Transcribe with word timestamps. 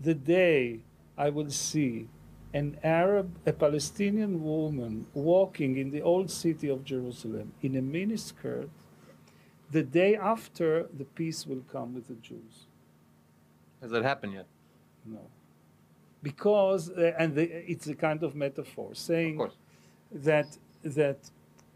the 0.00 0.14
day 0.14 0.80
I 1.16 1.30
will 1.30 1.50
see 1.50 2.08
an 2.52 2.78
Arab, 2.82 3.36
a 3.46 3.52
Palestinian 3.52 4.42
woman 4.42 5.06
walking 5.14 5.76
in 5.76 5.90
the 5.90 6.02
old 6.02 6.30
city 6.30 6.68
of 6.68 6.84
Jerusalem 6.84 7.52
in 7.62 7.76
a 7.76 7.82
miniskirt, 7.82 8.68
the 9.70 9.82
day 9.82 10.16
after 10.16 10.88
the 10.96 11.04
peace 11.04 11.46
will 11.46 11.62
come 11.70 11.94
with 11.94 12.08
the 12.08 12.14
Jews. 12.14 12.66
Has 13.80 13.90
that 13.92 14.02
happened 14.02 14.32
yet? 14.34 14.46
No. 15.04 15.20
Because, 16.22 16.90
uh, 16.90 17.12
and 17.18 17.34
the, 17.34 17.44
it's 17.70 17.86
a 17.86 17.94
kind 17.94 18.22
of 18.22 18.34
metaphor 18.34 18.94
saying 18.94 19.36
Of 19.36 19.52
that, 20.12 20.58
that 20.82 21.30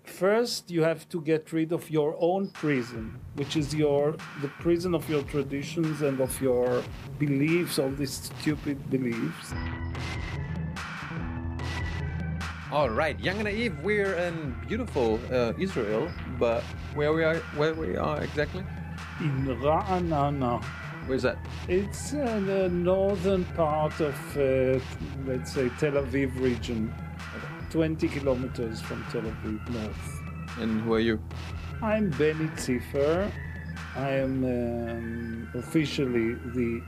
first 0.05 0.71
you 0.71 0.82
have 0.82 1.09
to 1.09 1.21
get 1.21 1.52
rid 1.52 1.73
of 1.73 1.91
your 1.91 2.16
own 2.21 2.48
prison, 2.48 3.18
which 3.34 3.57
is 3.57 3.75
your, 3.75 4.16
the 4.43 4.48
prison 4.61 4.95
of 4.95 5.09
your 5.09 5.23
traditions 5.23 6.03
and 6.03 6.21
of 6.21 6.41
your 6.41 6.82
beliefs, 7.18 7.79
all 7.79 7.91
these 7.91 8.30
stupid 8.30 8.90
beliefs. 8.90 9.53
All 12.72 12.90
right, 12.90 13.18
Jung 13.21 13.39
& 13.39 13.45
Naiv. 13.45 13.81
We're 13.82 14.14
in 14.14 14.57
beautiful 14.67 15.21
uh, 15.31 15.53
Israel, 15.59 16.11
but 16.40 16.62
where 16.95 17.12
we 17.12 17.23
are, 17.23 17.36
where 17.57 17.73
we 17.73 17.96
are 17.96 18.23
exactly? 18.23 18.64
In 19.21 19.46
Ra'anana, 19.46 20.62
Where's 21.07 21.23
that? 21.23 21.39
it's 21.68 22.14
uh, 22.14 22.40
the 22.46 22.68
northern 22.71 23.45
part 23.57 24.00
of, 24.00 24.14
uh, 24.36 24.81
let's 25.26 25.53
say, 25.53 25.68
Tel 25.79 25.93
Aviv 25.93 26.40
region, 26.40 26.93
20 27.75 28.07
kilometers 28.07 28.81
from 28.81 29.05
Tel 29.11 29.23
Aviv 29.23 29.69
north. 29.71 30.21
And 30.61 30.81
who 30.82 30.95
are 30.95 31.01
you? 31.01 31.21
I'm 31.82 32.09
Benny 32.11 32.47
Ziffer. 32.55 33.28
I 33.97 34.11
am 34.11 34.45
um, 34.45 35.48
officially 35.55 36.34
the 36.55 36.81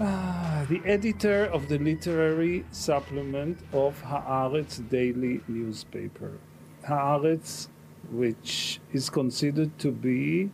ah, 0.00 0.66
the 0.68 0.82
editor 0.84 1.46
of 1.46 1.66
the 1.70 1.78
literary 1.78 2.66
supplement 2.72 3.58
of 3.72 3.98
Haaretz 4.02 4.86
daily 4.90 5.40
newspaper. 5.48 6.32
Haaretz, 6.86 7.68
which 8.12 8.80
is 8.92 9.08
considered 9.08 9.78
to 9.78 9.90
be 9.90 10.50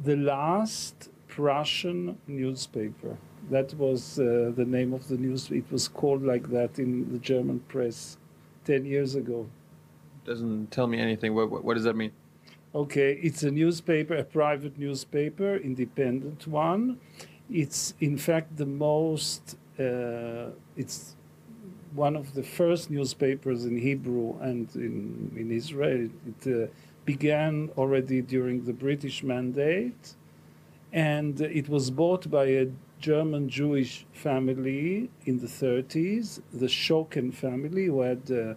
the 0.00 0.16
last 0.16 1.08
Prussian 1.28 2.18
newspaper. 2.26 3.16
That 3.50 3.72
was 3.74 4.18
uh, 4.18 4.52
the 4.54 4.64
name 4.66 4.92
of 4.92 5.08
the 5.08 5.16
news. 5.16 5.50
It 5.50 5.70
was 5.70 5.88
called 5.88 6.22
like 6.22 6.50
that 6.50 6.78
in 6.78 7.10
the 7.12 7.18
German 7.18 7.60
press 7.60 8.17
10 8.68 8.84
years 8.84 9.14
ago. 9.14 9.48
Doesn't 10.26 10.70
tell 10.70 10.86
me 10.86 11.00
anything. 11.00 11.34
What, 11.34 11.50
what, 11.50 11.64
what 11.64 11.74
does 11.74 11.84
that 11.84 11.96
mean? 11.96 12.12
Okay, 12.74 13.18
it's 13.22 13.42
a 13.42 13.50
newspaper, 13.50 14.14
a 14.14 14.24
private 14.24 14.78
newspaper, 14.78 15.56
independent 15.56 16.46
one. 16.46 17.00
It's 17.50 17.94
in 18.00 18.18
fact 18.18 18.58
the 18.58 18.66
most. 18.66 19.56
Uh, 19.80 20.50
it's 20.76 21.16
one 21.94 22.14
of 22.14 22.34
the 22.34 22.42
first 22.42 22.90
newspapers 22.90 23.64
in 23.64 23.78
Hebrew 23.78 24.38
and 24.40 24.68
in 24.74 25.32
in 25.34 25.50
Israel. 25.50 26.10
It 26.30 26.42
uh, 26.46 26.66
began 27.06 27.70
already 27.78 28.20
during 28.20 28.66
the 28.66 28.74
British 28.74 29.22
Mandate, 29.22 30.04
and 30.92 31.40
it 31.40 31.70
was 31.70 31.90
bought 31.90 32.30
by 32.30 32.46
a 32.62 32.66
German 33.00 33.48
Jewish 33.48 34.06
family 34.12 35.10
in 35.24 35.38
the 35.38 35.46
30s, 35.46 36.40
the 36.52 36.66
Schocken 36.66 37.32
family, 37.32 37.86
who 37.86 38.00
had. 38.02 38.30
Uh, 38.30 38.54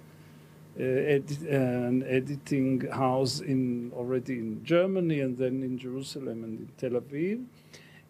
uh, 0.79 0.83
an 0.83 2.01
editing 2.07 2.79
house 2.91 3.41
in 3.41 3.91
already 3.93 4.39
in 4.39 4.63
Germany 4.63 5.19
and 5.19 5.37
then 5.37 5.61
in 5.61 5.77
Jerusalem 5.77 6.45
and 6.45 6.59
in 6.59 6.69
Tel 6.77 6.99
Aviv. 7.01 7.43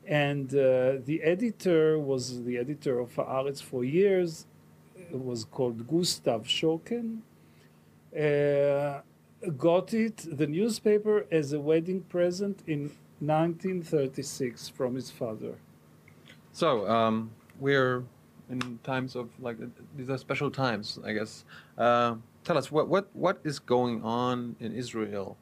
And 0.05 0.53
uh, 0.53 1.01
the 1.03 1.21
editor 1.23 1.97
was 1.97 2.43
the 2.43 2.59
editor 2.59 2.99
of 2.99 3.15
Haaretz 3.15 3.63
for 3.63 3.83
years. 3.83 4.45
It 4.95 5.19
was 5.19 5.43
called 5.43 5.87
Gustav 5.87 6.43
Schocken. 6.43 7.21
Uh, 8.15 9.01
got 9.57 9.93
it, 9.93 10.17
the 10.37 10.47
newspaper, 10.47 11.25
as 11.31 11.53
a 11.53 11.59
wedding 11.59 12.01
present 12.01 12.61
in 12.67 12.91
1936 13.19 14.69
from 14.69 14.95
his 14.95 15.09
father. 15.09 15.55
So 16.51 16.87
um, 16.89 17.31
we're 17.59 18.03
in 18.49 18.79
times 18.83 19.15
of 19.15 19.29
like 19.39 19.57
uh, 19.61 19.67
these 19.95 20.09
are 20.09 20.17
special 20.17 20.51
times, 20.51 20.99
I 21.03 21.13
guess. 21.13 21.45
Uh, 21.77 22.15
tell 22.43 22.57
us 22.57 22.71
what 22.71 22.87
what 22.87 23.09
what 23.13 23.39
is 23.43 23.59
going 23.59 24.03
on 24.03 24.55
in 24.59 24.73
Israel? 24.73 25.37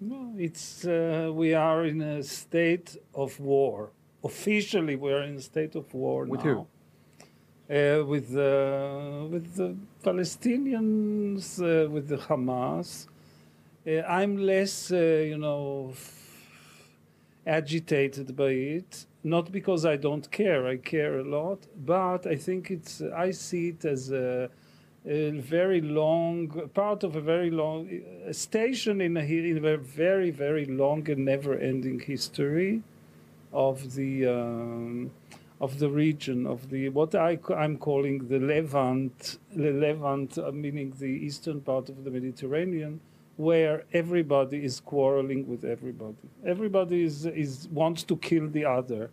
No, 0.00 0.34
it's 0.38 0.84
uh, 0.86 1.30
we 1.32 1.54
are 1.54 1.84
in 1.84 2.00
a 2.00 2.22
state 2.22 2.96
of 3.14 3.38
war. 3.38 3.90
Officially, 4.24 4.96
we 4.96 5.12
are 5.12 5.22
in 5.22 5.36
a 5.36 5.40
state 5.40 5.74
of 5.76 5.92
war 5.94 6.24
With 6.24 6.44
now. 6.44 6.66
Uh, 7.70 8.04
with 8.04 8.32
the 8.32 9.28
with 9.30 9.54
the 9.54 9.76
Palestinians, 10.02 11.60
uh, 11.60 11.88
with 11.88 12.08
the 12.08 12.16
Hamas. 12.16 13.06
Uh, 13.86 14.02
I'm 14.02 14.36
less, 14.36 14.92
uh, 14.92 14.96
you 14.96 15.38
know, 15.38 15.94
agitated 17.46 18.36
by 18.36 18.50
it. 18.50 19.06
Not 19.22 19.52
because 19.52 19.84
I 19.84 19.96
don't 19.96 20.30
care. 20.30 20.66
I 20.66 20.76
care 20.78 21.18
a 21.18 21.24
lot, 21.24 21.66
but 21.76 22.26
I 22.26 22.36
think 22.36 22.70
it's. 22.70 23.02
I 23.02 23.32
see 23.32 23.68
it 23.68 23.84
as 23.84 24.10
a 24.10 24.50
a 25.06 25.30
very 25.30 25.80
long 25.80 26.68
part 26.74 27.04
of 27.04 27.16
a 27.16 27.20
very 27.20 27.50
long 27.50 27.88
a 28.26 28.34
station 28.34 29.00
in 29.00 29.16
a, 29.16 29.20
in 29.20 29.64
a 29.64 29.76
very 29.78 30.30
very 30.30 30.66
long 30.66 31.08
and 31.10 31.24
never 31.24 31.54
ending 31.54 31.98
history 31.98 32.82
of 33.52 33.94
the 33.94 34.26
um, 34.26 35.10
of 35.60 35.78
the 35.78 35.88
region 35.88 36.46
of 36.46 36.68
the 36.68 36.90
what 36.90 37.14
I 37.14 37.38
am 37.56 37.78
calling 37.78 38.28
the 38.28 38.38
Levant 38.38 39.38
the 39.54 39.72
Levant 39.72 40.36
uh, 40.36 40.50
meaning 40.52 40.92
the 40.98 41.06
eastern 41.06 41.62
part 41.62 41.88
of 41.88 42.04
the 42.04 42.10
Mediterranean 42.10 43.00
where 43.46 43.76
everybody 44.02 44.58
is 44.68 44.74
quarreling 44.92 45.42
with 45.52 45.62
everybody 45.64 46.26
everybody 46.54 46.98
is 47.10 47.16
is 47.44 47.52
wants 47.80 48.02
to 48.10 48.14
kill 48.28 48.46
the 48.58 48.64
other 48.78 49.10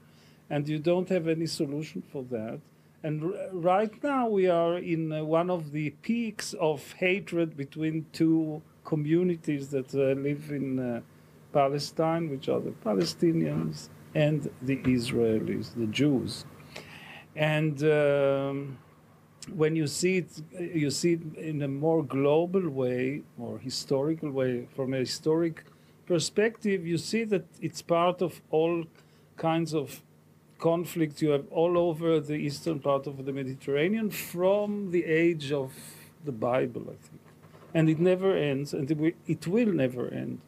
and 0.50 0.62
you 0.68 0.80
don't 0.80 1.10
have 1.10 1.28
any 1.28 1.50
solution 1.62 2.02
for 2.12 2.24
that 2.36 2.60
and 3.04 3.16
r- 3.24 3.32
right 3.72 3.96
now 4.04 4.28
we 4.28 4.46
are 4.48 4.78
in 4.78 5.12
uh, 5.12 5.24
one 5.24 5.50
of 5.58 5.72
the 5.72 5.90
peaks 6.08 6.54
of 6.70 6.78
hatred 6.94 7.56
between 7.56 8.06
two 8.12 8.62
communities 8.84 9.70
that 9.70 9.94
uh, 9.94 10.20
live 10.28 10.50
in 10.52 10.80
uh, 10.80 11.02
Palestine, 11.52 12.30
which 12.30 12.48
are 12.50 12.60
the 12.60 12.76
Palestinians 12.90 13.90
and 14.16 14.50
the 14.62 14.78
Israelis, 14.98 15.76
the 15.76 15.88
Jews. 15.88 16.46
And 17.36 17.84
um, 17.84 18.78
when 19.56 19.75
you 19.75 19.88
see 19.88 20.18
it, 20.18 20.30
you 20.59 20.90
see 20.90 21.13
it 21.13 21.38
in 21.38 21.62
a 21.62 21.68
more 21.68 22.03
global 22.03 22.69
way, 22.69 23.22
more 23.38 23.58
historical 23.59 24.31
way, 24.31 24.68
from 24.75 24.94
a 24.94 24.97
historic 24.97 25.63
perspective, 26.06 26.85
you 26.85 26.97
see 26.97 27.24
that 27.25 27.46
it's 27.62 27.81
part 27.81 28.22
of 28.22 28.41
all 28.50 28.86
kinds 29.36 29.74
of 29.74 30.02
conflicts 30.57 31.22
you 31.22 31.30
have 31.30 31.46
all 31.52 31.78
over 31.78 32.19
the 32.19 32.34
eastern 32.34 32.80
part 32.80 33.06
of 33.07 33.25
the 33.25 33.31
Mediterranean 33.31 34.09
from 34.09 34.91
the 34.91 35.06
age 35.06 35.52
of 35.52 35.74
the 36.25 36.31
Bible, 36.31 36.84
I 36.84 36.97
think. 37.07 37.22
And 37.74 37.90
it 37.90 38.00
never 38.00 38.36
ends, 38.36 38.74
and 38.74 38.90
it 38.90 38.97
will, 38.97 39.12
it 39.28 39.46
will 39.46 39.72
never 39.72 40.09
end. 40.09 40.40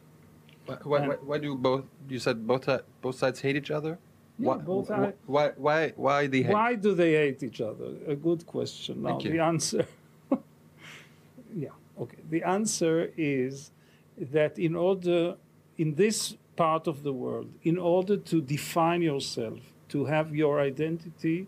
Why, 0.66 0.76
why, 0.84 1.06
why 1.16 1.38
do 1.38 1.54
both? 1.54 1.84
You 2.08 2.18
said 2.18 2.46
both 2.46 2.68
both 3.00 3.16
sides 3.16 3.40
hate 3.40 3.56
each 3.56 3.70
other. 3.70 3.98
Yeah, 4.40 4.48
why, 4.48 4.56
both 4.56 4.88
why, 5.26 5.52
why 5.56 5.92
why 5.96 6.26
they 6.26 6.42
hate? 6.42 6.54
Why 6.54 6.74
do 6.74 6.94
they 6.94 7.12
hate 7.12 7.42
each 7.42 7.60
other? 7.60 7.90
A 8.06 8.16
good 8.16 8.46
question. 8.46 9.02
Now, 9.02 9.18
the 9.18 9.38
answer. 9.38 9.86
yeah, 11.54 11.68
okay. 12.00 12.22
The 12.30 12.42
answer 12.44 13.12
is 13.18 13.70
that 14.16 14.58
in 14.58 14.74
order, 14.76 15.36
in 15.76 15.94
this 15.94 16.36
part 16.56 16.86
of 16.86 17.02
the 17.02 17.12
world, 17.12 17.50
in 17.64 17.76
order 17.76 18.16
to 18.16 18.40
define 18.40 19.02
yourself, 19.02 19.58
to 19.90 20.06
have 20.06 20.34
your 20.34 20.58
identity, 20.60 21.46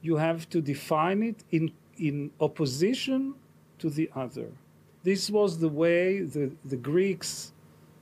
you 0.00 0.16
have 0.16 0.48
to 0.50 0.60
define 0.60 1.22
it 1.24 1.42
in, 1.50 1.72
in 1.98 2.30
opposition 2.40 3.34
to 3.80 3.90
the 3.90 4.08
other. 4.14 4.48
This 5.02 5.28
was 5.28 5.58
the 5.58 5.68
way 5.68 6.20
the, 6.20 6.52
the 6.64 6.76
Greeks, 6.76 7.52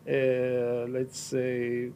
uh, 0.06 0.84
let's 0.96 1.18
say, 1.18 1.90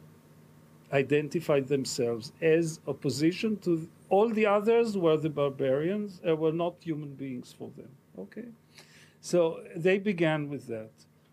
identified 0.93 1.67
themselves 1.67 2.31
as 2.41 2.79
opposition 2.87 3.57
to 3.57 3.87
all 4.09 4.29
the 4.29 4.45
others 4.45 4.97
were 4.97 5.17
the 5.17 5.29
barbarians 5.29 6.21
uh, 6.27 6.35
were 6.35 6.51
not 6.51 6.75
human 6.79 7.13
beings 7.13 7.53
for 7.57 7.69
them. 7.75 7.89
Okay. 8.19 8.45
So 9.21 9.61
they 9.75 9.97
began 9.97 10.49
with 10.49 10.67
that. 10.67 10.91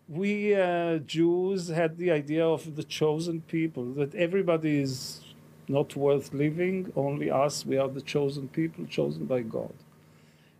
We 0.09 0.55
uh, 0.55 0.97
jews 0.97 1.69
had 1.69 1.97
the 1.97 2.11
idea 2.11 2.45
of 2.45 2.75
the 2.75 2.83
chosen 2.83 3.41
people 3.41 3.85
that 3.93 4.13
everybody 4.15 4.79
is 4.79 5.21
not 5.67 5.95
worth 5.95 6.33
living 6.33 6.91
only 6.95 7.31
us 7.31 7.65
we 7.65 7.77
are 7.77 7.87
the 7.87 8.01
chosen 8.01 8.49
people 8.49 8.85
chosen 8.85 9.25
by 9.25 9.41
god 9.41 9.73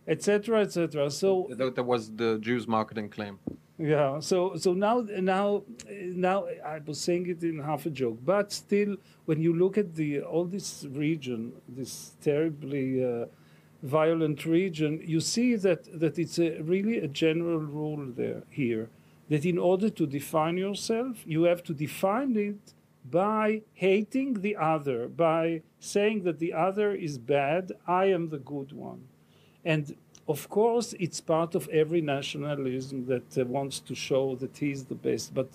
etc 0.08 0.60
etc 0.60 1.10
so 1.10 1.46
that 1.50 1.84
was 1.84 2.10
the 2.10 2.38
Jews' 2.38 2.66
marketing 2.66 3.08
claim. 3.08 3.38
Yeah. 3.78 4.20
So 4.20 4.56
so 4.56 4.72
now 4.72 5.00
now 5.00 5.64
now 5.90 6.46
I 6.64 6.78
was 6.86 7.00
saying 7.00 7.28
it 7.28 7.42
in 7.42 7.58
half 7.58 7.86
a 7.86 7.90
joke, 7.90 8.18
but 8.24 8.52
still, 8.52 8.96
when 9.24 9.40
you 9.40 9.52
look 9.52 9.76
at 9.76 9.94
the 9.94 10.20
all 10.20 10.44
this 10.44 10.86
region, 10.90 11.52
this 11.68 12.12
terribly 12.22 13.04
uh, 13.04 13.26
violent 13.82 14.46
region, 14.46 15.00
you 15.04 15.20
see 15.20 15.56
that 15.56 15.98
that 15.98 16.18
it's 16.18 16.38
a, 16.38 16.60
really 16.60 16.98
a 16.98 17.08
general 17.08 17.58
rule 17.58 18.06
there 18.16 18.44
here 18.48 18.90
that 19.28 19.44
in 19.44 19.58
order 19.58 19.90
to 19.90 20.06
define 20.06 20.56
yourself, 20.56 21.22
you 21.26 21.44
have 21.44 21.62
to 21.64 21.74
define 21.74 22.36
it 22.36 22.74
by 23.10 23.62
hating 23.74 24.40
the 24.40 24.56
other, 24.56 25.08
by 25.08 25.62
saying 25.80 26.22
that 26.22 26.38
the 26.38 26.52
other 26.52 26.94
is 26.94 27.18
bad, 27.18 27.72
I 27.86 28.06
am 28.06 28.28
the 28.28 28.38
good 28.38 28.72
one. 28.72 29.08
And 29.64 29.96
of 30.26 30.48
course, 30.48 30.94
it's 30.98 31.20
part 31.20 31.54
of 31.54 31.68
every 31.68 32.00
nationalism 32.00 33.06
that 33.06 33.38
uh, 33.38 33.44
wants 33.44 33.80
to 33.80 33.94
show 33.94 34.36
that 34.36 34.56
he's 34.56 34.84
the 34.84 34.94
best. 34.94 35.34
But 35.34 35.48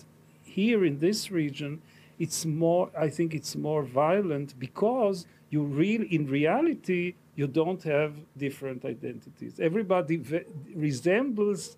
here 0.44 0.84
in 0.84 1.00
this 1.00 1.30
region, 1.30 1.82
it's 2.18 2.44
more, 2.44 2.90
I 2.96 3.08
think 3.08 3.34
it's 3.34 3.56
more 3.56 3.82
violent 3.82 4.58
because 4.58 5.26
you 5.48 5.62
real, 5.62 6.02
in 6.08 6.26
reality, 6.26 7.14
you 7.34 7.48
don't 7.48 7.82
have 7.82 8.14
different 8.36 8.84
identities. 8.84 9.58
Everybody 9.58 10.16
ve- 10.16 10.44
resembles 10.74 11.76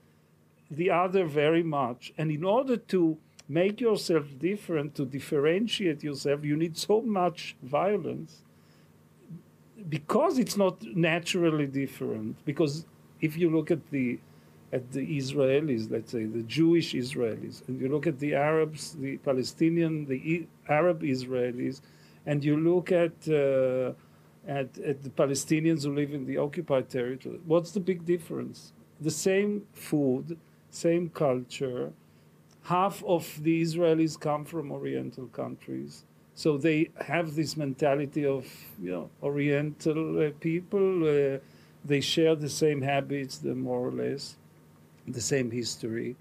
the 0.71 0.91
other 0.91 1.25
very 1.25 1.63
much. 1.63 2.13
And 2.19 2.31
in 2.31 2.45
order 2.45 2.77
to 2.77 3.17
make 3.49 3.81
yourself 3.81 4.27
different, 4.39 4.95
to 4.97 5.07
differentiate 5.07 6.03
yourself, 6.03 6.45
you 6.45 6.57
need 6.57 6.77
so 6.77 7.01
much 7.01 7.57
violence 7.63 8.43
because 9.89 10.39
it's 10.39 10.57
not 10.57 10.83
naturally 10.95 11.67
different. 11.67 12.45
Because 12.45 12.87
if 13.21 13.37
you 13.37 13.51
look 13.51 13.71
at 13.71 13.91
the 13.91 14.19
at 14.73 14.91
the 14.93 15.19
Israelis, 15.19 15.91
let's 15.91 16.13
say 16.13 16.25
the 16.25 16.43
Jewish 16.43 16.95
Israelis, 16.95 17.67
and 17.69 17.79
you 17.79 17.89
look 17.89 18.07
at 18.07 18.19
the 18.19 18.35
Arabs, 18.35 18.97
the 18.99 19.19
Palestinian, 19.19 20.07
the 20.07 20.47
Arab 20.67 21.03
Israelis, 21.03 21.83
and 22.25 22.43
you 22.43 22.57
look 22.57 22.91
at, 22.91 23.13
uh, 23.29 23.93
at 24.49 24.79
at 24.79 25.03
the 25.03 25.11
Palestinians 25.11 25.85
who 25.85 25.95
live 25.95 26.15
in 26.15 26.25
the 26.25 26.39
occupied 26.39 26.89
territory, 26.89 27.39
what's 27.45 27.73
the 27.73 27.81
big 27.81 28.07
difference? 28.07 28.73
The 29.01 29.11
same 29.11 29.67
food, 29.75 30.39
same 30.71 31.11
culture. 31.11 31.93
Half 32.63 33.05
of 33.05 33.43
the 33.43 33.61
Israelis 33.61 34.19
come 34.19 34.45
from 34.45 34.73
Oriental 34.73 35.27
countries, 35.27 36.05
so 36.35 36.57
they 36.57 36.91
have 37.01 37.35
this 37.35 37.57
mentality 37.57 38.25
of 38.27 38.47
you 38.81 38.91
know 38.91 39.11
Oriental 39.23 40.27
uh, 40.27 40.31
people. 40.41 41.35
Uh, 41.35 41.39
they 41.85 42.01
share 42.01 42.35
the 42.37 42.49
same 42.49 42.83
habits, 42.83 43.39
the 43.39 43.55
more 43.55 43.89
or 43.89 43.91
less, 43.91 44.37
the 45.07 45.21
same 45.21 45.51
history. 45.51 46.17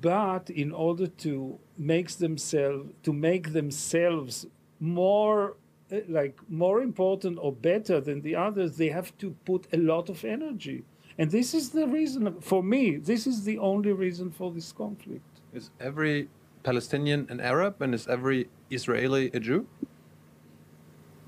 But 0.00 0.50
in 0.50 0.72
order 0.72 1.06
to 1.06 1.58
make 1.76 2.10
themselves 2.10 2.90
to 3.02 3.12
make 3.12 3.52
themselves 3.52 4.46
more 4.80 5.56
uh, 5.92 5.98
like 6.08 6.38
more 6.48 6.80
important 6.82 7.38
or 7.40 7.52
better 7.52 8.00
than 8.00 8.22
the 8.22 8.36
others, 8.36 8.76
they 8.76 8.88
have 8.88 9.16
to 9.18 9.34
put 9.44 9.66
a 9.72 9.76
lot 9.76 10.08
of 10.08 10.24
energy. 10.24 10.84
And 11.18 11.30
this 11.30 11.52
is 11.52 11.70
the 11.70 11.86
reason 11.86 12.40
for 12.40 12.62
me. 12.62 12.96
This 12.96 13.26
is 13.26 13.44
the 13.44 13.58
only 13.58 13.92
reason 13.92 14.30
for 14.30 14.50
this 14.50 14.72
conflict. 14.72 15.24
Is 15.52 15.70
every 15.78 16.28
Palestinian 16.62 17.26
an 17.30 17.40
Arab 17.40 17.82
and 17.82 17.94
is 17.94 18.06
every 18.08 18.48
Israeli 18.70 19.30
a 19.34 19.40
Jew? 19.40 19.66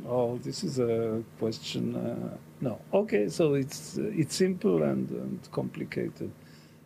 Oh, 0.06 0.38
this 0.38 0.62
is 0.64 0.78
a 0.78 1.22
question. 1.38 1.96
Uh, 1.96 2.36
no. 2.60 2.80
Okay, 2.92 3.28
so 3.28 3.54
it's 3.54 3.98
it's 3.98 4.34
simple 4.34 4.82
and, 4.82 5.08
and 5.10 5.48
complicated. 5.52 6.30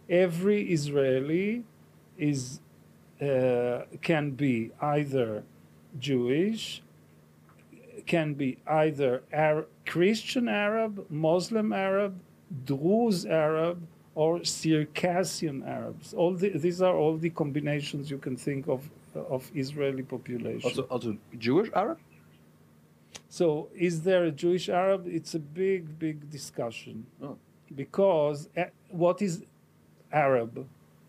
Every 0.08 0.70
Israeli 0.72 1.64
is 2.16 2.60
uh, 3.20 3.82
can 4.02 4.30
be 4.32 4.70
either 4.80 5.42
Jewish, 5.98 6.82
can 8.06 8.34
be 8.34 8.58
either 8.66 9.22
Ar- 9.32 9.66
Christian 9.86 10.48
Arab, 10.48 11.04
Muslim 11.10 11.72
Arab, 11.72 12.20
Druze 12.64 13.26
Arab, 13.26 13.82
or 14.22 14.44
Circassian 14.44 15.62
Arabs. 15.62 16.12
All 16.12 16.32
the, 16.34 16.48
these 16.64 16.82
are 16.82 16.96
all 17.02 17.16
the 17.16 17.30
combinations 17.30 18.10
you 18.10 18.18
can 18.26 18.36
think 18.36 18.66
of 18.74 18.80
of 19.34 19.42
Israeli 19.54 20.02
population. 20.02 20.68
Also, 20.68 20.82
also 20.94 21.16
Jewish 21.46 21.70
Arab? 21.82 21.98
So, 23.28 23.68
is 23.88 23.94
there 24.02 24.24
a 24.24 24.32
Jewish 24.42 24.66
Arab? 24.68 25.00
It's 25.18 25.34
a 25.34 25.42
big, 25.62 25.82
big 25.98 26.16
discussion. 26.30 27.06
Oh. 27.22 27.36
Because 27.82 28.48
uh, 28.56 28.64
what 29.04 29.22
is 29.22 29.32
Arab 30.12 30.52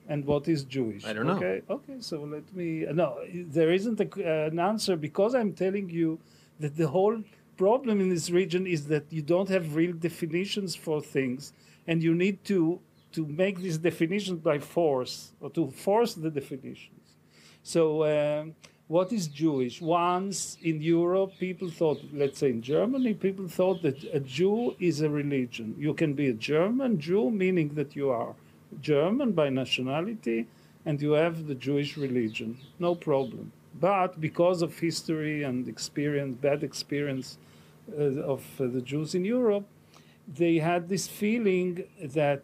and 0.08 0.20
what 0.32 0.48
is 0.54 0.60
Jewish? 0.76 1.04
I 1.10 1.14
don't 1.14 1.28
know. 1.32 1.42
Okay, 1.42 1.58
okay. 1.78 1.98
So 2.10 2.16
let 2.36 2.48
me. 2.60 2.68
No, 3.04 3.10
there 3.58 3.72
isn't 3.80 4.00
a, 4.06 4.10
an 4.52 4.60
answer 4.72 4.96
because 5.08 5.32
I'm 5.40 5.54
telling 5.64 5.88
you 6.00 6.20
that 6.60 6.74
the 6.82 6.90
whole 6.96 7.18
problem 7.58 7.96
in 8.04 8.10
this 8.16 8.30
region 8.42 8.64
is 8.76 8.82
that 8.94 9.06
you 9.18 9.24
don't 9.34 9.50
have 9.56 9.64
real 9.82 9.96
definitions 10.08 10.72
for 10.86 10.98
things, 11.18 11.42
and 11.88 12.04
you 12.08 12.14
need 12.26 12.38
to 12.54 12.80
to 13.14 13.26
make 13.26 13.60
these 13.60 13.78
definitions 13.78 14.40
by 14.40 14.60
force 14.60 15.32
or 15.40 15.50
to 15.52 15.72
force 15.72 16.14
the 16.14 16.30
definitions. 16.30 17.16
So. 17.64 17.84
Um, 18.06 18.56
what 18.90 19.14
is 19.14 19.28
Jewish? 19.28 19.84
Once 19.84 20.58
in 20.64 20.82
Europe, 20.82 21.34
people 21.40 21.70
thought, 21.70 22.02
let's 22.12 22.40
say 22.40 22.50
in 22.50 22.64
Germany, 22.64 23.14
people 23.14 23.48
thought 23.48 23.84
that 23.84 24.04
a 24.12 24.20
Jew 24.20 24.76
is 24.80 25.02
a 25.02 25.10
religion. 25.12 25.76
You 25.78 25.94
can 25.94 26.16
be 26.16 26.30
a 26.30 26.34
German 26.34 27.00
Jew, 27.00 27.30
meaning 27.30 27.76
that 27.76 27.96
you 27.96 28.10
are 28.10 28.34
German 28.82 29.34
by 29.34 29.50
nationality 29.50 30.48
and 30.88 31.00
you 31.00 31.12
have 31.12 31.46
the 31.46 31.54
Jewish 31.54 31.98
religion. 31.98 32.58
No 32.80 32.96
problem. 32.96 33.52
But 33.80 34.20
because 34.20 34.64
of 34.64 34.80
history 34.80 35.44
and 35.44 35.68
experience, 35.68 36.38
bad 36.42 36.64
experience 36.64 37.38
uh, 37.96 38.34
of 38.34 38.44
uh, 38.60 38.66
the 38.66 38.82
Jews 38.82 39.14
in 39.14 39.24
Europe, 39.24 39.68
they 40.28 40.58
had 40.58 40.90
this 40.90 41.08
feeling 41.08 41.84
that 42.04 42.42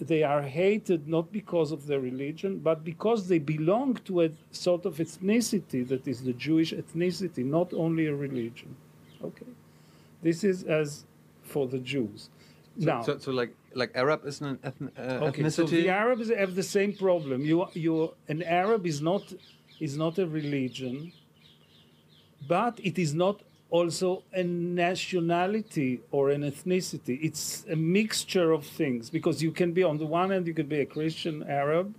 they 0.00 0.22
are 0.22 0.42
hated 0.42 1.06
not 1.06 1.30
because 1.32 1.72
of 1.72 1.86
their 1.86 2.00
religion, 2.00 2.58
but 2.58 2.84
because 2.84 3.28
they 3.28 3.38
belong 3.38 3.94
to 4.04 4.22
a 4.22 4.30
sort 4.50 4.86
of 4.86 4.96
ethnicity 4.96 5.86
that 5.88 6.08
is 6.08 6.22
the 6.22 6.32
Jewish 6.32 6.72
ethnicity, 6.72 7.44
not 7.44 7.72
only 7.74 8.06
a 8.06 8.14
religion. 8.14 8.74
Okay, 9.22 9.46
this 10.22 10.42
is 10.44 10.64
as 10.64 11.04
for 11.42 11.66
the 11.66 11.78
Jews. 11.78 12.30
So, 12.78 12.86
now, 12.86 13.02
so, 13.02 13.18
so 13.18 13.30
like 13.32 13.54
like 13.74 13.92
Arab 13.94 14.24
is 14.24 14.40
an 14.40 14.56
ethn- 14.58 14.90
uh, 14.98 15.26
okay, 15.26 15.42
ethnicity. 15.42 15.52
so 15.52 15.66
the 15.66 15.88
Arabs 15.88 16.30
have 16.30 16.54
the 16.54 16.62
same 16.62 16.92
problem. 16.92 17.44
You, 17.44 17.66
you, 17.74 18.14
an 18.28 18.42
Arab 18.42 18.86
is 18.86 19.00
not 19.00 19.32
is 19.80 19.96
not 19.96 20.18
a 20.18 20.26
religion, 20.26 21.12
but 22.48 22.80
it 22.82 22.98
is 22.98 23.14
not 23.14 23.42
also 23.70 24.22
a 24.32 24.42
nationality 24.42 26.00
or 26.10 26.30
an 26.30 26.42
ethnicity. 26.42 27.18
It's 27.22 27.64
a 27.70 27.76
mixture 27.76 28.52
of 28.52 28.66
things 28.66 29.10
because 29.10 29.42
you 29.42 29.52
can 29.52 29.72
be 29.72 29.82
on 29.82 29.98
the 29.98 30.06
one 30.06 30.30
hand 30.30 30.46
you 30.46 30.54
can 30.54 30.66
be 30.66 30.80
a 30.80 30.86
Christian 30.86 31.44
Arab, 31.48 31.94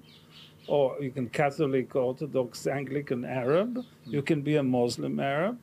or 0.67 0.97
you 1.01 1.11
can 1.11 1.29
Catholic, 1.29 1.95
Orthodox, 1.95 2.67
Anglican 2.67 3.25
Arab. 3.25 3.75
Hmm. 3.75 4.11
You 4.15 4.21
can 4.21 4.41
be 4.41 4.57
a 4.57 4.63
Muslim 4.63 5.19
Arab, 5.19 5.57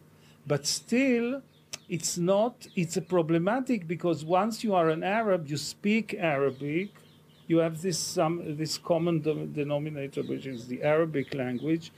but 0.46 0.66
still. 0.66 1.42
It's 1.88 2.18
not. 2.18 2.66
It's 2.76 2.98
a 2.98 3.00
problematic 3.00 3.88
because 3.88 4.22
once 4.22 4.62
you 4.62 4.74
are 4.74 4.90
an 4.90 5.02
Arab, 5.02 5.48
you 5.48 5.56
speak 5.56 6.14
Arabic, 6.18 6.90
you 7.46 7.58
have 7.58 7.80
this 7.80 7.98
some 7.98 8.56
this 8.58 8.76
common 8.76 9.22
de- 9.22 9.46
denominator, 9.46 10.22
which 10.22 10.46
is 10.46 10.66
the 10.66 10.82
Arabic 10.82 11.34
language, 11.34 11.90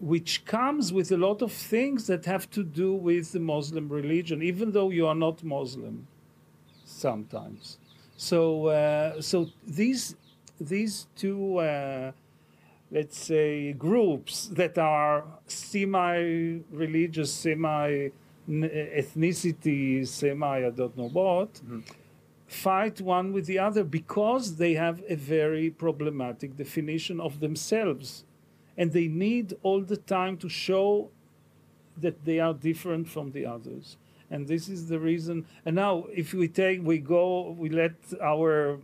which 0.00 0.44
comes 0.44 0.92
with 0.92 1.10
a 1.12 1.16
lot 1.16 1.42
of 1.42 1.52
things 1.52 2.06
that 2.06 2.24
have 2.24 2.48
to 2.50 2.62
do 2.62 2.92
with 2.94 3.32
the 3.32 3.40
Muslim 3.40 3.88
religion, 3.88 4.42
even 4.42 4.72
though 4.72 4.90
you 4.90 5.06
are 5.06 5.14
not 5.14 5.42
Muslim. 5.42 6.06
Sometimes, 6.84 7.78
so 8.16 8.66
uh, 8.66 9.20
so 9.20 9.50
these 9.66 10.16
these 10.60 11.06
two. 11.16 11.58
Uh, 11.58 12.12
let's 12.90 13.18
say 13.18 13.72
groups 13.74 14.46
that 14.46 14.78
are 14.78 15.24
semi-religious, 15.46 17.32
semi 17.32 18.08
ethnicity, 18.48 20.06
semi 20.06 20.66
I 20.66 20.70
don't 20.70 20.96
know 20.96 21.08
what, 21.08 21.60
fight 22.46 23.00
one 23.00 23.32
with 23.32 23.46
the 23.46 23.58
other 23.58 23.84
because 23.84 24.56
they 24.56 24.74
have 24.74 25.02
a 25.08 25.16
very 25.16 25.70
problematic 25.70 26.56
definition 26.56 27.20
of 27.20 27.40
themselves, 27.40 28.24
and 28.78 28.90
they 28.92 29.08
need 29.08 29.54
all 29.62 29.82
the 29.82 29.98
time 29.98 30.38
to 30.38 30.48
show 30.48 31.10
that 31.98 32.24
they 32.24 32.38
are 32.40 32.54
different 32.54 33.08
from 33.08 33.32
the 33.32 33.44
others. 33.44 33.98
And 34.30 34.46
this 34.46 34.68
is 34.68 34.88
the 34.88 34.98
reason. 34.98 35.44
And 35.66 35.76
now, 35.76 36.06
if 36.14 36.32
we 36.32 36.48
take, 36.48 36.82
we 36.82 36.98
go, 36.98 37.50
we 37.58 37.68
let 37.68 37.92
our 38.22 38.78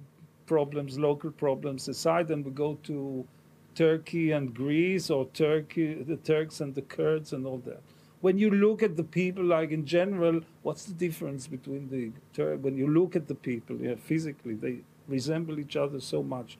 problems, 0.47 0.99
local 0.99 1.31
problems 1.31 1.89
aside, 1.89 2.31
and 2.31 2.45
we 2.45 2.51
go 2.51 2.79
to 2.83 3.27
Turkey 3.75 4.33
and 4.33 4.53
Greece, 4.55 5.09
or 5.11 5.27
Turkey, 5.33 6.03
the 6.03 6.17
Turks 6.17 6.61
and 6.61 6.75
the 6.75 6.83
Kurds, 6.83 7.33
and 7.33 7.47
all 7.47 7.59
that 7.59 7.81
when 8.25 8.39
you 8.39 8.51
look 8.51 8.83
at 8.83 8.97
the 8.97 9.05
people, 9.05 9.45
like 9.45 9.71
in 9.71 9.85
general, 9.85 10.41
what's 10.63 10.85
the 10.85 10.95
difference 10.95 11.47
between 11.47 11.91
the 11.91 12.57
when 12.67 12.75
you 12.75 12.87
look 12.89 13.15
at 13.15 13.29
the 13.29 13.35
people 13.35 13.77
yeah, 13.77 13.97
physically, 13.97 14.55
they 14.55 14.79
resemble 15.07 15.59
each 15.59 15.77
other 15.77 16.01
so 16.01 16.23
much. 16.23 16.57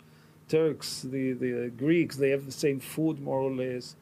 Turks, 0.49 1.03
the, 1.03 1.33
the 1.33 1.71
Greeks, 1.77 2.17
they 2.17 2.31
have 2.31 2.47
the 2.47 2.53
same 2.53 2.81
food 2.81 3.21
more 3.21 3.41
or 3.41 3.51
less. 3.51 3.97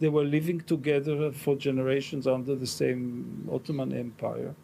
They 0.00 0.08
were 0.08 0.24
living 0.24 0.60
together 0.60 1.32
for 1.32 1.56
generations 1.56 2.26
under 2.26 2.54
the 2.54 2.66
same 2.66 3.48
Ottoman 3.52 3.92
Empire. 3.92 4.54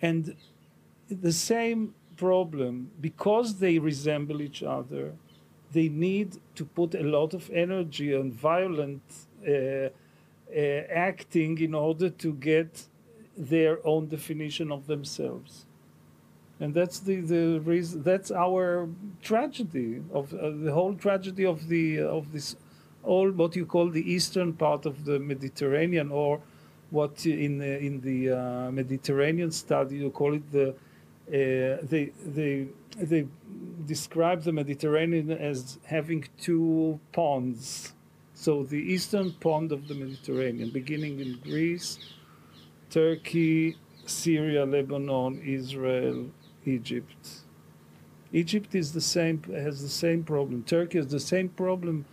And 0.00 0.36
the 1.10 1.32
same 1.32 1.94
problem, 2.16 2.90
because 3.00 3.58
they 3.58 3.78
resemble 3.78 4.40
each 4.40 4.62
other, 4.62 5.12
they 5.72 5.88
need 5.88 6.38
to 6.54 6.64
put 6.64 6.94
a 6.94 7.02
lot 7.02 7.34
of 7.34 7.50
energy 7.50 8.14
and 8.14 8.32
violent 8.32 9.02
uh, 9.46 9.52
uh, 9.52 9.90
acting 10.54 11.58
in 11.58 11.74
order 11.74 12.08
to 12.08 12.32
get 12.34 12.84
their 13.36 13.84
own 13.86 14.08
definition 14.08 14.72
of 14.72 14.86
themselves 14.86 15.66
and 16.60 16.74
that's 16.74 17.00
the, 17.00 17.20
the 17.20 17.60
reason 17.60 18.02
that's 18.02 18.30
our 18.30 18.88
tragedy 19.22 20.02
of 20.12 20.34
uh, 20.34 20.50
the 20.50 20.72
whole 20.72 20.94
tragedy 20.94 21.44
of 21.46 21.68
the 21.68 22.00
of 22.00 22.32
this 22.32 22.56
all 23.04 23.30
what 23.30 23.54
you 23.54 23.64
call 23.64 23.88
the 23.88 24.12
eastern 24.12 24.52
part 24.52 24.84
of 24.86 25.04
the 25.04 25.18
Mediterranean 25.18 26.10
or 26.10 26.40
what 26.90 27.24
in 27.26 27.58
the, 27.58 27.78
in 27.78 28.00
the 28.00 28.30
uh, 28.30 28.70
Mediterranean 28.70 29.50
study 29.50 29.96
you 29.96 30.10
call 30.10 30.34
it 30.34 30.50
the 30.50 30.70
uh, 30.70 31.78
they 31.82 32.10
they 32.26 32.66
they 32.96 33.26
describe 33.86 34.42
the 34.42 34.52
Mediterranean 34.52 35.30
as 35.30 35.78
having 35.84 36.26
two 36.40 36.98
ponds. 37.12 37.92
So 38.34 38.62
the 38.62 38.78
eastern 38.78 39.32
pond 39.32 39.72
of 39.72 39.88
the 39.88 39.94
Mediterranean 39.94 40.70
beginning 40.70 41.20
in 41.20 41.38
Greece 41.42 41.98
Turkey 42.90 43.76
Syria 44.06 44.64
Lebanon 44.64 45.40
Israel 45.44 46.30
Egypt. 46.64 47.44
Egypt 48.32 48.74
is 48.74 48.92
the 48.92 49.00
same 49.00 49.42
has 49.50 49.82
the 49.82 49.88
same 49.88 50.22
problem. 50.22 50.62
Turkey 50.64 50.98
has 50.98 51.08
the 51.08 51.20
same 51.20 51.48
problem 51.48 52.04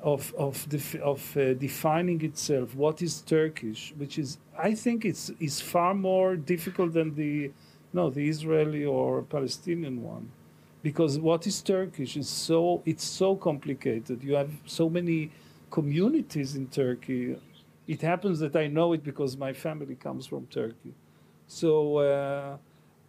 of 0.00 0.34
of 0.36 0.68
def, 0.68 0.94
of 0.96 1.36
uh, 1.36 1.54
defining 1.54 2.22
itself. 2.22 2.74
What 2.74 3.00
is 3.00 3.22
Turkish? 3.22 3.94
Which 3.96 4.18
is 4.18 4.38
I 4.58 4.74
think 4.74 5.04
it's 5.04 5.30
is 5.40 5.60
far 5.60 5.94
more 5.94 6.36
difficult 6.36 6.92
than 6.92 7.14
the 7.14 7.50
no 7.92 8.10
the 8.10 8.28
Israeli 8.28 8.84
or 8.84 9.22
Palestinian 9.22 10.02
one, 10.02 10.30
because 10.82 11.18
what 11.18 11.46
is 11.46 11.62
Turkish 11.62 12.16
is 12.16 12.28
so 12.28 12.82
it's 12.84 13.04
so 13.04 13.34
complicated. 13.34 14.22
You 14.22 14.34
have 14.34 14.50
so 14.66 14.90
many 14.90 15.30
communities 15.70 16.56
in 16.56 16.66
Turkey. 16.68 17.36
It 17.86 18.02
happens 18.02 18.38
that 18.40 18.54
I 18.56 18.66
know 18.66 18.92
it 18.92 19.02
because 19.02 19.36
my 19.36 19.52
family 19.52 19.94
comes 19.94 20.26
from 20.26 20.46
Turkey. 20.46 20.92
So. 21.46 21.98
Uh, 21.98 22.56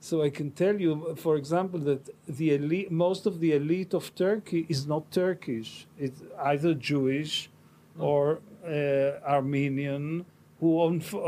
so 0.05 0.21
I 0.21 0.29
can 0.29 0.51
tell 0.51 0.79
you, 0.79 1.15
for 1.17 1.35
example, 1.35 1.79
that 1.79 2.03
the 2.27 2.53
elite, 2.53 2.91
most 2.91 3.25
of 3.25 3.39
the 3.39 3.53
elite 3.53 3.95
of 3.95 4.13
Turkey 4.13 4.67
is 4.69 4.85
not 4.85 5.09
Turkish. 5.09 5.87
It's 5.97 6.21
either 6.51 6.75
Jewish 6.75 7.49
or 7.97 8.39
uh, 8.63 9.33
Armenian, 9.35 10.25
who, 10.59 10.69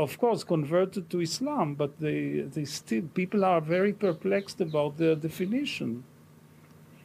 of 0.06 0.18
course, 0.18 0.44
converted 0.44 1.10
to 1.10 1.20
Islam, 1.20 1.74
but 1.74 1.98
they, 1.98 2.46
they 2.54 2.64
still 2.64 3.02
people 3.14 3.44
are 3.44 3.60
very 3.60 3.92
perplexed 3.92 4.60
about 4.60 4.96
their 4.96 5.16
definition. 5.16 6.04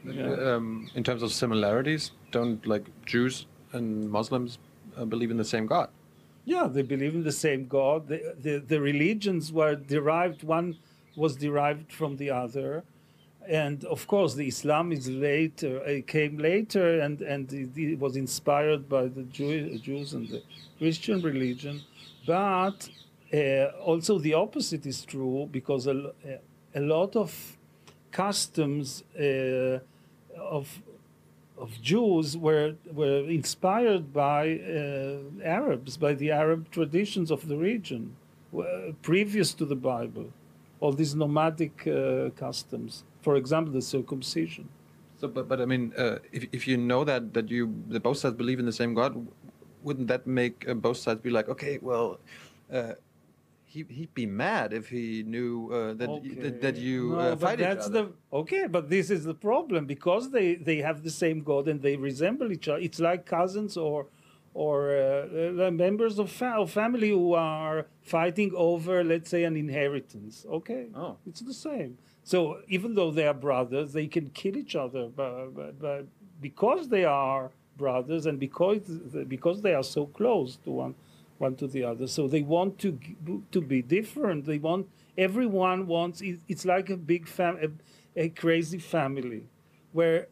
Yeah. 0.04 0.54
Um, 0.54 0.88
in 0.94 1.02
terms 1.02 1.24
of 1.24 1.32
similarities, 1.32 2.12
don't 2.30 2.64
like 2.64 2.86
Jews 3.04 3.46
and 3.72 4.08
Muslims 4.08 4.58
uh, 4.96 5.04
believe 5.06 5.32
in 5.32 5.38
the 5.38 5.50
same 5.54 5.66
God? 5.66 5.88
Yeah, 6.44 6.68
they 6.68 6.82
believe 6.82 7.14
in 7.16 7.24
the 7.24 7.32
same 7.32 7.66
God. 7.66 8.06
The, 8.06 8.36
the, 8.40 8.58
the 8.58 8.80
religions 8.80 9.52
were 9.52 9.74
derived 9.74 10.44
one 10.44 10.76
was 11.16 11.36
derived 11.36 11.92
from 11.92 12.16
the 12.16 12.30
other. 12.30 12.84
And 13.46 13.84
of 13.84 14.06
course, 14.06 14.34
the 14.34 14.48
Islam 14.48 14.90
is 14.90 15.08
later, 15.08 15.76
it 15.84 16.06
came 16.06 16.38
later, 16.38 17.00
and, 17.00 17.20
and 17.20 17.52
it, 17.52 17.98
was 17.98 18.16
inspired 18.16 18.88
by 18.88 19.06
the 19.08 19.22
Jew, 19.24 19.78
Jews 19.78 20.14
and 20.14 20.28
the 20.28 20.42
Christian 20.78 21.20
religion. 21.20 21.82
But 22.26 22.88
uh, 23.32 23.66
also 23.82 24.18
the 24.18 24.34
opposite 24.34 24.86
is 24.86 25.04
true 25.04 25.48
because 25.52 25.86
a, 25.86 26.12
a 26.74 26.80
lot 26.80 27.16
of 27.16 27.58
customs 28.10 29.02
uh, 29.18 29.80
of 30.38 30.80
of 31.56 31.80
Jews 31.80 32.36
were 32.36 32.74
were 32.92 33.28
inspired 33.30 34.12
by 34.12 34.58
uh, 34.58 35.44
Arabs, 35.44 35.96
by 35.96 36.14
the 36.14 36.30
Arab 36.30 36.70
traditions 36.70 37.30
of 37.30 37.46
the 37.46 37.56
region, 37.56 38.16
previous 39.02 39.52
to 39.54 39.64
the 39.64 39.76
Bible 39.76 40.32
all 40.80 40.92
these 40.92 41.14
nomadic 41.14 41.86
uh, 41.86 42.30
customs. 42.30 43.04
For 43.22 43.36
example, 43.36 43.72
the 43.72 43.82
circumcision. 43.82 44.68
So, 45.20 45.28
but, 45.28 45.48
but 45.48 45.60
I 45.60 45.64
mean, 45.64 45.92
uh, 45.96 46.18
if, 46.32 46.46
if 46.52 46.68
you 46.68 46.76
know 46.76 47.04
that 47.04 47.32
that 47.34 47.48
you 47.48 47.74
that 47.88 48.02
both 48.02 48.18
sides 48.18 48.34
believe 48.34 48.58
in 48.58 48.66
the 48.66 48.72
same 48.72 48.94
God, 48.94 49.26
wouldn't 49.82 50.08
that 50.08 50.26
make 50.26 50.68
uh, 50.68 50.74
both 50.74 50.96
sides 50.96 51.20
be 51.20 51.30
like, 51.30 51.48
okay, 51.48 51.78
well, 51.80 52.18
uh, 52.72 52.92
he 53.64 53.84
he'd 53.88 54.14
be 54.14 54.26
mad 54.26 54.72
if 54.72 54.88
he 54.88 55.24
knew 55.26 55.70
uh, 55.72 55.94
that, 55.94 56.08
okay. 56.08 56.34
that, 56.34 56.60
that 56.60 56.76
you 56.76 57.10
no, 57.10 57.18
uh, 57.18 57.36
fight 57.36 57.58
that's 57.58 57.86
each 57.86 57.90
other. 57.90 58.08
The, 58.30 58.36
okay, 58.38 58.66
but 58.66 58.90
this 58.90 59.10
is 59.10 59.24
the 59.24 59.34
problem 59.34 59.86
because 59.86 60.30
they 60.30 60.54
they 60.54 60.78
have 60.78 61.02
the 61.02 61.10
same 61.10 61.42
God 61.42 61.68
and 61.68 61.80
they 61.80 61.96
resemble 61.96 62.52
each 62.52 62.68
other. 62.68 62.80
It's 62.80 63.00
like 63.00 63.26
cousins 63.26 63.76
or 63.76 64.06
or 64.54 64.96
uh, 64.96 65.70
members 65.72 66.18
of, 66.18 66.30
fa- 66.30 66.66
family 66.66 67.10
who 67.10 67.34
are 67.34 67.86
fighting 68.02 68.52
over, 68.54 69.02
let's 69.02 69.28
say, 69.28 69.42
an 69.44 69.56
inheritance. 69.56 70.46
Okay, 70.48 70.86
oh. 70.94 71.16
it's 71.26 71.40
the 71.40 71.52
same. 71.52 71.98
So 72.22 72.60
even 72.68 72.94
though 72.94 73.10
they 73.10 73.26
are 73.26 73.34
brothers, 73.34 73.92
they 73.92 74.06
can 74.06 74.30
kill 74.30 74.56
each 74.56 74.76
other, 74.76 75.08
but, 75.08 75.54
but, 75.54 75.80
but 75.80 76.06
because 76.40 76.88
they 76.88 77.04
are 77.04 77.50
brothers 77.76 78.26
and 78.26 78.38
because 78.38 78.82
because 79.28 79.62
they 79.62 79.74
are 79.74 79.82
so 79.82 80.06
close 80.06 80.56
to 80.64 80.70
one 80.70 80.94
one 81.38 81.56
to 81.56 81.66
the 81.66 81.82
other, 81.82 82.06
so 82.06 82.28
they 82.28 82.42
want 82.42 82.78
to 82.78 82.98
to 83.50 83.60
be 83.60 83.82
different. 83.82 84.44
They 84.44 84.58
want 84.58 84.88
everyone 85.18 85.86
wants. 85.86 86.22
It's 86.22 86.64
like 86.64 86.90
a 86.90 86.96
big 86.96 87.26
fam, 87.26 87.58
a, 87.60 88.22
a 88.24 88.28
crazy 88.28 88.78
family, 88.78 89.42
where 89.92 90.28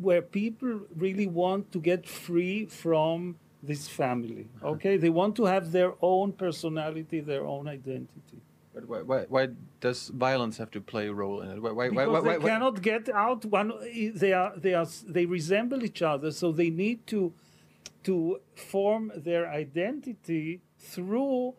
where 0.00 0.22
people 0.22 0.80
really 0.96 1.26
want 1.26 1.72
to 1.72 1.80
get 1.80 2.08
free 2.08 2.64
from 2.66 3.36
this 3.62 3.88
family. 3.88 4.48
Okay, 4.62 4.96
they 4.96 5.10
want 5.10 5.36
to 5.36 5.44
have 5.44 5.72
their 5.72 5.92
own 6.00 6.32
personality, 6.32 7.20
their 7.20 7.44
own 7.44 7.68
identity. 7.68 8.40
But 8.74 8.88
why, 8.88 9.02
why, 9.02 9.24
why 9.28 9.48
does 9.80 10.08
violence 10.08 10.56
have 10.58 10.70
to 10.72 10.80
play 10.80 11.08
a 11.08 11.12
role 11.12 11.40
in 11.40 11.50
it? 11.50 11.62
Why, 11.62 11.72
why, 11.72 11.88
because 11.88 12.24
why, 12.24 12.38
they 12.38 12.44
cannot 12.44 12.80
get 12.80 13.08
out. 13.08 13.44
One, 13.44 13.72
they 14.14 14.32
are, 14.32 14.52
they 14.56 14.74
are, 14.74 14.86
they 15.06 15.26
resemble 15.26 15.84
each 15.84 16.02
other, 16.02 16.30
so 16.30 16.52
they 16.52 16.70
need 16.70 17.06
to, 17.08 17.32
to 18.04 18.40
form 18.54 19.12
their 19.16 19.50
identity 19.50 20.60
through 20.78 21.54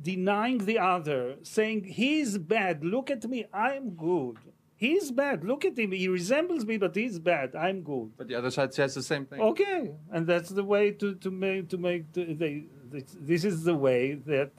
denying 0.00 0.58
the 0.66 0.78
other, 0.78 1.36
saying 1.42 1.84
he's 1.84 2.38
bad. 2.38 2.84
Look 2.84 3.10
at 3.10 3.24
me, 3.24 3.46
I'm 3.52 3.90
good. 3.90 4.36
He's 4.80 5.10
bad. 5.10 5.44
Look 5.44 5.66
at 5.66 5.78
him. 5.78 5.92
He 5.92 6.08
resembles 6.08 6.64
me, 6.64 6.78
but 6.78 6.96
he's 6.96 7.18
bad. 7.18 7.54
I'm 7.54 7.82
good. 7.82 8.12
But 8.16 8.28
the 8.28 8.34
other 8.34 8.50
side 8.50 8.72
says 8.72 8.94
the 8.94 9.02
same 9.02 9.26
thing. 9.26 9.38
Okay, 9.38 9.90
and 10.10 10.26
that's 10.26 10.48
the 10.48 10.64
way 10.64 10.90
to 10.92 11.14
to 11.16 11.30
make 11.30 11.68
to 11.68 11.76
make 11.76 12.10
the, 12.14 12.24
they, 12.32 12.64
this, 12.90 13.04
this 13.30 13.44
is 13.44 13.62
the 13.64 13.74
way 13.74 14.14
that 14.32 14.50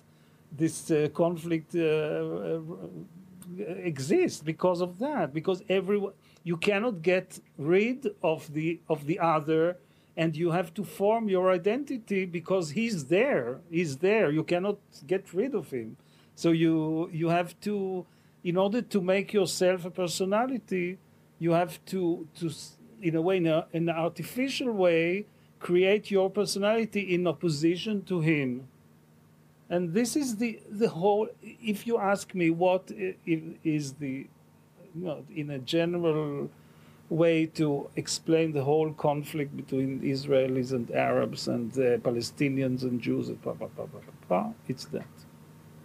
this 0.51 0.91
uh, 0.91 1.09
conflict 1.23 1.73
uh, 1.73 1.79
uh, 1.79 2.59
exists 3.91 4.43
because 4.43 4.79
of 4.81 4.99
that. 4.99 5.33
Because 5.33 5.63
everyone 5.67 6.13
you 6.43 6.55
cannot 6.55 7.01
get 7.01 7.39
rid 7.57 7.99
of 8.21 8.53
the 8.53 8.79
of 8.87 9.07
the 9.07 9.17
other 9.19 9.77
and 10.17 10.35
you 10.35 10.51
have 10.51 10.71
to 10.73 10.83
form 10.83 11.29
your 11.29 11.51
identity 11.51 12.25
because 12.25 12.71
he's 12.71 13.05
there 13.05 13.59
he's 13.69 13.97
there 13.97 14.29
you 14.31 14.43
cannot 14.43 14.77
get 15.07 15.33
rid 15.33 15.53
of 15.55 15.69
him 15.71 15.95
so 16.35 16.51
you 16.51 17.09
you 17.11 17.29
have 17.29 17.57
to 17.61 18.05
in 18.43 18.57
order 18.57 18.81
to 18.81 19.01
make 19.01 19.33
yourself 19.33 19.85
a 19.85 19.91
personality, 19.91 20.97
you 21.39 21.51
have 21.51 21.83
to, 21.85 22.27
to 22.39 22.51
in 23.01 23.15
a 23.15 23.21
way, 23.21 23.37
in, 23.37 23.47
a, 23.47 23.65
in 23.73 23.89
an 23.89 23.95
artificial 23.95 24.71
way, 24.71 25.25
create 25.59 26.09
your 26.09 26.29
personality 26.29 27.13
in 27.13 27.27
opposition 27.27 28.03
to 28.03 28.19
him. 28.21 28.67
And 29.69 29.93
this 29.93 30.15
is 30.15 30.35
the, 30.35 30.59
the 30.69 30.89
whole, 30.89 31.29
if 31.41 31.87
you 31.87 31.97
ask 31.97 32.35
me 32.35 32.49
what 32.49 32.91
is 33.25 33.93
the, 33.93 34.27
you 34.95 35.05
know, 35.05 35.23
in 35.33 35.51
a 35.51 35.59
general 35.59 36.49
way 37.09 37.45
to 37.45 37.89
explain 37.95 38.51
the 38.53 38.63
whole 38.63 38.91
conflict 38.93 39.55
between 39.55 40.01
Israelis 40.01 40.71
and 40.71 40.89
Arabs 40.91 41.47
and 41.47 41.71
uh, 41.73 41.97
Palestinians 41.97 42.83
and 42.83 43.01
Jews, 43.01 43.29
blah, 43.29 43.53
blah, 43.53 43.67
blah, 43.67 43.85
blah, 43.85 44.01
blah, 44.27 44.53
it's 44.67 44.85
that. 44.85 45.05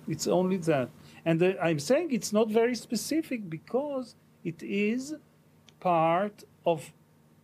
It's 0.08 0.26
only 0.26 0.56
that. 0.58 0.88
And 1.26 1.42
I'm 1.60 1.80
saying 1.80 2.12
it's 2.12 2.32
not 2.32 2.48
very 2.48 2.76
specific 2.76 3.50
because 3.50 4.14
it 4.44 4.62
is 4.62 5.16
part 5.80 6.44
of 6.64 6.92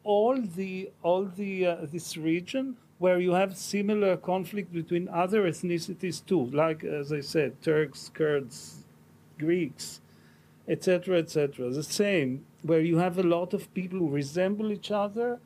all 0.04 0.40
the 0.40 0.90
all 1.02 1.24
the 1.24 1.66
uh, 1.66 1.76
this 1.92 2.16
region 2.16 2.76
where 2.98 3.18
you 3.18 3.32
have 3.32 3.56
similar 3.56 4.16
conflict 4.16 4.72
between 4.72 5.08
other 5.08 5.42
ethnicities 5.42 6.24
too, 6.24 6.44
like 6.62 6.84
as 6.84 7.12
I 7.12 7.20
said, 7.20 7.60
Turks, 7.60 8.10
Kurds, 8.14 8.84
Greeks, 9.36 10.00
etc., 10.68 11.18
etc. 11.18 11.70
The 11.70 11.82
same. 11.82 12.46
where 12.62 12.80
you 12.80 12.98
have 12.98 13.18
a 13.18 13.22
lot 13.24 13.54
of 13.54 13.72
people 13.74 13.98
who 13.98 14.08
resemble 14.08 14.70
each 14.70 14.90
other 14.92 15.40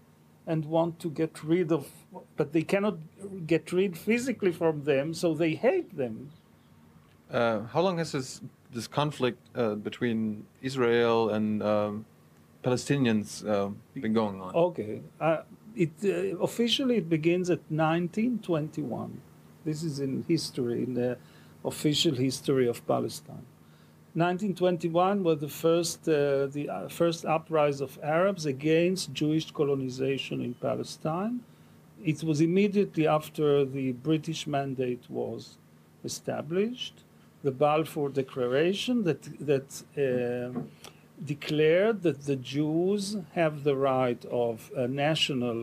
and 0.47 0.65
want 0.67 1.01
to 1.01 1.09
get 1.11 1.43
rid 1.43 1.73
of, 1.73 1.87
but 2.37 2.53
they 2.53 2.63
cannot 2.63 2.99
get 3.47 3.73
rid 3.73 3.97
physically 3.97 4.53
from 4.53 4.85
them, 4.85 5.15
so 5.15 5.35
they 5.35 5.55
hate 5.55 5.97
them. 5.97 6.31
Uh, 7.31 7.61
how 7.73 7.81
long 7.81 7.99
has 7.99 8.13
this 8.13 8.41
this 8.73 8.87
conflict 8.87 9.39
uh, 9.55 9.75
between 9.75 10.45
Israel 10.63 11.31
and 11.31 11.63
um, 11.63 12.05
Palestinians 12.63 13.47
uh, 13.49 13.71
been 13.95 14.13
going 14.13 14.41
on? 14.41 14.55
Okay, 14.55 15.01
uh, 15.21 15.43
it 15.75 15.91
officially 16.41 16.97
it 16.97 17.09
begins 17.09 17.51
at 17.51 17.61
1921. 17.69 19.21
This 19.65 19.83
is 19.83 19.99
in 20.01 20.25
history, 20.29 20.85
in 20.85 20.95
the 20.95 21.19
official 21.65 22.15
history 22.15 22.69
of 22.69 22.87
Palestine. 22.87 23.47
1921 24.15 25.23
was 25.23 25.41
the 25.41 25.49
first 25.49 26.09
uh, 26.09 26.47
the 26.47 26.87
first 26.89 27.27
uprising 27.27 27.85
of 27.85 27.99
Arabs 28.03 28.47
against 28.47 29.13
Jewish 29.13 29.51
colonization 29.51 30.41
in 30.41 30.55
Palestine. 30.55 31.41
It 32.03 32.23
was 32.23 32.41
immediately 32.41 33.07
after 33.07 33.65
the 33.65 33.93
British 33.93 34.47
mandate 34.47 35.05
was 35.11 35.59
established, 36.05 37.05
the 37.47 37.53
Balfour 37.53 38.09
Declaration 38.23 38.97
that 39.09 39.23
that 39.51 39.69
uh, 40.05 40.51
declared 41.33 41.97
that 42.07 42.19
the 42.31 42.39
Jews 42.55 43.03
have 43.41 43.55
the 43.69 43.77
right 43.93 44.23
of 44.47 44.57
a 44.85 44.87
national 45.07 45.61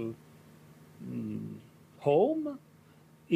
mm, 1.05 1.55
home 2.07 2.43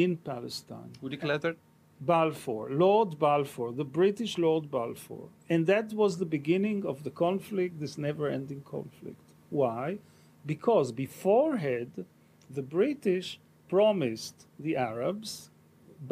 in 0.04 0.10
Palestine. 0.16 0.92
Who 1.00 1.08
declared 1.16 1.42
that? 1.42 1.56
Balfour, 2.00 2.64
Lord 2.70 3.18
Balfour, 3.18 3.68
the 3.82 3.90
British 4.00 4.38
Lord 4.38 4.64
Balfour. 4.70 5.24
And 5.52 5.60
that 5.72 5.86
was 5.92 6.12
the 6.16 6.30
beginning 6.38 6.86
of 6.86 6.96
the 7.06 7.10
conflict, 7.10 7.80
this 7.80 7.98
never 7.98 8.28
ending 8.38 8.62
conflict. 8.76 9.22
Why? 9.50 9.98
Because 10.46 10.92
beforehand, 11.06 11.92
the 12.58 12.66
British 12.78 13.40
promised 13.68 14.36
the 14.58 14.74
Arabs 14.76 15.50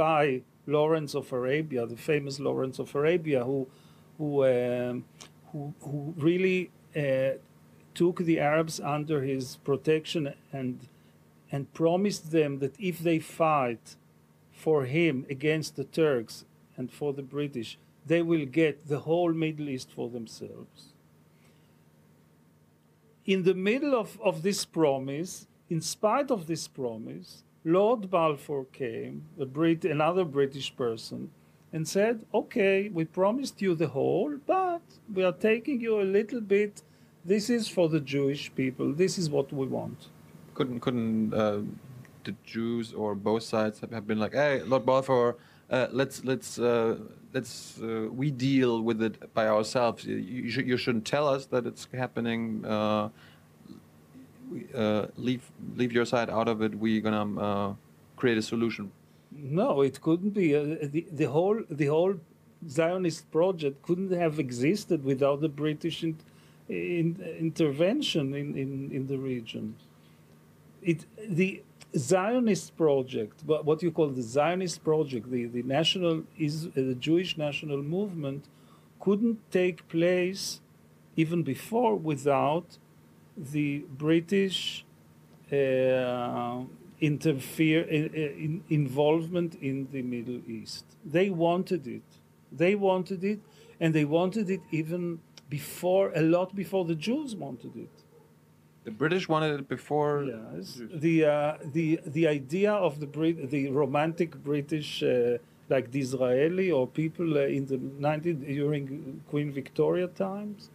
by 0.04 0.42
Lawrence 0.66 1.14
of 1.14 1.32
Arabia, 1.32 1.86
the 1.86 1.96
famous 1.96 2.40
Lawrence 2.40 2.78
of 2.78 2.94
Arabia, 2.94 3.44
who, 3.44 3.68
who, 4.18 4.44
um, 4.44 5.04
who, 5.52 5.74
who 5.80 6.14
really 6.16 6.70
uh, 6.96 7.38
took 7.94 8.18
the 8.18 8.40
Arabs 8.40 8.80
under 8.80 9.22
his 9.22 9.56
protection 9.56 10.34
and, 10.52 10.88
and 11.52 11.72
promised 11.72 12.32
them 12.32 12.58
that 12.58 12.74
if 12.78 12.98
they 12.98 13.18
fight, 13.18 13.96
for 14.56 14.86
him 14.86 15.26
against 15.28 15.76
the 15.76 15.84
Turks 15.84 16.44
and 16.76 16.90
for 16.90 17.12
the 17.12 17.22
British, 17.22 17.78
they 18.06 18.22
will 18.22 18.46
get 18.46 18.88
the 18.88 19.00
whole 19.00 19.32
Middle 19.32 19.68
East 19.68 19.90
for 19.94 20.08
themselves. 20.08 20.94
In 23.26 23.42
the 23.42 23.54
middle 23.54 23.94
of, 23.94 24.18
of 24.22 24.42
this 24.42 24.64
promise, 24.64 25.46
in 25.68 25.80
spite 25.80 26.30
of 26.30 26.46
this 26.46 26.66
promise, 26.68 27.42
Lord 27.66 28.08
Balfour 28.12 28.64
came, 28.72 29.24
a 29.40 29.44
Brit, 29.44 29.84
another 29.84 30.24
British 30.24 30.74
person, 30.76 31.32
and 31.72 31.86
said, 31.86 32.24
Okay, 32.32 32.88
we 32.90 33.04
promised 33.04 33.60
you 33.60 33.74
the 33.74 33.88
whole, 33.88 34.36
but 34.46 34.82
we 35.12 35.24
are 35.24 35.32
taking 35.32 35.80
you 35.80 36.00
a 36.00 36.06
little 36.18 36.40
bit. 36.40 36.82
This 37.24 37.50
is 37.50 37.66
for 37.66 37.88
the 37.88 37.98
Jewish 37.98 38.54
people. 38.54 38.92
This 38.92 39.18
is 39.18 39.28
what 39.28 39.52
we 39.52 39.66
want. 39.66 39.98
Couldn't 40.54 40.78
couldn't 40.78 41.34
uh, 41.34 41.62
the 42.22 42.36
Jews 42.44 42.92
or 42.92 43.16
both 43.16 43.42
sides 43.42 43.80
have, 43.80 44.06
been 44.06 44.20
like, 44.20 44.34
"Hey, 44.34 44.62
Lord 44.62 44.86
Balfour, 44.86 45.36
uh, 45.68 45.88
let's 45.90 46.24
let's 46.24 46.60
uh, 46.60 46.98
let's 47.32 47.80
uh, 47.82 48.06
we 48.12 48.30
deal 48.30 48.80
with 48.82 49.02
it 49.02 49.34
by 49.34 49.48
ourselves. 49.48 50.04
You, 50.04 50.48
sh 50.48 50.58
you 50.58 50.76
shouldn't 50.76 51.04
tell 51.04 51.26
us 51.26 51.46
that 51.46 51.66
it's 51.66 51.88
happening. 51.92 52.64
Uh, 54.46 54.78
uh, 54.78 55.06
leave 55.16 55.50
leave 55.74 55.92
your 55.92 56.04
side 56.04 56.30
out 56.30 56.48
of 56.48 56.62
it. 56.62 56.74
We're 56.74 57.00
gonna 57.00 57.40
uh, 57.40 57.74
create 58.16 58.38
a 58.38 58.42
solution." 58.42 58.92
No, 59.32 59.82
it 59.82 60.00
couldn't 60.00 60.30
be. 60.30 60.52
the, 60.52 61.06
the 61.12 61.24
whole 61.24 61.62
the 61.68 61.86
whole 61.86 62.14
Zionist 62.68 63.30
project 63.30 63.82
couldn't 63.82 64.12
have 64.12 64.38
existed 64.38 65.04
without 65.04 65.40
the 65.40 65.48
British 65.48 66.02
in, 66.02 66.16
in, 66.68 67.22
intervention 67.38 68.34
in, 68.34 68.56
in, 68.56 68.90
in 68.92 69.06
the 69.06 69.18
region. 69.18 69.76
It 70.82 71.04
the 71.28 71.62
Zionist 71.96 72.76
project, 72.76 73.42
what 73.44 73.82
you 73.82 73.90
call 73.90 74.08
the 74.08 74.22
Zionist 74.22 74.84
project, 74.84 75.30
the, 75.30 75.46
the 75.46 75.62
national 75.62 76.24
is 76.38 76.68
the 76.70 76.94
Jewish 76.94 77.38
national 77.38 77.82
movement, 77.82 78.46
couldn't 79.00 79.38
take 79.50 79.86
place 79.88 80.60
even 81.16 81.42
before 81.42 81.96
without 81.96 82.78
the 83.36 83.84
British 83.96 84.84
uh, 85.52 86.60
interfere 87.00 87.82
in, 87.82 88.14
in, 88.14 88.64
involvement 88.70 89.54
in 89.56 89.88
the 89.92 90.02
Middle 90.02 90.40
East. 90.48 90.84
They 91.04 91.30
wanted 91.30 91.86
it. 91.86 92.02
They 92.50 92.74
wanted 92.74 93.24
it, 93.24 93.40
and 93.80 93.94
they 93.94 94.04
wanted 94.04 94.50
it 94.50 94.60
even 94.70 95.20
before 95.48 96.12
a 96.14 96.22
lot 96.22 96.54
before 96.54 96.84
the 96.84 96.94
Jews 96.94 97.36
wanted 97.36 97.76
it. 97.76 97.90
The 98.84 98.90
British 98.92 99.28
wanted 99.28 99.60
it 99.60 99.68
before. 99.68 100.24
Yes. 100.24 100.80
The 100.94 101.24
uh, 101.24 101.56
the 101.72 102.00
the 102.06 102.28
idea 102.28 102.72
of 102.72 103.00
the 103.00 103.06
Brit- 103.06 103.50
the 103.50 103.68
romantic 103.70 104.30
British, 104.44 105.02
uh, 105.02 105.38
like 105.68 105.90
Disraeli 105.90 106.70
or 106.70 106.86
people 106.86 107.36
uh, 107.36 107.42
in 107.42 107.66
the 107.66 107.78
90 107.78 108.34
during 108.34 109.22
Queen 109.28 109.50
Victoria 109.52 110.06
times, 110.06 110.70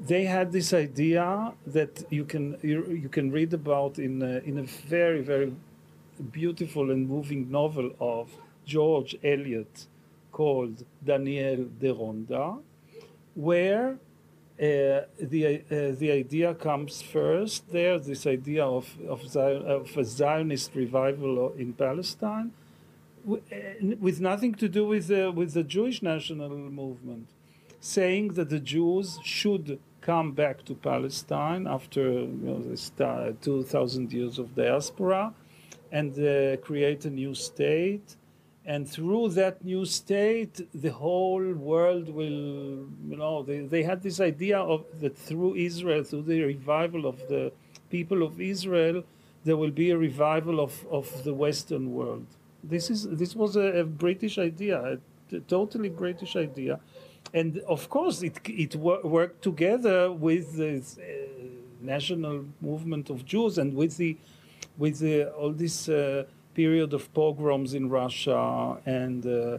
they 0.00 0.24
had 0.24 0.52
this 0.52 0.72
idea 0.72 1.52
that 1.66 2.04
you 2.10 2.24
can 2.24 2.56
you, 2.62 2.86
you 2.86 3.08
can 3.08 3.30
read 3.30 3.52
about 3.52 3.98
in 3.98 4.22
a, 4.22 4.38
in 4.38 4.58
a 4.58 4.62
very 4.62 5.22
very 5.22 5.52
beautiful 6.32 6.90
and 6.90 7.08
moving 7.08 7.50
novel 7.50 7.92
of 8.00 8.30
George 8.64 9.16
Eliot 9.24 9.86
called 10.30 10.84
Daniel 11.04 11.66
Deronda, 11.80 12.58
where 13.34 13.98
uh, 14.60 15.02
the 15.20 15.62
uh, 15.70 15.94
the 15.98 16.10
idea 16.12 16.54
comes 16.54 17.02
first 17.02 17.70
there. 17.72 17.98
This 17.98 18.26
idea 18.26 18.64
of 18.64 18.86
of, 19.08 19.26
Zion, 19.28 19.62
of 19.66 19.96
a 19.96 20.04
Zionist 20.04 20.74
revival 20.74 21.52
in 21.56 21.72
Palestine, 21.72 22.52
uh, 23.30 23.36
with 24.00 24.20
nothing 24.20 24.54
to 24.54 24.68
do 24.68 24.86
with 24.86 25.08
the, 25.08 25.30
with 25.30 25.54
the 25.54 25.62
Jewish 25.62 26.02
national 26.02 26.50
movement, 26.50 27.28
saying 27.80 28.34
that 28.34 28.48
the 28.48 28.60
Jews 28.60 29.18
should 29.22 29.78
come 30.08 30.32
back 30.32 30.64
to 30.64 30.74
Palestine 30.74 31.66
after 31.66 32.02
you 32.02 32.40
know, 32.46 32.58
this 32.70 32.84
two 33.46 33.62
thousand 33.74 34.06
years 34.18 34.34
of 34.42 34.46
diaspora, 34.62 35.22
and 35.98 36.12
uh, 36.18 36.56
create 36.68 37.04
a 37.10 37.12
new 37.22 37.34
state. 37.34 38.08
And 38.74 38.82
through 38.96 39.26
that 39.40 39.56
new 39.72 39.84
state 40.00 40.54
the 40.86 40.92
whole 41.02 41.46
world 41.70 42.06
will 42.18 42.40
you 43.10 43.18
know 43.20 43.34
they, 43.48 43.58
they 43.74 43.82
had 43.90 43.98
this 44.08 44.18
idea 44.32 44.58
of 44.74 44.80
that 45.00 45.16
through 45.28 45.52
israel 45.70 46.02
through 46.08 46.26
the 46.32 46.40
revival 46.54 47.02
of 47.12 47.16
the 47.32 47.44
people 47.94 48.20
of 48.28 48.32
israel 48.54 48.98
there 49.46 49.58
will 49.62 49.74
be 49.84 49.88
a 49.90 49.98
revival 50.08 50.56
of, 50.66 50.72
of 50.98 51.06
the 51.26 51.34
western 51.44 51.84
world. 51.98 52.26
This 52.74 52.84
is 52.94 53.00
this 53.22 53.32
was 53.42 53.52
a, 53.56 53.68
a 53.82 53.84
british 54.04 54.36
idea 54.50 54.76
a, 54.92 55.40
totally 55.56 55.90
british 56.04 56.34
idea 56.48 56.74
and 57.34 57.58
of 57.68 57.88
course 57.88 58.22
it 58.22 58.38
it 58.46 58.74
wor- 58.76 59.02
worked 59.02 59.42
together 59.42 60.12
with 60.12 60.56
the 60.56 60.76
uh, 60.76 61.04
national 61.80 62.44
movement 62.60 63.10
of 63.10 63.24
jews 63.24 63.58
and 63.58 63.74
with 63.74 63.96
the 63.96 64.16
with 64.78 65.00
the, 65.00 65.28
all 65.32 65.52
this 65.52 65.88
uh, 65.88 66.24
period 66.54 66.94
of 66.94 67.12
pogroms 67.12 67.74
in 67.74 67.88
Russia 67.88 68.78
and 68.86 69.26
uh, 69.26 69.58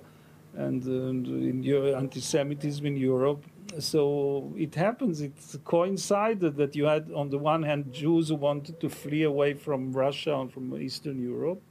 and, 0.56 0.84
in 0.86 1.64
anti-Semitism 1.96 2.86
in 2.86 2.98
Europe. 2.98 3.44
So 3.78 4.52
it 4.58 4.74
happens. 4.74 5.22
It 5.22 5.34
coincided 5.64 6.56
that 6.58 6.76
you 6.76 6.86
had, 6.86 7.12
on 7.14 7.30
the 7.30 7.38
one 7.38 7.62
hand, 7.62 7.94
Jews 7.94 8.30
who 8.30 8.36
wanted 8.36 8.80
to 8.80 8.90
flee 8.90 9.24
away 9.24 9.54
from 9.54 9.94
Russia 9.94 10.34
and 10.40 10.52
from 10.52 10.76
Eastern 10.82 11.22
Europe. 11.22 11.62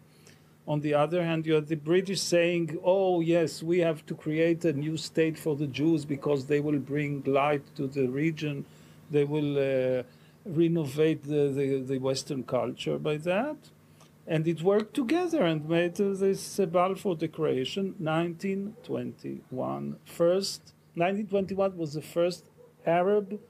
On 0.69 0.81
the 0.81 0.95
other 0.95 1.25
hand, 1.25 1.47
you 1.47 1.55
have 1.55 1.69
the 1.69 1.83
British 1.93 2.21
saying, 2.21 2.79
"Oh 2.85 3.21
yes, 3.35 3.51
we 3.63 3.79
have 3.89 4.01
to 4.07 4.15
create 4.15 4.65
a 4.65 4.75
new 4.85 4.97
state 4.97 5.37
for 5.45 5.57
the 5.57 5.67
Jews 5.79 6.05
because 6.05 6.41
they 6.47 6.61
will 6.61 6.79
bring 6.93 7.13
light 7.41 7.65
to 7.77 7.87
the 7.87 8.07
region. 8.23 8.57
They 9.11 9.25
will." 9.25 9.53
Uh, 9.59 10.03
renovate 10.67 11.25
the, 11.25 11.49
the, 11.59 11.67
the 11.91 11.99
Western 11.99 12.43
culture 12.43 12.99
by 12.99 13.19
that 13.19 13.57
and 14.29 14.47
it 14.47 14.63
worked 14.63 14.95
together 14.95 15.43
and 15.43 15.67
made 15.69 15.97
this 15.97 16.61
uh, 16.61 16.67
Balfour 16.67 17.17
Declaration 17.17 17.95
1921. 17.99 19.97
First, 20.05 20.75
1921 20.95 21.79
was 21.79 21.95
the 21.95 22.03
first 22.03 22.45
Arab 22.85 23.41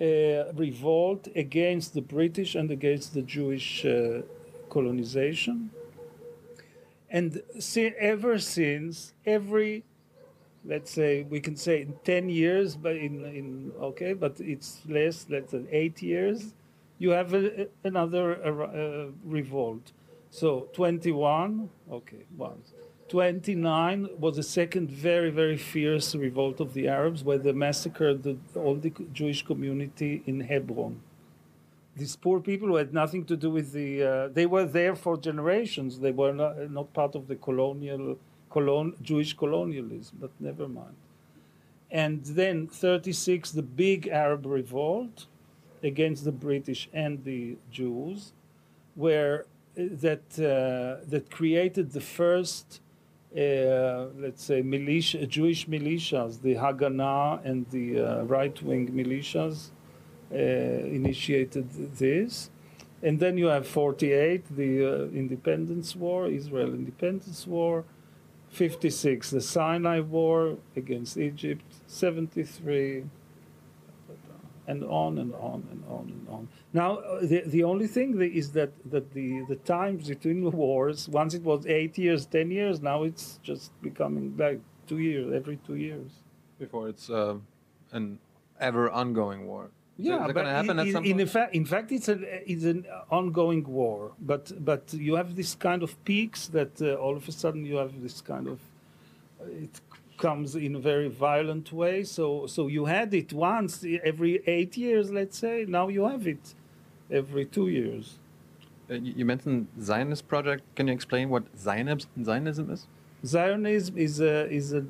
uh, 0.00 0.52
revolt 0.54 1.28
against 1.36 1.94
the 1.94 2.02
British 2.02 2.56
and 2.56 2.72
against 2.72 3.14
the 3.14 3.22
Jewish 3.22 3.84
uh, 3.86 4.22
colonization. 4.68 5.70
And 7.12 7.42
see, 7.60 7.92
ever 7.98 8.38
since, 8.38 9.12
every 9.26 9.84
let's 10.64 10.90
say 10.90 11.22
we 11.24 11.40
can 11.40 11.56
say 11.56 11.82
in 11.82 11.94
10 12.04 12.28
years 12.28 12.76
but 12.76 12.94
in, 12.94 13.24
in 13.24 13.72
okay 13.80 14.12
but 14.12 14.38
it's 14.38 14.80
less 14.86 15.26
let's 15.28 15.50
say 15.50 15.64
8 15.70 16.02
years 16.02 16.54
you 16.98 17.10
have 17.10 17.34
a, 17.34 17.66
another 17.82 19.10
revolt. 19.24 19.92
So 20.30 20.68
21 20.72 21.68
okay 21.90 22.24
once 22.36 22.72
29 23.08 24.08
was 24.18 24.36
the 24.36 24.42
second 24.42 24.90
very 24.90 25.30
very 25.30 25.58
fierce 25.58 26.14
revolt 26.14 26.60
of 26.60 26.72
the 26.72 26.88
arabs 26.88 27.22
where 27.22 27.38
they 27.38 27.52
massacred 27.52 28.22
the, 28.22 28.36
all 28.54 28.76
the 28.76 28.92
jewish 29.12 29.44
community 29.44 30.22
in 30.26 30.40
hebron 30.40 31.00
these 31.96 32.16
poor 32.16 32.40
people 32.40 32.68
who 32.68 32.76
had 32.76 32.94
nothing 32.94 33.24
to 33.26 33.36
do 33.36 33.50
with 33.50 33.72
the 33.72 34.02
uh, 34.02 34.28
they 34.28 34.46
were 34.46 34.64
there 34.64 34.94
for 34.94 35.16
generations 35.16 36.00
they 36.00 36.12
were 36.12 36.32
not, 36.32 36.70
not 36.70 36.92
part 36.92 37.14
of 37.14 37.28
the 37.28 37.36
colonial 37.36 38.16
colon, 38.52 38.94
Jewish 39.02 39.32
colonialism, 39.34 40.18
but 40.20 40.30
never 40.38 40.68
mind. 40.68 40.96
And 41.90 42.24
then 42.24 42.68
36, 42.68 43.50
the 43.50 43.62
big 43.62 44.08
Arab 44.08 44.46
revolt 44.46 45.26
against 45.82 46.24
the 46.24 46.32
British 46.32 46.88
and 46.92 47.24
the 47.24 47.56
Jews, 47.70 48.32
where 48.94 49.46
uh, 49.76 49.82
that 50.06 50.26
uh, 50.38 51.04
that 51.08 51.30
created 51.30 51.92
the 51.92 52.00
first, 52.00 52.80
uh, 53.36 54.06
let's 54.24 54.44
say, 54.44 54.62
militia, 54.62 55.26
Jewish 55.26 55.66
militias, 55.66 56.40
the 56.40 56.54
Haganah 56.54 57.44
and 57.44 57.66
the 57.70 58.00
uh, 58.00 58.22
right-wing 58.24 58.88
militias, 58.92 59.70
initiated 60.32 61.70
this. 61.96 62.50
And 63.02 63.18
then 63.18 63.36
you 63.36 63.46
have 63.46 63.66
48, 63.66 64.56
the 64.56 64.86
uh, 64.86 64.90
Independence 65.08 65.96
War, 65.96 66.28
Israel 66.28 66.72
Independence 66.72 67.46
War, 67.46 67.84
56, 68.50 69.30
the 69.30 69.40
Sinai 69.40 70.00
War 70.00 70.56
against 70.76 71.16
Egypt, 71.16 71.64
73, 71.86 73.04
and 74.68 74.84
on 74.84 75.18
and 75.18 75.34
on 75.34 75.66
and 75.72 75.84
on 75.88 76.04
and 76.08 76.28
on. 76.28 76.48
Now, 76.72 76.98
uh, 76.98 77.20
the, 77.22 77.42
the 77.46 77.64
only 77.64 77.88
thing 77.88 78.20
is 78.20 78.52
that, 78.52 78.70
that 78.90 79.12
the, 79.12 79.44
the 79.48 79.56
times 79.56 80.08
between 80.08 80.44
the 80.44 80.50
wars, 80.50 81.08
once 81.08 81.34
it 81.34 81.42
was 81.42 81.66
eight 81.66 81.98
years, 81.98 82.26
10 82.26 82.52
years, 82.52 82.80
now 82.80 83.02
it's 83.02 83.40
just 83.42 83.72
becoming 83.82 84.36
like 84.36 84.60
two 84.86 84.98
years, 84.98 85.32
every 85.34 85.56
two 85.66 85.74
years. 85.74 86.12
Before 86.60 86.88
it's 86.88 87.10
uh, 87.10 87.38
an 87.90 88.20
ever 88.60 88.88
ongoing 88.90 89.48
war 89.48 89.70
yeah, 90.02 90.32
but 90.32 90.46
happen 90.46 90.78
in, 90.78 90.86
at 90.88 90.92
some 90.92 91.04
in, 91.04 91.16
point? 91.16 91.30
fact, 91.30 91.54
in 91.54 91.64
fact, 91.64 91.92
it's 91.92 92.08
an 92.08 92.26
it's 92.46 92.64
an 92.64 92.86
ongoing 93.10 93.64
war. 93.64 94.12
But 94.20 94.52
but 94.64 94.92
you 94.92 95.14
have 95.14 95.36
this 95.36 95.54
kind 95.54 95.82
of 95.82 96.02
peaks 96.04 96.48
that 96.48 96.80
uh, 96.80 96.94
all 96.94 97.16
of 97.16 97.28
a 97.28 97.32
sudden 97.32 97.64
you 97.64 97.76
have 97.76 98.02
this 98.02 98.20
kind 98.20 98.48
of 98.48 98.58
uh, 99.40 99.64
it 99.64 99.80
comes 100.18 100.54
in 100.54 100.76
a 100.76 100.78
very 100.78 101.08
violent 101.08 101.72
way. 101.72 102.04
So 102.04 102.46
so 102.46 102.68
you 102.68 102.84
had 102.86 103.14
it 103.14 103.32
once 103.32 103.84
every 104.04 104.42
eight 104.46 104.76
years, 104.76 105.10
let's 105.10 105.38
say. 105.38 105.64
Now 105.68 105.88
you 105.88 106.04
have 106.06 106.26
it 106.26 106.54
every 107.10 107.44
two 107.46 107.68
years. 107.68 108.18
Uh, 108.90 108.94
you 108.94 109.24
mentioned 109.24 109.68
Zionist 109.80 110.26
project. 110.28 110.62
Can 110.76 110.88
you 110.88 110.94
explain 110.94 111.30
what 111.30 111.44
Zionism, 111.56 112.10
Zionism 112.24 112.70
is? 112.70 112.86
Zionism 113.24 113.96
is 113.96 114.20
a 114.20 114.50
is 114.50 114.72
a 114.72 114.82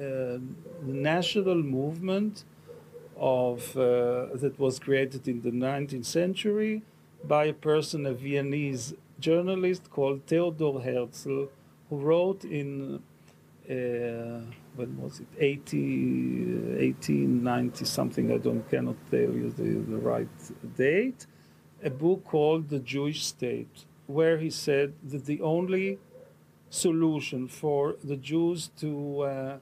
uh, 0.00 0.38
national 0.82 1.62
movement 1.62 2.44
of 3.16 3.76
uh, 3.76 4.26
that 4.34 4.54
was 4.58 4.78
created 4.78 5.28
in 5.28 5.42
the 5.42 5.50
19th 5.50 6.04
century 6.04 6.82
by 7.24 7.46
a 7.46 7.52
person, 7.52 8.06
a 8.06 8.12
Viennese 8.12 8.94
journalist 9.18 9.90
called 9.90 10.26
Theodor 10.26 10.80
Herzl, 10.80 11.46
who 11.88 11.96
wrote 11.96 12.44
in 12.44 13.02
uh, 13.68 14.40
when 14.76 14.98
was 15.00 15.20
it? 15.20 15.26
80, 15.38 15.76
1890 16.76 17.84
something 17.84 18.32
I 18.32 18.38
don't 18.38 18.68
cannot 18.68 18.96
tell 19.10 19.20
you 19.20 19.50
the, 19.56 19.90
the 19.90 19.96
right 19.96 20.28
date 20.76 21.26
a 21.82 21.90
book 21.90 22.24
called 22.24 22.68
The 22.70 22.78
Jewish 22.78 23.24
State 23.24 23.84
where 24.06 24.38
he 24.38 24.50
said 24.50 24.94
that 25.02 25.26
the 25.26 25.40
only 25.40 25.98
solution 26.70 27.46
for 27.46 27.96
the 28.02 28.16
Jews 28.16 28.70
to 28.80 29.20
uh, 29.20 29.58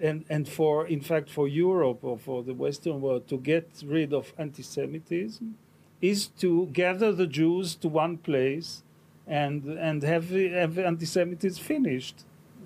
and, 0.00 0.24
and 0.28 0.48
for, 0.48 0.86
in 0.86 1.00
fact, 1.00 1.30
for 1.30 1.46
Europe 1.46 2.00
or 2.02 2.18
for 2.18 2.42
the 2.42 2.54
Western 2.54 3.00
world 3.00 3.28
to 3.28 3.38
get 3.38 3.68
rid 3.86 4.12
of 4.12 4.32
anti 4.38 4.62
Semitism 4.62 5.56
is 6.00 6.26
to 6.26 6.66
gather 6.72 7.12
the 7.12 7.26
Jews 7.26 7.74
to 7.76 7.88
one 7.88 8.18
place 8.18 8.82
and, 9.26 9.64
and 9.64 10.02
have, 10.02 10.30
have 10.30 10.78
anti 10.78 11.06
Semitism 11.06 11.62
finished. 11.62 12.24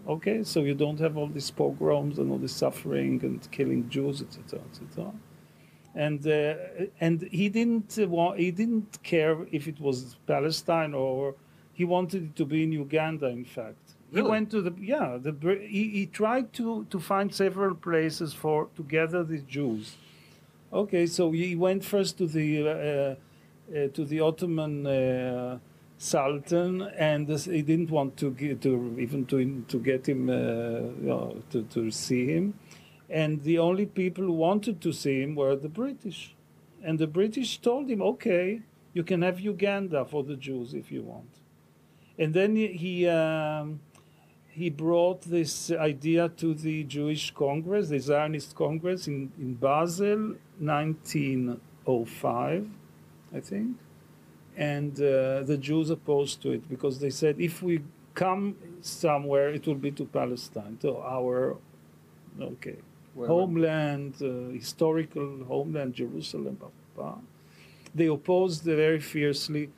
Okay, 0.08 0.42
so 0.42 0.60
you 0.60 0.74
don't 0.74 0.98
have 1.00 1.18
all 1.18 1.26
these 1.26 1.50
pogroms 1.50 2.18
and 2.18 2.30
all 2.30 2.38
this 2.38 2.54
suffering 2.54 3.20
and 3.22 3.50
killing 3.50 3.90
Jews, 3.90 4.22
etc., 4.22 4.60
etc. 4.70 5.12
And 5.94 6.26
uh, 6.26 6.54
and 7.00 7.28
he 7.30 7.50
didn't 7.50 7.98
want, 8.08 8.38
he 8.38 8.50
didn't 8.50 9.02
care 9.02 9.46
if 9.52 9.68
it 9.68 9.78
was 9.80 10.16
Palestine 10.26 10.94
or 10.94 11.34
he 11.74 11.84
wanted 11.84 12.22
it 12.22 12.36
to 12.36 12.46
be 12.46 12.62
in 12.62 12.72
Uganda. 12.72 13.26
In 13.26 13.44
fact, 13.44 13.87
Really? 14.10 14.24
He 14.24 14.30
went 14.30 14.50
to 14.52 14.62
the 14.62 14.74
yeah. 14.80 15.18
The 15.20 15.32
he, 15.60 15.90
he 15.90 16.06
tried 16.06 16.52
to 16.54 16.86
to 16.88 16.98
find 16.98 17.34
several 17.34 17.74
places 17.74 18.32
for 18.32 18.68
to 18.76 18.82
gather 18.82 19.22
the 19.22 19.38
Jews. 19.38 19.96
Okay, 20.72 21.06
so 21.06 21.30
he 21.30 21.54
went 21.56 21.84
first 21.84 22.16
to 22.18 22.26
the 22.26 22.68
uh, 22.68 22.70
uh, 22.72 23.88
to 23.88 24.04
the 24.06 24.20
Ottoman 24.20 24.86
uh, 24.86 25.58
Sultan, 25.98 26.82
and 26.96 27.28
he 27.28 27.60
didn't 27.60 27.90
want 27.90 28.16
to 28.16 28.30
get, 28.30 28.62
to 28.62 28.96
even 28.98 29.26
to 29.26 29.64
to 29.68 29.78
get 29.78 30.08
him 30.08 30.30
uh, 30.30 30.32
you 30.32 30.94
know, 31.02 31.42
to 31.50 31.62
to 31.64 31.90
see 31.90 32.26
him, 32.26 32.54
and 33.10 33.42
the 33.42 33.58
only 33.58 33.84
people 33.84 34.24
who 34.24 34.32
wanted 34.32 34.80
to 34.80 34.92
see 34.92 35.20
him 35.20 35.34
were 35.34 35.54
the 35.54 35.68
British, 35.68 36.34
and 36.82 36.98
the 36.98 37.06
British 37.06 37.58
told 37.58 37.90
him, 37.90 38.00
okay, 38.00 38.62
you 38.94 39.02
can 39.02 39.20
have 39.20 39.38
Uganda 39.38 40.06
for 40.06 40.22
the 40.24 40.36
Jews 40.36 40.72
if 40.72 40.90
you 40.90 41.02
want, 41.02 41.28
and 42.18 42.32
then 42.32 42.56
he. 42.56 42.68
he 42.68 43.06
um, 43.06 43.80
he 44.58 44.70
brought 44.70 45.20
this 45.22 45.70
idea 45.70 46.28
to 46.30 46.52
the 46.52 46.82
Jewish 46.82 47.30
Congress, 47.30 47.90
the 47.90 48.00
Zionist 48.00 48.56
Congress 48.56 49.06
in, 49.06 49.30
in 49.38 49.54
Basel, 49.54 50.34
1905, 50.58 52.66
I 53.36 53.40
think. 53.40 53.76
And 54.56 55.00
uh, 55.00 55.44
the 55.44 55.56
Jews 55.60 55.90
opposed 55.90 56.42
to 56.42 56.50
it 56.50 56.68
because 56.68 56.98
they 56.98 57.10
said 57.10 57.40
if 57.40 57.62
we 57.62 57.82
come 58.14 58.56
somewhere, 58.80 59.50
it 59.50 59.64
will 59.66 59.76
be 59.76 59.92
to 59.92 60.04
Palestine, 60.04 60.76
to 60.80 60.96
our 60.98 61.56
okay 62.40 62.78
homeland, 63.16 64.14
uh, 64.20 64.48
historical 64.52 65.44
homeland, 65.44 65.94
Jerusalem. 65.94 66.56
Blah, 66.56 66.70
blah, 66.96 67.04
blah. 67.04 67.18
They 67.94 68.06
opposed 68.06 68.64
very 68.64 69.00
fiercely 69.00 69.70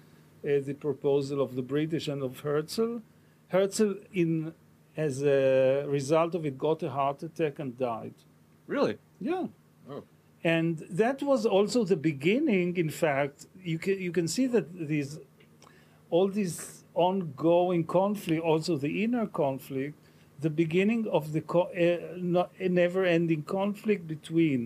uh, 0.43 0.61
the 0.65 0.75
proposal 0.75 1.43
of 1.43 1.55
the 1.55 1.63
British 1.63 2.09
and 2.09 2.23
of 2.23 2.41
Herzl. 2.41 3.03
Herzl, 3.49 3.93
in 4.13 4.55
as 5.07 5.23
a 5.23 5.85
result 5.99 6.35
of 6.35 6.43
it, 6.49 6.55
got 6.59 6.83
a 6.83 6.91
heart 6.99 7.23
attack 7.23 7.55
and 7.63 7.71
died. 7.79 8.17
Really? 8.67 8.97
Yeah. 9.21 9.47
Oh. 9.91 10.03
And 10.45 10.73
that 11.03 11.19
was 11.23 11.47
also 11.57 11.79
the 11.85 12.01
beginning. 12.13 12.77
In 12.85 12.91
fact, 13.05 13.37
you 13.71 13.79
can 13.85 13.97
you 14.07 14.13
can 14.19 14.29
see 14.37 14.47
that 14.55 14.67
these 14.93 15.13
all 16.15 16.29
these 16.41 16.57
ongoing 16.95 17.85
conflict, 17.99 18.43
also 18.53 18.73
the 18.87 18.93
inner 19.05 19.27
conflict, 19.27 19.99
the 20.47 20.53
beginning 20.63 21.03
of 21.19 21.33
the 21.35 21.43
co- 21.53 21.71
uh, 21.87 22.67
a 22.67 22.69
never-ending 22.69 23.43
conflict 23.59 24.03
between 24.17 24.61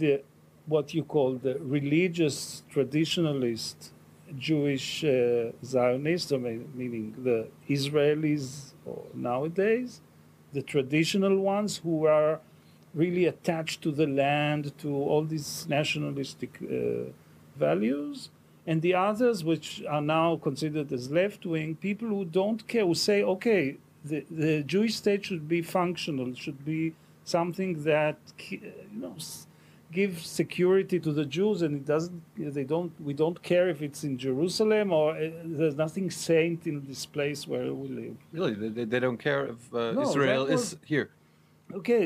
the 0.00 0.12
what 0.66 0.86
you 0.96 1.04
call 1.14 1.30
the 1.46 1.54
religious 1.78 2.36
traditionalist 2.74 3.78
Jewish 4.38 5.04
uh, 5.04 5.52
Zionists, 5.64 6.32
meaning 6.32 7.14
the 7.18 7.48
Israelis 7.68 8.72
nowadays, 9.14 10.00
the 10.52 10.62
traditional 10.62 11.36
ones 11.38 11.78
who 11.78 12.06
are 12.06 12.40
really 12.94 13.26
attached 13.26 13.82
to 13.82 13.92
the 13.92 14.06
land, 14.06 14.76
to 14.78 14.92
all 14.92 15.24
these 15.24 15.66
nationalistic 15.68 16.58
uh, 16.62 17.10
values, 17.56 18.30
and 18.66 18.82
the 18.82 18.94
others, 18.94 19.44
which 19.44 19.82
are 19.88 20.00
now 20.00 20.36
considered 20.36 20.92
as 20.92 21.10
left 21.10 21.46
wing, 21.46 21.76
people 21.76 22.08
who 22.08 22.24
don't 22.24 22.66
care, 22.68 22.84
who 22.86 22.94
say, 22.94 23.22
okay, 23.22 23.76
the, 24.04 24.24
the 24.30 24.62
Jewish 24.62 24.96
state 24.96 25.24
should 25.24 25.48
be 25.48 25.62
functional, 25.62 26.34
should 26.34 26.64
be 26.64 26.94
something 27.24 27.84
that 27.84 28.18
you 28.48 28.60
know 28.92 29.14
give 29.92 30.24
security 30.24 31.00
to 31.00 31.12
the 31.12 31.24
Jews, 31.24 31.62
and 31.62 31.74
it 31.76 31.84
doesn't. 31.84 32.22
They 32.36 32.64
don't. 32.64 32.92
We 33.00 33.12
don't 33.14 33.42
care 33.42 33.68
if 33.68 33.82
it's 33.82 34.04
in 34.04 34.18
Jerusalem 34.18 34.92
or 34.92 35.16
uh, 35.16 35.30
there's 35.44 35.76
nothing 35.76 36.10
saint 36.10 36.66
in 36.66 36.84
this 36.86 37.06
place 37.06 37.46
where 37.48 37.72
we 37.74 37.88
live. 37.88 38.16
Really, 38.32 38.54
they, 38.68 38.84
they 38.84 39.00
don't 39.00 39.18
care 39.18 39.46
if 39.46 39.74
uh, 39.74 39.92
No, 39.92 40.02
Israel 40.02 40.46
that 40.46 40.54
is 40.54 40.60
was- 40.60 40.76
here. 40.84 41.10
Okay, 41.72 42.02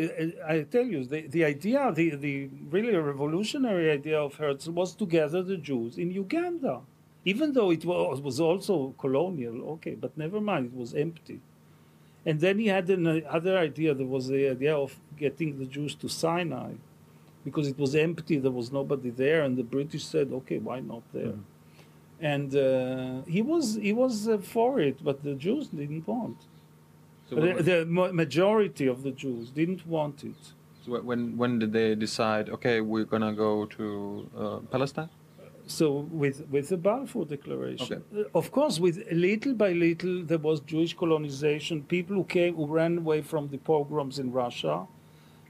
I 0.48 0.54
I 0.54 0.62
tell 0.74 0.84
you, 0.84 1.00
the, 1.06 1.22
the 1.36 1.42
idea, 1.54 1.90
the, 1.90 2.14
the 2.16 2.50
really 2.68 2.94
revolutionary 2.96 3.90
idea 3.90 4.18
of 4.20 4.34
Herzl 4.34 4.72
was 4.72 4.94
to 4.96 5.06
gather 5.06 5.42
the 5.42 5.56
Jews 5.56 5.96
in 5.96 6.10
Uganda, 6.10 6.82
even 7.24 7.54
though 7.54 7.70
it 7.70 7.82
was, 7.82 8.20
was 8.20 8.40
also 8.40 8.94
colonial. 8.98 9.56
Okay, 9.74 9.94
but 9.94 10.18
never 10.18 10.38
mind, 10.38 10.66
it 10.66 10.76
was 10.76 10.94
empty. 10.94 11.40
And 12.26 12.40
then 12.40 12.58
he 12.58 12.66
had 12.66 12.90
another 12.90 13.56
idea. 13.56 13.94
There 13.94 14.06
was 14.06 14.28
the 14.28 14.48
idea 14.50 14.76
of 14.76 14.90
getting 15.16 15.58
the 15.58 15.64
Jews 15.64 15.94
to 16.02 16.08
Sinai 16.08 16.72
because 17.44 17.66
it 17.68 17.78
was 17.78 17.94
empty, 17.94 18.38
there 18.38 18.50
was 18.60 18.72
nobody 18.72 19.10
there, 19.10 19.42
and 19.44 19.56
the 19.56 19.62
British 19.76 20.04
said, 20.04 20.26
okay, 20.32 20.58
why 20.58 20.80
not 20.80 21.02
there? 21.12 21.34
Mm. 21.36 21.42
And 22.20 22.56
uh, 22.56 23.22
he 23.36 23.42
was 23.42 23.64
he 23.88 23.92
was 23.92 24.14
uh, 24.28 24.38
for 24.38 24.80
it, 24.80 24.96
but 25.08 25.22
the 25.22 25.34
Jews 25.34 25.68
didn't 25.68 26.06
want. 26.06 26.38
So 27.28 27.36
The, 27.36 27.62
the 27.62 27.78
majority 28.24 28.86
of 28.86 29.02
the 29.02 29.10
Jews 29.22 29.50
didn't 29.50 29.82
want 29.86 30.16
it. 30.24 30.42
so 30.84 30.88
when 31.10 31.20
when 31.40 31.52
did 31.62 31.72
they 31.78 31.90
decide? 32.06 32.46
Okay, 32.56 32.76
we're 32.80 33.08
gonna 33.14 33.34
go 33.46 33.52
to 33.78 33.84
uh, 34.42 34.58
Palestine. 34.74 35.10
So 35.66 35.86
with 36.22 36.36
with 36.54 36.66
the 36.72 36.76
Balfour 36.88 37.24
Declaration, 37.36 37.86
Okay. 38.12 38.20
Uh, 38.20 38.38
of 38.40 38.46
course, 38.56 38.74
with 38.84 38.96
little 39.28 39.54
by 39.64 39.70
little 39.86 40.16
there 40.30 40.42
was 40.48 40.56
Jewish 40.72 40.92
colonization. 41.02 41.74
People 41.96 42.14
who 42.20 42.24
came 42.38 42.52
who 42.58 42.66
ran 42.80 42.92
away 42.98 43.20
from 43.22 43.48
the 43.52 43.58
pogroms 43.72 44.18
in 44.22 44.28
Russia, 44.44 44.74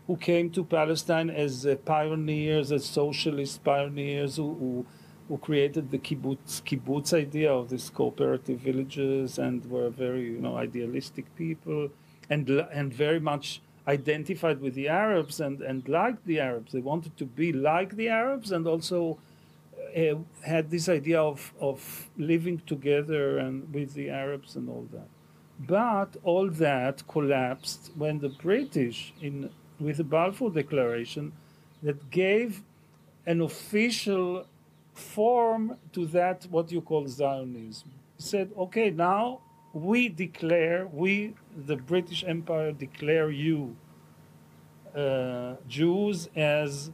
who 0.06 0.16
came 0.16 0.50
to 0.50 0.64
Palestine 0.64 1.30
as 1.30 1.66
uh, 1.66 1.76
pioneers, 1.84 2.70
as 2.72 2.84
socialist 2.84 3.64
pioneers, 3.64 4.36
who, 4.36 4.54
who 4.54 4.86
who 5.28 5.38
created 5.38 5.90
the 5.90 5.98
kibbutz 5.98 6.62
kibbutz 6.62 7.14
idea 7.14 7.50
of 7.50 7.70
these 7.70 7.88
cooperative 7.88 8.60
villages 8.60 9.38
and 9.38 9.64
were 9.70 9.88
very 9.88 10.24
you 10.24 10.40
know 10.40 10.56
idealistic 10.56 11.34
people 11.36 11.88
and 12.28 12.48
and 12.50 12.92
very 12.92 13.20
much 13.20 13.62
identified 13.88 14.60
with 14.60 14.74
the 14.74 14.88
Arabs 14.88 15.40
and 15.40 15.60
and 15.62 15.88
liked 15.88 16.26
the 16.26 16.40
Arabs. 16.40 16.72
They 16.72 16.80
wanted 16.80 17.16
to 17.16 17.24
be 17.24 17.52
like 17.52 17.96
the 17.96 18.08
Arabs 18.08 18.52
and 18.52 18.66
also 18.66 19.18
uh, 19.96 20.16
had 20.42 20.70
this 20.70 20.88
idea 20.88 21.20
of, 21.20 21.52
of 21.60 22.08
living 22.16 22.60
together 22.66 23.38
and 23.38 23.72
with 23.72 23.94
the 23.94 24.10
Arabs 24.10 24.56
and 24.56 24.68
all 24.68 24.88
that. 24.92 25.08
But 25.58 26.16
all 26.24 26.48
that 26.50 27.06
collapsed 27.06 27.92
when 27.96 28.18
the 28.18 28.28
British, 28.28 29.14
in 29.20 29.50
with 29.84 29.96
the 29.98 30.04
Balfour 30.04 30.50
Declaration, 30.50 31.32
that 31.82 32.10
gave 32.10 32.62
an 33.26 33.40
official 33.40 34.46
form 34.92 35.76
to 35.92 36.06
that 36.06 36.46
what 36.50 36.70
you 36.72 36.80
call 36.80 37.06
Zionism. 37.06 37.90
Said, 38.18 38.50
okay, 38.56 38.90
now 38.90 39.40
we 39.72 40.08
declare, 40.08 40.86
we, 40.86 41.34
the 41.66 41.76
British 41.76 42.24
Empire, 42.26 42.72
declare 42.72 43.30
you 43.30 43.76
uh, 44.94 45.56
Jews 45.68 46.28
as 46.36 46.90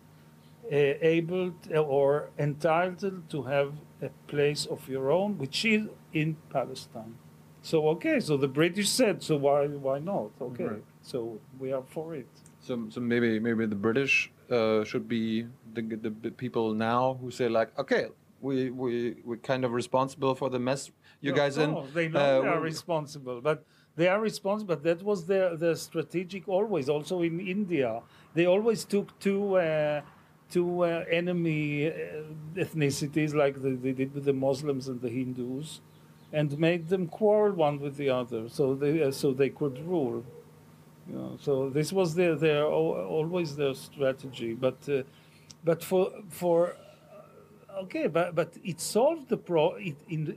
uh, 0.64 0.76
able 0.76 1.52
t- 1.62 1.76
or 1.76 2.30
entitled 2.38 3.28
to 3.30 3.42
have 3.42 3.74
a 4.00 4.08
place 4.26 4.64
of 4.66 4.88
your 4.88 5.10
own, 5.10 5.36
which 5.36 5.64
is 5.64 5.88
in 6.12 6.36
Palestine. 6.48 7.16
So 7.62 7.86
okay, 7.88 8.20
so 8.20 8.38
the 8.38 8.48
British 8.48 8.88
said, 8.88 9.22
so 9.22 9.36
why 9.36 9.66
why 9.66 9.98
not? 9.98 10.30
Okay, 10.40 10.64
Right. 10.64 10.84
so 11.02 11.38
we 11.58 11.72
are 11.72 11.82
for 11.82 12.14
it. 12.14 12.28
So 12.60 12.86
so 12.90 13.00
maybe 13.00 13.38
maybe 13.40 13.66
the 13.66 13.74
British 13.88 14.30
uh, 14.50 14.84
should 14.84 15.08
be 15.08 15.46
the, 15.74 15.82
the 16.22 16.30
people 16.30 16.74
now 16.74 17.18
who 17.20 17.30
say 17.30 17.48
like, 17.48 17.76
okay, 17.78 18.08
we 18.40 18.70
we 18.70 19.16
we're 19.24 19.36
kind 19.52 19.64
of 19.64 19.72
responsible 19.72 20.34
for 20.34 20.50
the 20.50 20.58
mess 20.58 20.90
you 21.20 21.32
No, 21.32 21.36
guys 21.36 21.58
in. 21.58 21.72
no, 21.72 21.86
they 21.94 22.08
know 22.08 22.20
Uh, 22.20 22.40
they 22.42 22.48
are 22.48 22.60
responsible, 22.60 23.40
but 23.40 23.64
they 23.96 24.08
are 24.08 24.20
responsible. 24.20 24.74
But 24.74 24.82
that 24.84 25.02
was 25.02 25.26
their 25.26 25.56
their 25.56 25.74
strategic 25.76 26.48
always. 26.48 26.88
Also 26.88 27.22
in 27.22 27.40
India, 27.40 28.02
they 28.34 28.46
always 28.46 28.84
took 28.84 29.18
two. 29.18 29.56
Uh, 29.56 30.00
Two 30.50 30.82
uh, 30.82 31.04
enemy 31.08 31.86
uh, 31.86 31.92
ethnicities, 32.56 33.34
like 33.36 33.62
they, 33.62 33.74
they 33.74 33.92
did 33.92 34.12
with 34.12 34.24
the 34.24 34.32
Muslims 34.32 34.88
and 34.88 35.00
the 35.00 35.08
Hindus, 35.08 35.80
and 36.32 36.58
made 36.58 36.88
them 36.88 37.06
quarrel 37.06 37.52
one 37.54 37.78
with 37.78 37.94
the 37.96 38.08
other, 38.10 38.48
so 38.48 38.74
they 38.74 39.00
uh, 39.00 39.12
so 39.12 39.32
they 39.32 39.48
could 39.48 39.78
rule. 39.86 40.24
Know, 41.12 41.36
so 41.40 41.70
this 41.70 41.92
was 41.92 42.14
their 42.14 42.36
their 42.36 42.64
always 42.64 43.56
their 43.56 43.74
strategy. 43.74 44.54
But 44.54 44.78
uh, 44.88 45.02
but 45.64 45.82
for 45.82 46.12
for 46.28 46.76
okay, 47.82 48.06
but 48.06 48.34
but 48.34 48.54
it 48.64 48.80
solved 48.80 49.28
the 49.28 49.36
pro. 49.36 49.74
It, 49.74 49.96
in 50.08 50.24
the, 50.26 50.36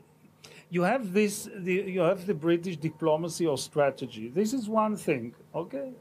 you 0.69 0.81
have 0.81 1.13
this 1.13 1.47
the, 1.55 1.73
you 1.73 2.01
have 2.01 2.25
the 2.25 2.33
British 2.33 2.77
diplomacy 2.77 3.45
or 3.45 3.57
strategy. 3.57 4.29
This 4.29 4.53
is 4.53 4.67
one 4.67 4.95
thing. 4.95 5.35
Okay, 5.53 5.91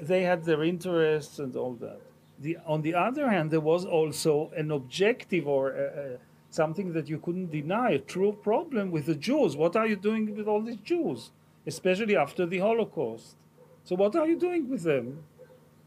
they 0.00 0.22
had 0.22 0.44
their 0.44 0.64
interests 0.64 1.38
and 1.38 1.54
all 1.54 1.74
that. 1.74 2.00
The, 2.40 2.58
on 2.66 2.82
the 2.82 2.94
other 2.94 3.30
hand, 3.30 3.52
there 3.52 3.60
was 3.60 3.84
also 3.84 4.50
an 4.56 4.72
objective 4.72 5.46
or 5.46 5.72
uh, 5.72 5.76
uh, 5.76 6.16
something 6.50 6.92
that 6.92 7.08
you 7.08 7.18
couldn't 7.18 7.52
deny, 7.52 7.90
a 7.90 7.98
true 8.00 8.32
problem 8.32 8.90
with 8.90 9.06
the 9.06 9.14
Jews. 9.14 9.56
What 9.56 9.76
are 9.76 9.86
you 9.86 9.94
doing 9.94 10.34
with 10.34 10.48
all 10.48 10.60
these 10.60 10.80
Jews, 10.82 11.30
especially 11.68 12.16
after 12.16 12.44
the 12.44 12.58
Holocaust? 12.58 13.36
So 13.84 13.96
what 13.96 14.14
are 14.16 14.26
you 14.26 14.38
doing 14.38 14.68
with 14.70 14.82
them? 14.82 15.24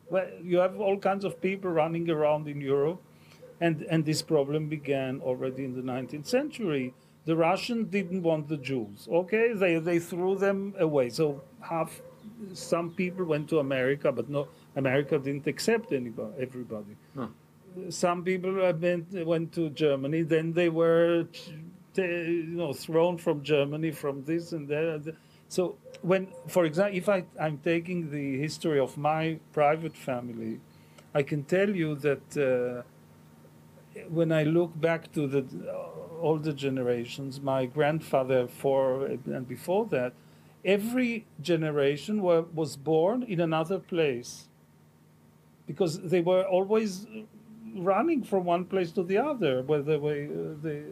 Well, 0.09 0.27
you 0.43 0.57
have 0.57 0.79
all 0.79 0.97
kinds 0.97 1.25
of 1.25 1.41
people 1.41 1.71
running 1.71 2.09
around 2.09 2.47
in 2.47 2.61
Europe, 2.61 3.01
and 3.59 3.81
and 3.83 4.05
this 4.05 4.21
problem 4.21 4.67
began 4.67 5.21
already 5.21 5.63
in 5.65 5.73
the 5.73 5.81
19th 5.81 6.27
century. 6.27 6.93
The 7.25 7.35
Russians 7.35 7.87
didn't 7.89 8.21
want 8.21 8.47
the 8.47 8.57
Jews. 8.57 9.07
Okay, 9.11 9.53
they 9.53 9.79
they 9.79 9.99
threw 9.99 10.37
them 10.37 10.75
away. 10.77 11.09
So 11.09 11.41
half, 11.61 12.01
some 12.53 12.91
people 12.91 13.25
went 13.25 13.49
to 13.49 13.59
America, 13.59 14.11
but 14.11 14.29
no, 14.29 14.47
America 14.75 15.17
didn't 15.17 15.47
accept 15.47 15.91
anybody, 15.91 16.33
everybody. 16.39 16.95
No. 17.15 17.29
Some 17.89 18.23
people 18.23 18.53
went 18.53 19.11
went 19.25 19.53
to 19.53 19.69
Germany. 19.69 20.21
Then 20.21 20.53
they 20.53 20.69
were, 20.69 21.27
you 21.97 22.43
know, 22.61 22.73
thrown 22.73 23.17
from 23.17 23.41
Germany 23.41 23.91
from 23.91 24.23
this 24.23 24.51
and 24.51 24.67
that. 24.67 25.15
So 25.47 25.77
when, 26.01 26.27
for 26.47 26.65
example, 26.65 26.97
if 26.97 27.09
I, 27.09 27.25
I'm 27.39 27.57
taking 27.59 28.11
the 28.11 28.39
history 28.39 28.79
of 28.79 28.97
my 28.97 29.39
private 29.53 29.95
family, 29.95 30.59
I 31.13 31.23
can 31.23 31.43
tell 31.43 31.69
you 31.69 31.95
that 31.95 32.37
uh, 32.37 32.83
when 34.09 34.31
I 34.31 34.43
look 34.43 34.79
back 34.79 35.11
to 35.13 35.27
the 35.27 35.39
uh, 35.39 36.21
older 36.21 36.53
generations, 36.53 37.41
my 37.41 37.65
grandfather 37.65 38.47
for 38.47 39.05
and 39.05 39.47
before 39.47 39.85
that, 39.87 40.13
every 40.63 41.25
generation 41.41 42.21
were, 42.21 42.43
was 42.53 42.75
born 42.75 43.23
in 43.23 43.39
another 43.39 43.79
place 43.79 44.47
because 45.67 45.99
they 46.01 46.21
were 46.21 46.43
always 46.43 47.07
running 47.75 48.23
from 48.23 48.45
one 48.45 48.65
place 48.65 48.91
to 48.91 49.03
the 49.03 49.17
other 49.17 49.61
where 49.63 49.81
they 49.81 49.97
were, 49.97 50.25
uh, 50.25 50.61
they, 50.61 50.83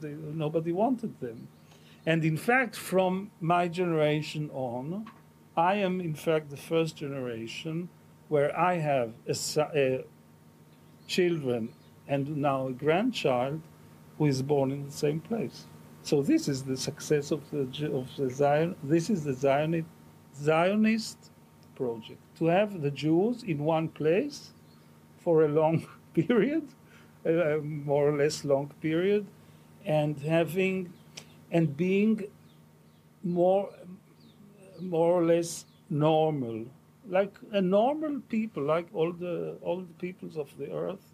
they, 0.00 0.14
nobody 0.34 0.72
wanted 0.72 1.18
them. 1.20 1.48
And 2.06 2.24
in 2.24 2.36
fact, 2.36 2.76
from 2.76 3.30
my 3.40 3.68
generation 3.68 4.50
on, 4.52 5.06
I 5.56 5.74
am 5.74 6.00
in 6.00 6.14
fact 6.14 6.50
the 6.50 6.56
first 6.56 6.96
generation 6.96 7.88
where 8.28 8.58
I 8.58 8.74
have 8.78 9.12
a, 9.28 9.34
a 9.74 10.04
children 11.06 11.70
and 12.08 12.36
now 12.36 12.68
a 12.68 12.72
grandchild 12.72 13.60
who 14.16 14.26
is 14.26 14.42
born 14.42 14.70
in 14.70 14.86
the 14.86 14.92
same 14.92 15.20
place. 15.20 15.66
So 16.02 16.22
this 16.22 16.48
is 16.48 16.62
the 16.62 16.76
success 16.76 17.30
of 17.30 17.42
the 17.50 17.90
of 17.92 18.08
the 18.16 18.30
Zion. 18.30 18.76
This 18.82 19.10
is 19.10 19.24
the 19.24 19.34
Zionist 19.34 19.88
Zionist 20.34 21.30
project 21.74 22.20
to 22.38 22.46
have 22.46 22.80
the 22.80 22.90
Jews 22.90 23.42
in 23.42 23.64
one 23.64 23.88
place 23.88 24.52
for 25.18 25.44
a 25.44 25.48
long 25.48 25.86
period, 26.14 26.68
a 27.24 27.58
more 27.58 28.08
or 28.08 28.16
less 28.16 28.44
long 28.44 28.72
period, 28.80 29.26
and 29.84 30.18
having 30.20 30.92
and 31.50 31.76
being 31.76 32.24
more 33.22 33.70
more 34.80 35.12
or 35.20 35.24
less 35.24 35.66
normal, 35.90 36.64
like 37.08 37.34
a 37.52 37.60
normal 37.60 38.20
people, 38.28 38.62
like 38.62 38.86
all 38.94 39.12
the 39.12 39.56
all 39.62 39.80
the 39.80 39.94
peoples 39.94 40.36
of 40.36 40.56
the 40.58 40.70
earth. 40.72 41.04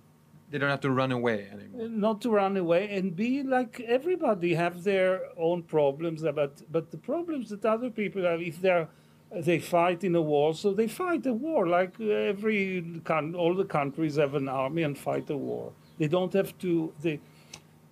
They 0.50 0.58
don't 0.58 0.70
have 0.70 0.82
to 0.82 0.90
run 0.90 1.10
away 1.10 1.48
anymore. 1.52 1.86
Uh, 1.86 1.88
not 1.88 2.20
to 2.22 2.30
run 2.30 2.56
away 2.56 2.96
and 2.96 3.16
be 3.16 3.42
like 3.42 3.80
everybody 3.80 4.54
have 4.54 4.84
their 4.84 5.22
own 5.36 5.64
problems 5.64 6.24
uh, 6.24 6.30
but 6.30 6.62
but 6.70 6.92
the 6.92 6.98
problems 6.98 7.50
that 7.50 7.64
other 7.64 7.90
people 7.90 8.22
have 8.22 8.40
if 8.40 8.60
they're 8.60 8.88
they 9.32 9.58
fight 9.58 10.04
in 10.04 10.14
a 10.14 10.22
war 10.22 10.54
so 10.54 10.72
they 10.72 10.86
fight 10.86 11.26
a 11.26 11.32
war 11.32 11.66
like 11.66 12.00
every 12.00 13.02
all 13.10 13.54
the 13.56 13.64
countries 13.64 14.16
have 14.16 14.34
an 14.34 14.48
army 14.48 14.82
and 14.82 14.96
fight 14.96 15.28
a 15.30 15.36
war. 15.36 15.72
They 15.98 16.06
don't 16.06 16.32
have 16.32 16.56
to 16.58 16.92
they 17.02 17.18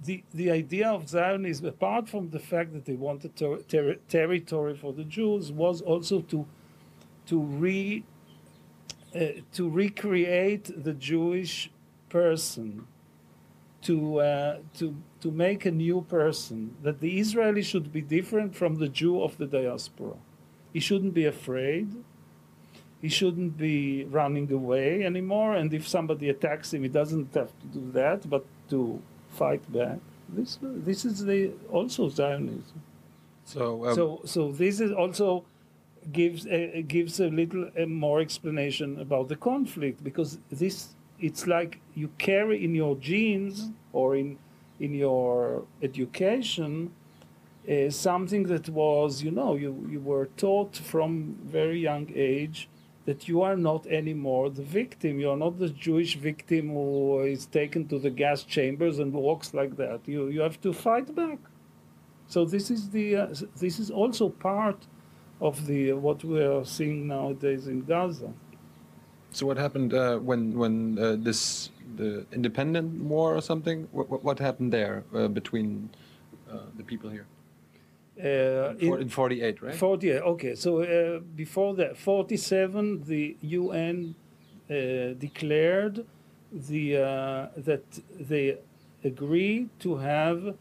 the, 0.05 0.23
the 0.33 0.51
idea 0.51 0.88
of 0.88 1.09
Zionism, 1.09 1.67
apart 1.67 2.09
from 2.09 2.31
the 2.31 2.38
fact 2.38 2.73
that 2.73 2.85
they 2.85 2.95
wanted 2.95 3.37
ter- 3.37 3.62
ter- 3.62 3.97
territory 4.09 4.77
for 4.77 4.93
the 4.93 5.05
Jews, 5.05 5.51
was 5.51 5.81
also 5.81 6.21
to 6.23 6.47
to 7.27 7.40
re 7.40 8.05
uh, 9.14 9.19
to 9.53 9.69
recreate 9.69 10.71
the 10.85 10.93
Jewish 10.93 11.71
person, 12.09 12.87
to 13.83 14.21
uh, 14.21 14.59
to 14.79 14.97
to 15.21 15.31
make 15.31 15.64
a 15.64 15.71
new 15.71 16.03
person. 16.03 16.77
That 16.83 17.01
the 17.01 17.19
Israeli 17.19 17.62
should 17.62 17.93
be 17.93 18.03
different 18.03 18.55
from 18.55 18.77
the 18.77 18.88
Jew 18.88 19.23
of 19.23 19.38
the 19.38 19.47
diaspora. 19.47 20.17
He 20.73 20.81
shouldn't 20.81 21.14
be 21.14 21.25
afraid. 21.25 21.88
He 23.01 23.09
shouldn't 23.09 23.57
be 23.59 24.05
running 24.05 24.51
away 24.51 25.05
anymore. 25.05 25.55
And 25.55 25.73
if 25.75 25.87
somebody 25.87 26.31
attacks 26.31 26.73
him, 26.73 26.83
he 26.83 26.88
doesn't 26.88 27.35
have 27.35 27.53
to 27.61 27.67
do 27.67 27.93
that, 27.93 28.29
but 28.29 28.45
to 28.71 29.01
fight 29.35 29.62
back. 29.73 29.99
This 30.29 30.59
this 30.62 31.05
is 31.05 31.25
the 31.25 31.53
also 31.70 32.09
Zionism. 32.09 32.81
So, 33.44 33.87
um, 33.87 33.94
So, 33.94 34.20
so 34.25 34.53
this 34.53 34.81
is 34.81 34.90
also 34.92 35.44
gives 36.12 36.47
a, 36.47 36.83
gives 36.83 37.20
a 37.20 37.29
little 37.29 37.70
uh, 37.79 37.87
more 37.87 38.20
explanation 38.20 39.01
about 39.01 39.29
the 39.29 39.37
conflict 39.37 40.03
because 40.05 40.38
this 40.51 40.94
it's 41.18 41.47
like 41.47 41.81
you 41.94 42.09
carry 42.18 42.64
in 42.64 42.75
your 42.75 42.97
genes 42.97 43.70
or 43.92 44.16
in 44.16 44.38
in 44.81 44.92
your 44.94 45.64
education 45.83 46.90
uh, 47.68 47.88
something 47.90 48.42
that 48.44 48.68
was 48.68 49.23
you 49.23 49.31
know 49.31 49.55
you, 49.57 49.87
you 49.90 50.01
were 50.01 50.27
taught 50.37 50.77
from 50.77 51.37
very 51.44 51.81
young 51.81 52.11
age 52.14 52.68
that 53.07 53.29
you 53.29 53.43
are 53.43 53.57
not 53.57 53.87
anymore 53.87 54.51
the 54.51 54.62
victim 54.62 55.21
you 55.21 55.31
are 55.31 55.37
not 55.37 55.59
the 55.59 55.69
jewish 55.69 56.17
victim 56.17 56.69
who 56.69 57.21
is 57.21 57.47
taken 57.47 57.87
to 57.87 57.99
the 57.99 58.11
gas 58.11 58.43
chambers 58.45 58.99
and 58.99 59.12
walks 59.12 59.53
like 59.55 59.77
that 59.77 60.01
you 60.07 60.29
you 60.29 60.40
have 60.40 60.61
to 60.61 60.73
fight 60.73 61.14
back 61.14 61.38
so 62.27 62.45
this 62.45 62.71
is 62.71 62.90
the 62.90 63.17
uh, 63.17 63.27
this 63.57 63.79
is 63.79 63.90
also 63.90 64.29
part 64.29 64.87
of 65.40 65.67
the 65.67 65.93
what 65.93 66.25
we 66.25 66.43
are 66.43 66.64
seeing 66.64 67.07
nowadays 67.07 67.67
in 67.67 67.83
Gaza. 67.83 68.33
So 69.33 69.47
what 69.47 69.57
happened 69.57 69.93
uh, 69.93 70.19
when 70.19 70.57
when 70.57 70.99
uh, 70.99 71.17
this 71.19 71.71
the 71.97 72.27
independent 72.33 73.03
war 73.03 73.37
or 73.37 73.40
something? 73.40 73.88
What, 73.93 74.25
what 74.25 74.38
happened 74.38 74.73
there 74.73 75.05
uh, 75.14 75.29
between 75.29 75.90
uh, 76.51 76.59
the 76.77 76.85
people 76.85 77.11
here? 77.11 77.27
Uh, 78.22 78.74
in, 78.79 79.00
in 79.03 79.09
48, 79.09 79.62
right? 79.62 79.74
48. 79.74 80.22
Okay, 80.22 80.55
so 80.55 80.83
uh, 80.83 81.18
before 81.35 81.74
that, 81.74 81.96
47, 81.96 83.05
the 83.05 83.37
UN 83.40 84.14
declared 84.68 86.07
the 86.53 86.92
that 87.57 87.83
they 88.18 88.57
agree 89.03 89.68
to 89.81 89.96
have 89.96 90.55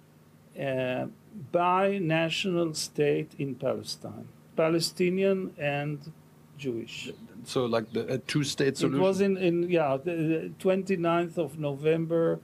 a 0.57 1.07
bi-national 1.51 2.73
state 2.73 3.31
in 3.37 3.55
Palestine. 3.55 4.27
Palestinian 4.55 5.53
and 5.57 6.11
Jewish. 6.57 7.11
So, 7.45 7.65
like 7.65 7.91
the 7.91 8.13
a 8.13 8.17
two-state 8.19 8.77
solution. 8.77 8.99
It 8.99 9.03
was 9.03 9.21
in, 9.21 9.37
in 9.37 9.69
yeah, 9.69 9.97
the, 9.97 10.11
the 10.11 10.51
29th 10.59 11.37
of 11.37 11.59
November, 11.59 12.39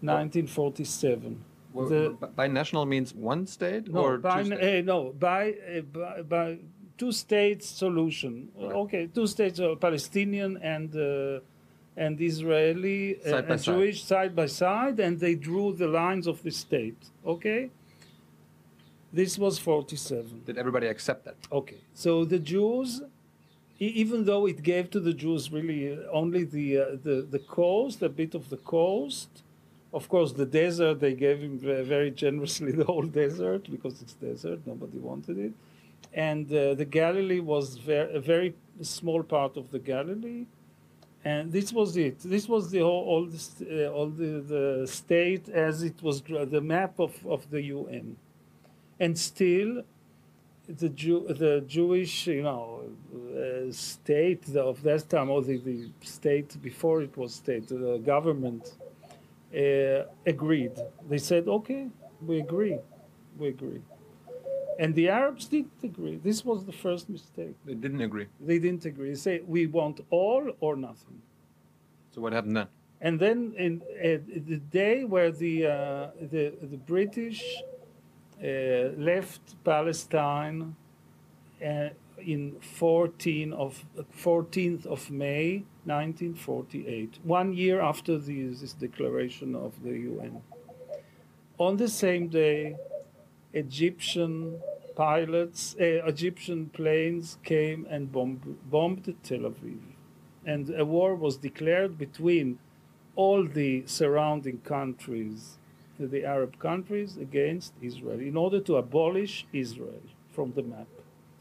1947. 0.00 1.44
Well, 1.72 2.18
by 2.34 2.48
national 2.48 2.84
means 2.86 3.14
one 3.14 3.46
state 3.46 3.92
no, 3.92 4.00
or 4.00 4.18
by, 4.18 4.42
two 4.42 4.54
uh, 4.54 4.82
no 4.84 5.12
by, 5.12 5.52
uh, 5.52 5.80
by, 5.82 6.22
by 6.22 6.58
two 6.98 7.12
states 7.12 7.68
solution. 7.68 8.48
Right. 8.56 8.72
Okay, 8.72 9.06
two 9.06 9.26
states, 9.26 9.60
uh, 9.60 9.74
Palestinian 9.76 10.56
and 10.58 10.94
uh, 10.96 11.40
and 11.96 12.20
Israeli 12.20 13.20
side 13.22 13.44
and 13.50 13.60
side. 13.60 13.72
Jewish 13.72 14.04
side 14.04 14.34
by 14.34 14.46
side, 14.46 14.98
and 15.00 15.18
they 15.18 15.34
drew 15.34 15.72
the 15.72 15.86
lines 15.86 16.26
of 16.26 16.42
the 16.42 16.50
state. 16.50 17.02
Okay, 17.24 17.70
this 19.12 19.38
was 19.38 19.58
47. 19.58 20.42
Did 20.46 20.56
everybody 20.58 20.86
accept 20.86 21.24
that? 21.24 21.36
Okay. 21.50 21.78
So 21.94 22.24
the 22.24 22.38
Jews, 22.38 23.02
even 23.78 24.24
though 24.24 24.46
it 24.46 24.62
gave 24.62 24.90
to 24.90 25.00
the 25.00 25.12
Jews 25.12 25.50
really 25.50 25.98
only 26.12 26.44
the, 26.44 26.78
uh, 26.78 26.84
the, 27.02 27.26
the 27.28 27.40
coast, 27.40 28.02
a 28.02 28.08
bit 28.08 28.34
of 28.34 28.50
the 28.50 28.56
coast, 28.58 29.42
of 29.92 30.08
course, 30.08 30.32
the 30.32 30.46
desert, 30.46 31.00
they 31.00 31.14
gave 31.14 31.40
him 31.40 31.58
very 31.58 32.10
generously 32.10 32.72
the 32.80 32.84
whole 32.84 33.06
desert 33.06 33.70
because 33.70 34.00
it's 34.02 34.14
desert, 34.14 34.60
nobody 34.66 34.98
wanted 34.98 35.38
it. 35.38 35.52
And 36.12 36.46
uh, 36.52 36.74
the 36.74 36.84
Galilee 36.84 37.40
was 37.40 37.76
a 37.88 38.20
very 38.20 38.54
small 38.82 39.22
part 39.22 39.56
of 39.56 39.70
the 39.70 39.78
Galilee. 39.78 40.46
And 41.22 41.52
this 41.52 41.72
was 41.72 41.96
it. 41.98 42.18
This 42.20 42.48
was 42.48 42.70
the 42.70 42.78
whole, 42.78 43.04
all, 43.04 43.28
uh, 43.28 43.86
all 43.88 44.08
the, 44.08 44.40
the 44.40 44.86
state 44.86 45.48
as 45.50 45.82
it 45.82 46.02
was, 46.02 46.22
the 46.22 46.62
map 46.62 46.98
of, 46.98 47.14
of 47.26 47.50
the 47.50 47.62
UN 47.62 48.16
and 48.98 49.18
still 49.18 49.82
the 50.68 50.88
Jew, 50.90 51.26
the 51.28 51.64
Jewish, 51.66 52.28
you 52.28 52.42
know, 52.42 52.82
uh, 53.12 53.72
state 53.72 54.54
of 54.54 54.82
that 54.82 55.08
time, 55.08 55.30
or 55.30 55.42
the, 55.42 55.58
the 55.58 55.88
state 56.02 56.62
before 56.62 57.02
it 57.02 57.16
was 57.16 57.34
state, 57.34 57.68
the 57.68 58.00
government 58.04 58.74
uh, 59.54 60.04
agreed. 60.26 60.72
They 61.08 61.18
said, 61.18 61.48
"Okay, 61.48 61.88
we 62.26 62.40
agree, 62.40 62.78
we 63.38 63.48
agree," 63.48 63.82
and 64.78 64.94
the 64.94 65.08
Arabs 65.08 65.46
didn't 65.46 65.82
agree. 65.82 66.16
This 66.16 66.44
was 66.44 66.64
the 66.64 66.72
first 66.72 67.08
mistake. 67.08 67.56
They 67.64 67.74
didn't 67.74 68.00
agree. 68.00 68.26
They 68.40 68.58
didn't 68.58 68.84
agree. 68.84 69.10
They 69.10 69.16
say 69.28 69.40
we 69.46 69.66
want 69.66 70.00
all 70.10 70.52
or 70.60 70.76
nothing. 70.76 71.20
So 72.12 72.20
what 72.20 72.32
happened 72.32 72.56
then? 72.56 72.68
And 73.00 73.18
then, 73.18 73.54
in 73.56 73.82
uh, 73.82 74.18
the 74.50 74.58
day 74.58 75.04
where 75.04 75.30
the 75.30 75.66
uh, 75.66 75.70
the 76.20 76.52
the 76.60 76.76
British 76.76 77.42
uh, 78.42 78.46
left 78.96 79.62
Palestine 79.64 80.76
uh, 81.64 81.88
in 82.18 82.56
14 82.60 83.52
of 83.52 83.84
14th 84.16 84.86
of 84.86 85.10
May 85.10 85.64
1948, 85.84 87.18
one 87.22 87.52
year 87.52 87.80
after 87.80 88.18
the, 88.18 88.46
this 88.48 88.72
declaration 88.72 89.54
of 89.54 89.82
the 89.82 89.90
UN. 89.90 90.42
On 91.58 91.76
the 91.76 91.88
same 91.88 92.28
day, 92.28 92.76
Egyptian 93.52 94.60
pilots, 94.96 95.76
uh, 95.80 95.84
Egyptian 96.06 96.70
planes 96.70 97.38
came 97.42 97.86
and 97.90 98.12
bombed, 98.12 98.58
bombed 98.70 99.14
Tel 99.22 99.40
Aviv, 99.40 99.80
and 100.46 100.70
a 100.70 100.84
war 100.84 101.14
was 101.14 101.36
declared 101.36 101.98
between 101.98 102.58
all 103.16 103.44
the 103.44 103.84
surrounding 103.86 104.58
countries 104.58 105.58
the 106.06 106.24
Arab 106.24 106.58
countries 106.58 107.16
against 107.18 107.74
Israel 107.82 108.20
in 108.20 108.36
order 108.36 108.60
to 108.60 108.76
abolish 108.76 109.46
Israel 109.52 110.02
from 110.30 110.52
the 110.52 110.62
map. 110.62 110.86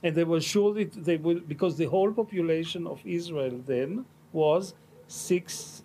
And 0.03 0.15
they 0.15 0.23
were 0.23 0.41
sure 0.41 0.73
that 0.73 1.05
they 1.05 1.17
will, 1.17 1.39
because 1.39 1.77
the 1.77 1.85
whole 1.85 2.11
population 2.11 2.87
of 2.87 2.99
Israel 3.05 3.61
then 3.65 4.05
was 4.31 4.73
six, 5.07 5.83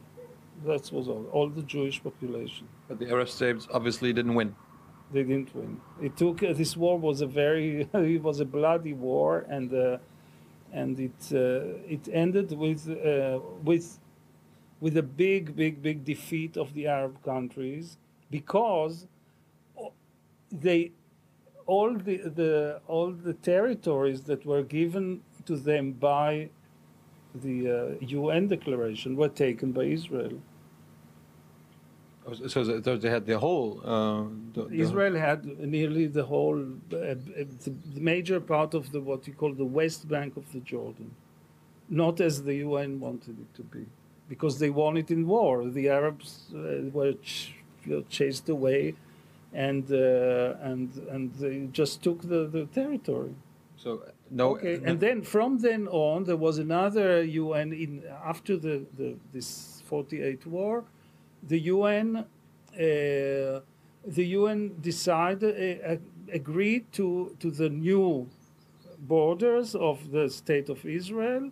That 0.65 0.91
was 0.91 1.07
all, 1.07 1.27
all 1.31 1.49
the 1.49 1.61
Jewish 1.61 2.03
population. 2.03 2.67
But 2.87 2.97
the 2.99 3.09
Arab 3.09 3.29
states 3.29 3.67
obviously 3.71 4.11
didn't 4.13 4.33
win. 4.33 4.55
They 5.13 5.21
didn't 5.23 5.55
win. 5.55 5.79
It 6.01 6.17
took, 6.17 6.41
uh, 6.43 6.53
this 6.53 6.75
war 6.75 6.97
was 6.97 7.21
a 7.21 7.27
very, 7.27 7.87
it 7.93 8.23
was 8.23 8.39
a 8.39 8.45
bloody 8.45 8.93
war 8.93 9.45
and 9.49 9.71
uh, 9.73 9.97
and 10.73 10.99
it 10.99 11.31
uh, 11.31 11.77
it 11.87 12.09
ended 12.11 12.51
with 12.51 12.89
uh, 12.89 13.39
with 13.63 13.99
with 14.79 14.97
a 14.97 15.03
big, 15.03 15.55
big, 15.55 15.81
big 15.81 16.05
defeat 16.05 16.57
of 16.57 16.73
the 16.73 16.87
Arab 16.87 17.23
countries 17.23 17.97
because 18.29 19.07
they 20.51 20.91
all 21.67 21.93
the, 21.93 22.17
the 22.39 22.81
all 22.87 23.11
the 23.11 23.33
territories 23.33 24.21
that 24.23 24.45
were 24.45 24.63
given 24.63 25.21
to 25.45 25.55
them 25.55 25.91
by 25.91 26.49
the 27.35 27.57
uh, 27.69 28.05
UN 28.19 28.47
declaration 28.47 29.15
were 29.15 29.29
taken 29.29 29.71
by 29.71 29.83
Israel. 29.83 30.39
Oh, 32.27 32.47
so, 32.47 32.63
they 32.63 33.09
had 33.09 33.25
the 33.25 33.39
whole. 33.39 33.79
Uh, 33.85 34.23
the, 34.53 34.65
the 34.65 34.81
Israel 34.81 35.15
had 35.15 35.45
nearly 35.59 36.07
the 36.07 36.25
whole, 36.25 36.59
uh, 36.91 36.97
uh, 36.97 37.15
the 37.63 38.01
major 38.11 38.39
part 38.41 38.73
of 38.73 38.91
the 38.91 38.99
what 38.99 39.27
you 39.27 39.33
call 39.33 39.53
the 39.53 39.71
West 39.79 40.09
Bank 40.09 40.35
of 40.35 40.51
the 40.51 40.59
Jordan, 40.59 41.11
not 41.87 42.19
as 42.19 42.43
the 42.43 42.55
UN 42.55 42.99
wanted 42.99 43.39
it 43.39 43.53
to 43.55 43.63
be, 43.63 43.85
because 44.27 44.59
they 44.59 44.69
won 44.69 44.97
it 44.97 45.09
in 45.09 45.25
war. 45.25 45.69
The 45.69 45.87
Arabs 45.89 46.47
uh, 46.53 46.89
were 46.91 47.13
ch 47.13 47.53
chased 48.09 48.49
away, 48.49 48.95
and 49.53 49.91
uh, 49.91 50.55
and 50.61 50.95
and 51.09 51.33
they 51.35 51.67
just 51.71 52.03
took 52.03 52.21
the, 52.21 52.47
the 52.47 52.65
territory. 52.65 53.35
So 53.75 54.03
no. 54.29 54.55
Okay, 54.55 54.79
no. 54.81 54.89
and 54.89 54.99
then 54.99 55.21
from 55.21 55.59
then 55.59 55.87
on, 55.87 56.23
there 56.25 56.37
was 56.37 56.57
another 56.57 57.23
UN 57.23 57.73
in 57.73 58.03
after 58.25 58.57
the, 58.57 58.85
the 58.97 59.15
this 59.31 59.81
48 59.85 60.45
war 60.45 60.83
the 61.43 61.59
UN, 61.59 62.17
uh, 62.17 62.25
the 62.75 63.61
UN 64.05 64.75
decided, 64.81 65.81
uh, 65.83 65.95
agreed 66.33 66.91
to, 66.93 67.35
to 67.39 67.51
the 67.51 67.69
new 67.69 68.27
borders 68.99 69.75
of 69.75 70.11
the 70.11 70.29
state 70.29 70.69
of 70.69 70.85
Israel, 70.85 71.51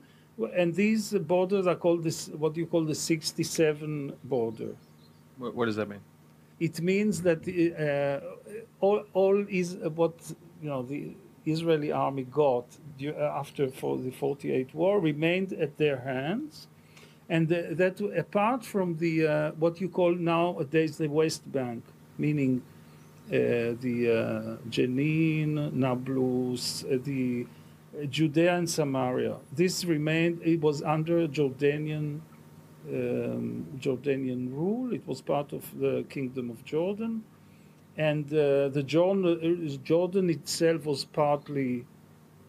and 0.54 0.74
these 0.74 1.12
borders 1.14 1.68
are 1.68 1.76
called 1.76 2.04
this, 2.04 2.28
what 2.30 2.58
you 2.58 2.66
call 2.66 2.84
the 2.84 2.96
67 2.96 4.14
border. 4.24 4.76
What, 5.38 5.56
what 5.56 5.66
does 5.66 5.78
that 5.78 5.88
mean? 5.88 6.02
It 6.60 6.82
means 6.82 7.22
that 7.24 7.42
uh, 7.48 8.56
all, 8.80 9.04
all 9.14 9.46
is 9.50 9.76
what 9.96 10.14
you 10.62 10.70
know 10.70 10.84
the 10.84 11.16
Israeli 11.46 11.92
army 11.92 12.24
got 12.24 12.66
after 13.20 13.70
for 13.70 13.98
the 13.98 14.12
48 14.12 14.74
war 14.74 15.00
remained 15.00 15.54
at 15.54 15.78
their 15.78 15.98
hands 15.98 16.68
and 17.30 17.52
uh, 17.52 17.62
that 17.72 18.00
apart 18.18 18.64
from 18.64 18.98
the 18.98 19.28
uh, 19.28 19.52
what 19.52 19.82
you 19.82 19.90
call 19.90 20.14
nowadays 20.14 20.98
the 20.98 21.08
West 21.08 21.52
Bank, 21.52 21.84
meaning 22.18 22.62
uh, 23.28 23.74
the 23.82 24.58
uh, 24.62 24.70
Jenin, 24.70 25.74
Nablus, 25.74 26.84
uh, 26.84 26.98
the 27.04 27.48
Judea 28.10 28.58
and 28.58 28.70
Samaria, 28.70 29.38
this 29.52 29.86
remained. 29.86 30.42
It 30.44 30.62
was 30.62 30.84
under 30.84 31.28
Jordanian 31.28 32.20
um, 32.90 33.66
Jordanian 33.80 34.54
rule. 34.54 34.94
It 34.94 35.08
was 35.08 35.22
part 35.22 35.54
of 35.54 35.64
the 35.80 36.06
Kingdom 36.10 36.50
of 36.50 36.64
Jordan, 36.66 37.24
and 37.98 38.26
uh, 38.28 38.70
the 38.70 38.84
Jordan, 38.86 39.26
uh, 39.26 39.78
Jordan 39.84 40.30
itself 40.30 40.86
was 40.86 41.06
partly 41.06 41.86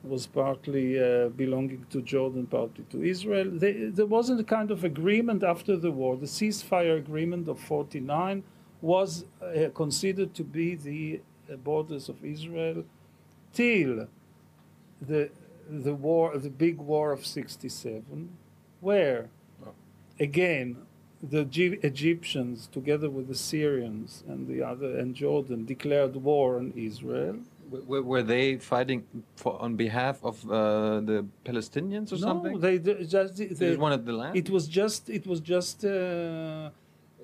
was 0.02 0.26
partly 0.26 1.02
uh, 1.02 1.28
belonging 1.30 1.84
to 1.90 2.00
Jordan, 2.00 2.46
partly 2.46 2.84
to 2.90 3.02
Israel. 3.02 3.50
They, 3.50 3.72
there 3.72 4.06
wasn't 4.06 4.40
a 4.40 4.44
kind 4.44 4.70
of 4.70 4.84
agreement 4.84 5.42
after 5.42 5.76
the 5.76 5.90
war. 5.90 6.16
The 6.16 6.26
ceasefire 6.26 6.96
agreement 6.96 7.48
of 7.48 7.58
49 7.58 8.44
was 8.80 9.24
uh, 9.42 9.68
considered 9.74 10.32
to 10.34 10.44
be 10.44 10.76
the 10.76 11.20
uh, 11.52 11.56
borders 11.56 12.08
of 12.08 12.24
Israel 12.24 12.84
till 13.52 14.06
the 15.00 15.30
the 15.68 15.94
war, 15.94 16.38
the 16.38 16.50
big 16.50 16.78
war 16.78 17.10
of 17.10 17.26
67, 17.26 18.30
where. 18.80 19.28
Again 20.20 20.76
the 21.22 21.44
G- 21.44 21.78
Egyptians, 21.82 22.68
together 22.72 23.08
with 23.10 23.28
the 23.28 23.34
Syrians 23.34 24.22
and 24.28 24.46
the 24.46 24.62
other 24.62 24.98
and 24.98 25.14
Jordan, 25.14 25.64
declared 25.64 26.14
war 26.16 26.56
on 26.58 26.72
Israel. 26.76 27.36
Were, 27.70 28.02
were 28.02 28.22
they 28.22 28.58
fighting 28.58 29.04
for 29.34 29.60
on 29.60 29.74
behalf 29.74 30.22
of 30.22 30.44
uh, 30.48 31.00
the 31.00 31.26
Palestinians 31.44 32.12
or 32.12 32.16
no, 32.16 32.28
something? 32.28 32.60
they, 32.60 32.76
they 32.78 33.04
just 33.04 33.36
they, 33.36 33.46
They 33.46 33.76
wanted 33.76 34.06
the 34.06 34.12
land. 34.12 34.36
It 34.36 34.50
was 34.50 34.68
just 34.68 35.10
it 35.10 35.26
was 35.26 35.40
just 35.40 35.84
uh, 35.84 35.88
uh, 35.88 36.70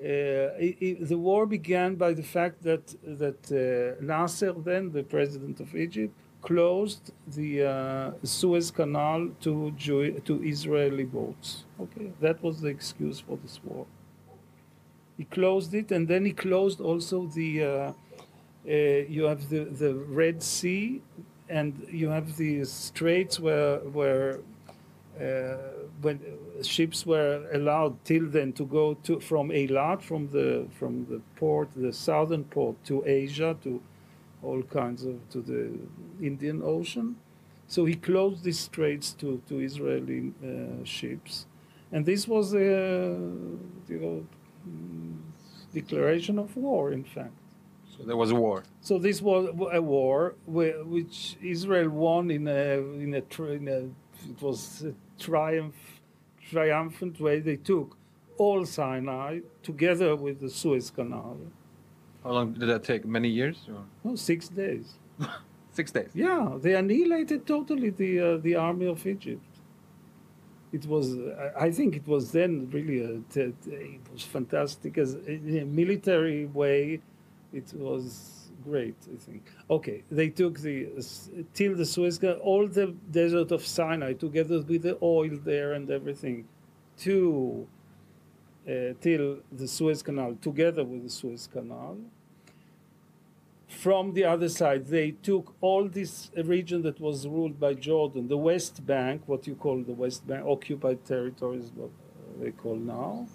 it, 0.01 0.77
it, 0.81 1.09
the 1.09 1.19
war 1.19 1.47
began 1.47 1.95
by 1.95 2.13
the 2.13 2.25
fact 2.25 2.63
that 2.65 2.85
that 3.05 3.41
uh, 3.53 4.03
Nasser, 4.05 4.53
then 4.53 4.91
the 4.91 5.05
president 5.05 5.61
of 5.61 5.77
Egypt, 5.77 6.15
closed 6.43 7.13
the 7.27 7.65
uh, 7.65 8.11
Suez 8.25 8.71
Canal 8.71 9.31
to 9.41 9.71
Jew- 9.73 10.21
to 10.21 10.43
Israeli 10.43 11.05
boats. 11.05 11.65
Okay, 11.81 12.11
that 12.21 12.43
was 12.43 12.61
the 12.61 12.69
excuse 12.69 13.21
for 13.21 13.37
this 13.39 13.61
war. 13.65 13.87
He 15.17 15.25
closed 15.25 15.73
it, 15.75 15.93
and 15.93 16.09
then 16.09 16.25
he 16.25 16.33
closed 16.33 16.81
also 16.81 17.27
the. 17.27 17.65
Uh, 17.65 17.93
uh, 18.65 18.71
you 19.17 19.25
have 19.25 19.49
the, 19.49 19.65
the 19.65 19.93
Red 19.93 20.41
Sea, 20.41 21.03
and 21.49 21.87
you 21.91 22.09
have 22.09 22.37
the 22.37 22.65
straits 22.65 23.41
where 23.41 23.79
where 23.99 24.39
uh, 25.21 25.57
when 26.01 26.21
ships 26.63 27.05
were 27.05 27.45
allowed 27.53 28.03
till 28.05 28.27
then 28.29 28.53
to 28.53 28.65
go 28.65 28.95
to 28.95 29.21
from 29.21 29.51
Eilat 29.51 30.01
from 30.01 30.29
the 30.29 30.67
from 30.79 31.07
the 31.07 31.21
port 31.37 31.69
the 31.77 31.93
southern 31.93 32.45
port 32.45 32.77
to 32.85 33.05
Asia 33.05 33.57
to 33.65 33.83
all 34.43 34.63
kinds 34.63 35.05
of 35.05 35.17
to 35.31 35.41
the 35.41 35.71
Indian 36.21 36.63
Ocean. 36.65 37.17
So 37.67 37.85
he 37.85 37.95
closed 37.95 38.45
these 38.45 38.61
straits 38.61 39.13
to 39.21 39.41
to 39.49 39.61
Israeli 39.61 40.33
uh, 40.45 40.85
ships, 40.85 41.47
and 41.93 42.05
this 42.05 42.29
was 42.29 42.55
a 42.55 42.69
you 43.93 43.99
know 44.03 44.27
declaration 45.73 46.39
of 46.39 46.57
war. 46.57 46.93
In 46.93 47.05
fact. 47.05 47.37
so 47.95 48.05
there 48.09 48.17
was 48.17 48.31
a 48.31 48.35
war. 48.47 48.59
So 48.81 48.99
this 48.99 49.19
was 49.23 49.43
a 49.81 49.83
war 49.83 50.35
which 50.47 51.37
Israel 51.57 51.91
won 51.91 52.31
in 52.31 52.49
a 52.49 52.63
in 53.05 53.11
a, 53.21 53.23
in 53.61 53.69
a 53.69 53.81
it 54.31 54.41
was 54.41 54.85
a 54.91 54.95
triumph 55.19 55.81
triumphant 56.51 57.21
way. 57.21 57.41
They 57.41 57.57
took 57.57 57.97
all 58.39 58.65
Sinai 58.67 59.41
together 59.63 60.17
with 60.17 60.41
the 60.41 60.51
Suez 60.51 60.91
Canal. 60.91 61.39
How 62.25 62.31
long 62.31 62.53
did 62.53 62.69
that 62.69 62.85
take? 62.85 63.05
Many 63.05 63.29
years? 63.29 63.67
Or? 63.69 63.83
No, 64.05 64.17
six 64.17 64.49
days. 64.49 64.95
Six 65.75 65.91
days. 65.91 66.11
Yeah, 66.13 66.59
they 66.61 66.75
annihilated 66.75 67.47
totally 67.47 67.89
the 67.89 68.21
uh, 68.21 68.37
the 68.37 68.57
army 68.57 68.85
of 68.87 69.07
Egypt. 69.07 69.43
It 70.71 70.85
was, 70.87 71.17
I- 71.59 71.71
think, 71.71 71.97
it 71.97 72.07
was 72.07 72.31
then 72.33 72.69
really 72.71 73.01
a, 73.03 73.13
it 73.39 74.01
was 74.13 74.23
fantastic 74.23 74.99
as 74.99 75.15
in 75.15 75.59
a 75.59 75.65
military 75.65 76.45
way. 76.47 77.01
It 77.55 77.73
was 77.75 78.51
great, 78.65 78.97
I 79.15 79.17
think. 79.17 79.45
Okay, 79.71 80.03
they 80.11 80.29
took 80.29 80.61
the 80.61 80.89
till 81.55 81.75
the 81.75 81.87
Suez 81.87 82.19
Canal, 82.19 82.37
all 82.37 82.67
the 82.69 82.89
desert 83.11 83.51
of 83.51 83.67
Sinai, 83.67 84.13
together 84.13 84.61
with 84.61 84.83
the 84.83 84.99
oil 85.03 85.39
there 85.45 85.73
and 85.73 85.91
everything, 85.91 86.47
to 86.99 87.67
uh, 88.69 88.95
till 89.01 89.39
the 89.51 89.67
Suez 89.67 90.03
Canal, 90.03 90.37
together 90.41 90.85
with 90.85 91.03
the 91.03 91.11
Suez 91.11 91.49
Canal 91.53 91.99
from 93.69 94.13
the 94.13 94.25
other 94.25 94.49
side, 94.49 94.87
they 94.87 95.13
took 95.13 95.55
all 95.61 95.89
this 95.89 96.31
region 96.45 96.83
that 96.83 97.01
was 97.01 97.27
ruled 97.27 97.59
by 97.59 97.75
Jordan, 97.75 98.29
the 98.29 98.37
West 98.37 98.85
Bank, 98.87 99.23
what 99.27 99.47
you 99.47 99.55
call 99.55 99.83
the 99.83 99.95
West 99.95 100.27
Bank, 100.27 100.45
occupied 100.47 101.05
territories, 101.05 101.73
what 101.75 101.91
they 102.39 102.51
call 102.51 102.77
now, 102.77 103.27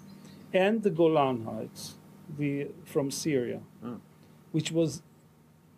and 0.52 0.82
the 0.82 0.90
Golan 0.90 1.44
Heights, 1.44 1.96
the 2.38 2.68
from 2.84 3.10
Syria, 3.10 3.60
Mm. 3.84 4.00
which 4.52 4.70
was 4.72 5.02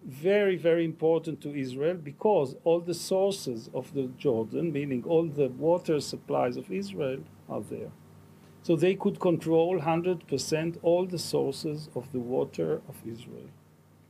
very, 0.05 0.57
very 0.57 0.85
important 0.85 1.41
to 1.43 1.55
Israel 1.55 1.95
because 1.95 2.57
all 2.65 2.81
the 2.81 2.95
sources 2.95 3.71
of 3.75 3.93
the 3.95 4.07
Jordan, 4.19 4.73
meaning 4.73 5.05
all 5.05 5.27
the 5.27 5.49
water 5.49 6.01
supplies 6.01 6.57
of 6.57 6.71
Israel, 6.71 7.21
are 7.49 7.61
there. 7.61 7.93
So 8.63 8.77
they 8.77 8.95
could 8.95 9.19
control 9.21 9.81
100% 9.81 10.79
all 10.83 11.07
the 11.07 11.19
sources 11.19 11.89
of 11.95 12.13
the 12.13 12.21
water 12.21 12.83
of 12.89 12.97
Israel. 13.07 13.49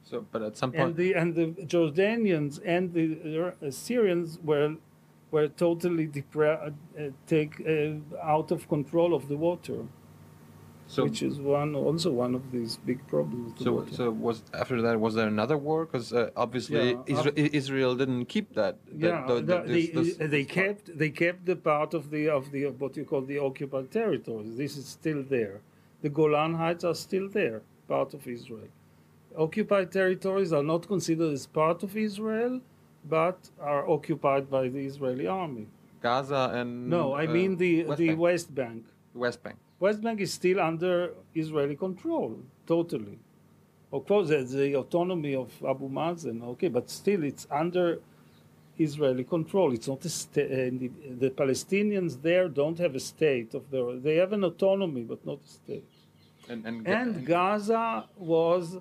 So, 0.03 0.26
but 0.32 0.42
at 0.42 0.57
some 0.57 0.72
And 0.74 0.96
the 0.96 1.14
and 1.14 1.34
the 1.34 1.46
Jordanians 1.74 2.61
and 2.64 2.92
the 2.92 3.55
uh, 3.62 3.70
Syrians 3.70 4.38
were 4.42 4.76
were 5.30 5.48
totally 5.48 6.09
depra- 6.09 6.72
uh, 6.98 7.11
take 7.26 7.61
uh, 7.61 8.24
out 8.34 8.51
of 8.51 8.68
control 8.68 9.14
of 9.14 9.28
the 9.28 9.36
water, 9.36 9.84
so 10.95 11.05
which 11.07 11.20
is 11.28 11.34
one 11.59 11.70
also 11.88 12.09
one 12.24 12.32
of 12.38 12.45
these 12.55 12.72
big 12.91 13.01
problems. 13.14 13.49
so 13.64 13.72
water. 13.76 13.95
so 13.99 14.05
was 14.28 14.36
after 14.62 14.76
that 14.86 14.95
was 15.07 15.12
there 15.18 15.28
another 15.36 15.59
war? 15.68 15.78
Because 15.86 16.09
uh, 16.12 16.45
obviously 16.45 16.76
Yeah, 16.78 17.14
Isra- 17.16 17.36
Israel 17.62 17.93
didn't 18.03 18.24
keep 18.34 18.49
that. 18.61 18.74
that 19.03 19.14
yeah, 19.14 19.26
the- 19.28 19.34
the- 19.34 19.43
the- 19.51 19.72
they, 19.74 19.86
this- 19.86 20.16
this- 20.18 20.30
they 20.34 20.45
kept 20.59 20.84
they 21.03 21.11
kept 21.24 21.41
the 21.51 21.59
part 21.70 21.91
of 21.99 22.05
the 22.14 22.22
of 22.38 22.45
the 22.55 22.62
what 22.82 22.93
you 22.99 23.05
call 23.12 23.22
the 23.32 23.38
occupied 23.51 23.88
territories. 24.01 24.53
This 24.62 24.74
is 24.80 24.86
still 24.99 25.22
there. 25.36 25.57
The 26.05 26.11
Golan 26.18 26.53
Heights 26.62 26.84
are 26.91 26.99
still 27.07 27.26
there, 27.41 27.59
part 27.95 28.11
of 28.18 28.22
Israel. 28.36 28.70
Occupied 29.47 29.88
territories 30.01 30.51
are 30.59 30.66
not 30.74 30.82
considered 30.95 31.32
as 31.38 31.45
part 31.62 31.78
of 31.86 31.91
Israel, 32.09 32.55
but 33.16 33.38
are 33.72 33.82
occupied 33.97 34.45
by 34.57 34.64
the 34.74 34.82
Israeli 34.91 35.26
army. 35.43 35.66
Gaza 36.07 36.43
and 36.59 36.70
No, 36.97 37.05
I 37.22 37.26
uh, 37.26 37.36
mean 37.36 37.51
the 37.64 37.72
West 37.84 37.99
the 38.03 38.09
Bank. 38.09 38.20
West 38.28 38.49
Bank. 38.61 38.82
West 39.24 39.41
Bank. 39.47 39.59
West 39.81 40.03
Bank 40.03 40.20
is 40.20 40.33
still 40.33 40.61
under 40.61 41.14
Israeli 41.35 41.74
control, 41.74 42.39
totally. 42.66 43.18
Of 43.93 44.07
course, 44.07 44.28
there's 44.28 44.53
the 44.53 44.76
autonomy 44.76 45.35
of 45.35 45.51
Abu 45.66 45.89
Mazen, 45.89 46.45
okay, 46.53 46.68
but 46.68 46.89
still 46.91 47.24
it's 47.24 47.47
under 47.51 47.99
Israeli 48.78 49.24
control. 49.24 49.72
It's 49.72 49.89
not 49.89 50.05
a 50.05 50.09
state. 50.09 50.49
the, 50.78 50.91
the 51.18 51.31
Palestinians 51.31 52.20
there 52.22 52.49
don't 52.49 52.78
have 52.78 52.95
a 52.95 53.01
state 53.01 53.55
of 53.55 53.70
their. 53.70 53.97
They 53.97 54.16
have 54.16 54.33
an 54.33 54.45
autonomy, 54.45 55.03
but 55.03 55.24
not 55.26 55.39
a 55.45 55.49
state. 55.49 55.85
And 56.49 56.66
and, 56.66 56.87
And 56.87 57.26
Gaza 57.26 58.05
was. 58.16 58.76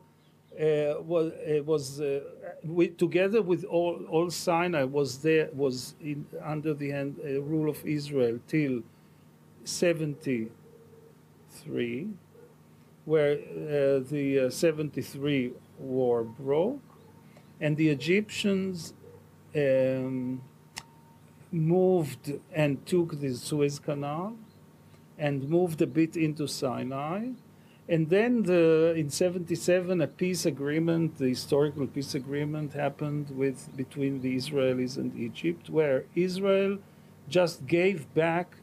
Uh, 0.59 0.95
was 1.13 1.31
uh, 1.31 1.63
was 1.63 2.01
uh, 2.01 2.19
with, 2.63 2.97
together 2.97 3.41
with 3.41 3.63
all, 3.63 4.03
all 4.09 4.29
Sinai 4.29 4.83
was 4.83 5.19
there 5.19 5.47
was 5.53 5.93
in, 6.01 6.25
under 6.43 6.73
the 6.73 6.89
hand, 6.89 7.15
uh, 7.23 7.39
rule 7.43 7.69
of 7.69 7.85
Israel 7.85 8.39
till 8.47 8.81
73 11.63 12.07
where 13.05 13.33
uh, 13.33 14.03
the 14.09 14.47
uh, 14.47 14.49
73 14.49 15.51
war 15.79 16.23
broke 16.23 16.81
and 17.59 17.75
the 17.75 17.89
Egyptians 17.89 18.93
um, 19.55 20.41
moved 21.51 22.33
and 22.53 22.85
took 22.85 23.19
the 23.19 23.33
Suez 23.33 23.79
Canal 23.79 24.35
and 25.17 25.49
moved 25.49 25.81
a 25.81 25.87
bit 25.87 26.15
into 26.15 26.47
Sinai. 26.47 27.29
And 27.89 28.09
then 28.09 28.43
the, 28.43 28.93
in 28.95 29.09
77, 29.09 29.99
a 30.01 30.07
peace 30.07 30.45
agreement, 30.45 31.17
the 31.17 31.29
historical 31.29 31.87
peace 31.87 32.13
agreement 32.13 32.73
happened 32.73 33.31
with, 33.31 33.75
between 33.75 34.21
the 34.21 34.37
Israelis 34.37 34.97
and 34.97 35.17
Egypt, 35.17 35.69
where 35.69 36.05
Israel 36.13 36.77
just 37.27 37.65
gave 37.65 38.13
back 38.13 38.57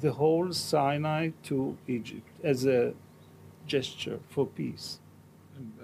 the 0.00 0.12
whole 0.12 0.52
Sinai 0.52 1.30
to 1.44 1.76
Egypt 1.86 2.28
as 2.42 2.64
a 2.66 2.94
gesture 3.66 4.18
for 4.30 4.46
peace. 4.46 4.98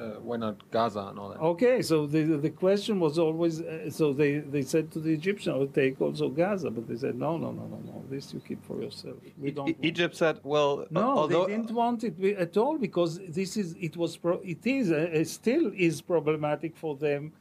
uh, 0.01 0.19
why 0.29 0.37
not 0.37 0.57
Gaza 0.71 1.01
and 1.11 1.19
all 1.19 1.29
that? 1.29 1.39
Okay, 1.41 1.83
so 1.83 2.07
the 2.07 2.23
the 2.47 2.51
question 2.51 2.99
was 3.01 3.19
always 3.19 3.61
uh, 3.61 3.91
so 3.91 4.13
they, 4.13 4.39
they 4.39 4.63
said 4.63 4.91
to 4.95 4.99
the 4.99 5.13
Egyptians, 5.13 5.55
"I'll 5.55 5.67
take 5.83 6.01
also 6.01 6.29
Gaza," 6.31 6.71
but 6.71 6.89
they 6.89 6.97
said, 6.97 7.15
"No, 7.17 7.37
no, 7.37 7.51
no, 7.53 7.65
no, 7.75 7.79
no. 7.85 8.03
This 8.11 8.33
you 8.35 8.41
keep 8.41 8.65
for 8.65 8.77
yourself. 8.83 9.17
We 9.45 9.51
don't." 9.51 9.69
E- 9.69 9.73
want 9.73 9.85
Egypt 9.85 10.15
said, 10.17 10.41
well, 10.43 10.87
No, 10.91 11.19
although 11.19 11.47
they 11.47 11.53
didn't 11.57 11.71
want 11.73 12.03
it 12.03 12.15
at 12.47 12.57
all 12.57 12.77
because 12.79 13.21
this 13.29 13.57
is 13.57 13.77
it 13.89 13.95
was 13.97 14.17
pro- 14.17 14.43
it 14.55 14.67
is 14.67 14.91
uh, 14.91 15.23
still 15.25 15.71
is 15.77 16.01
problematic 16.01 16.73
for 16.77 16.97
them 16.97 17.33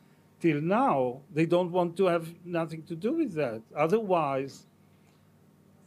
till 0.43 0.59
now. 0.61 1.22
They 1.34 1.45
don't 1.55 1.72
want 1.72 1.95
to 1.97 2.05
have 2.05 2.26
nothing 2.45 2.84
to 2.84 2.95
do 2.95 3.13
with 3.13 3.34
that. 3.36 3.61
Otherwise, 3.76 4.66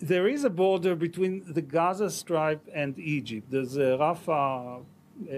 there 0.00 0.26
is 0.28 0.44
a 0.44 0.50
border 0.50 0.94
between 0.96 1.52
the 1.52 1.62
Gaza 1.62 2.10
Strip 2.10 2.60
and 2.74 2.98
Egypt. 2.98 3.50
There's 3.50 3.76
a 3.76 3.96
Rafah, 3.98 4.80
uh, 4.80 5.34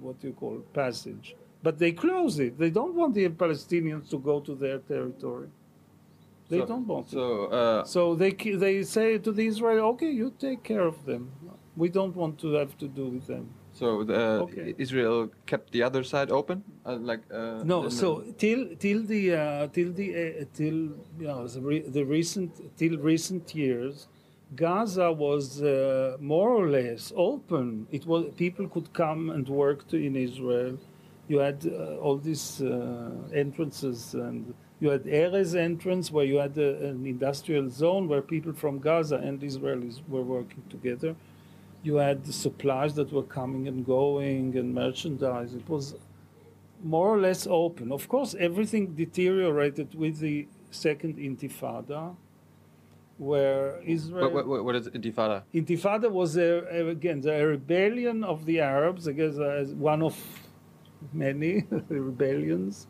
what 0.00 0.22
you 0.22 0.32
call 0.32 0.58
passage 0.72 1.34
but 1.62 1.78
they 1.78 1.92
close 1.92 2.38
it. 2.38 2.58
They 2.58 2.70
don't 2.70 2.94
want 2.94 3.14
the 3.14 3.28
Palestinians 3.28 4.08
to 4.10 4.18
go 4.18 4.40
to 4.40 4.54
their 4.54 4.78
territory. 4.78 5.48
They 6.48 6.60
so, 6.60 6.66
don't 6.66 6.86
want. 6.86 7.10
So, 7.10 7.44
uh, 7.46 7.84
So 7.84 8.14
they 8.14 8.32
they 8.32 8.82
say 8.82 9.18
to 9.18 9.32
the 9.32 9.46
Israel, 9.46 9.86
okay, 9.90 10.10
you 10.10 10.32
take 10.38 10.62
care 10.62 10.86
of 10.86 11.04
them. 11.04 11.30
We 11.76 11.88
don't 11.88 12.14
want 12.16 12.38
to 12.40 12.54
have 12.54 12.76
to 12.78 12.88
do 12.88 13.06
with 13.06 13.26
them. 13.26 13.50
So 13.80 13.86
the, 14.10 14.22
Okay. 14.46 14.68
Israel 14.84 15.18
kept 15.50 15.66
the 15.76 15.82
other 15.88 16.02
side 16.12 16.30
open, 16.40 16.58
uh, 16.86 16.96
like 17.10 17.22
uh, 17.40 17.62
No, 17.72 17.78
so 18.02 18.06
till 18.42 18.60
till 18.84 19.00
the 19.12 19.22
uh, 19.42 19.66
till 19.76 19.90
the 20.00 20.08
uh, 20.22 20.44
till 20.58 20.78
you 21.22 21.28
know 21.30 21.40
the, 21.54 21.62
re- 21.70 21.88
the 21.96 22.04
recent 22.16 22.50
till 22.80 22.94
recent 23.12 23.44
years, 23.62 23.94
Gaza 24.64 25.08
was 25.26 25.44
uh, 25.62 26.16
more 26.34 26.50
or 26.60 26.66
less 26.78 27.02
open. 27.30 27.66
It 27.96 28.02
was 28.10 28.22
people 28.44 28.66
could 28.74 28.88
come 29.02 29.22
and 29.36 29.44
work 29.64 29.78
to, 29.90 29.96
in 30.08 30.14
Israel. 30.28 30.74
You 31.32 31.38
had 31.46 31.58
uh, 31.66 32.04
all 32.04 32.16
these 32.30 32.46
uh, 32.62 33.42
entrances 33.44 34.00
and. 34.26 34.40
You 34.84 34.88
had 34.96 35.04
Erez 35.22 35.50
entrance 35.70 36.06
where 36.14 36.24
you 36.32 36.38
had 36.46 36.56
a, 36.68 36.70
an 36.90 37.00
industrial 37.14 37.66
zone 37.82 38.04
where 38.10 38.22
people 38.34 38.52
from 38.62 38.74
Gaza 38.88 39.18
and 39.28 39.36
Israelis 39.50 39.96
were 40.14 40.26
working 40.36 40.62
together. 40.74 41.10
You 41.82 41.96
had 41.96 42.24
the 42.24 42.32
supplies 42.32 42.94
that 42.94 43.12
were 43.12 43.22
coming 43.22 43.68
and 43.68 43.84
going 43.84 44.56
and 44.56 44.74
merchandise. 44.74 45.54
It 45.54 45.68
was 45.68 45.94
more 46.82 47.08
or 47.08 47.18
less 47.18 47.46
open. 47.48 47.92
Of 47.92 48.08
course, 48.08 48.34
everything 48.38 48.94
deteriorated 48.94 49.94
with 49.94 50.18
the 50.18 50.46
second 50.70 51.16
Intifada, 51.16 52.14
where 53.18 53.80
Israel. 53.84 54.30
What, 54.30 54.46
what, 54.46 54.64
what 54.64 54.76
is 54.76 54.88
Intifada? 54.88 55.42
Intifada 55.54 56.10
was 56.10 56.36
a, 56.36 56.88
again 56.88 57.20
the 57.20 57.46
rebellion 57.46 58.24
of 58.24 58.46
the 58.46 58.60
Arabs. 58.60 59.08
I 59.08 59.12
guess 59.12 59.38
uh, 59.38 59.44
as 59.62 59.74
one 59.74 60.02
of 60.02 60.16
many 61.12 61.64
rebellions 61.88 62.86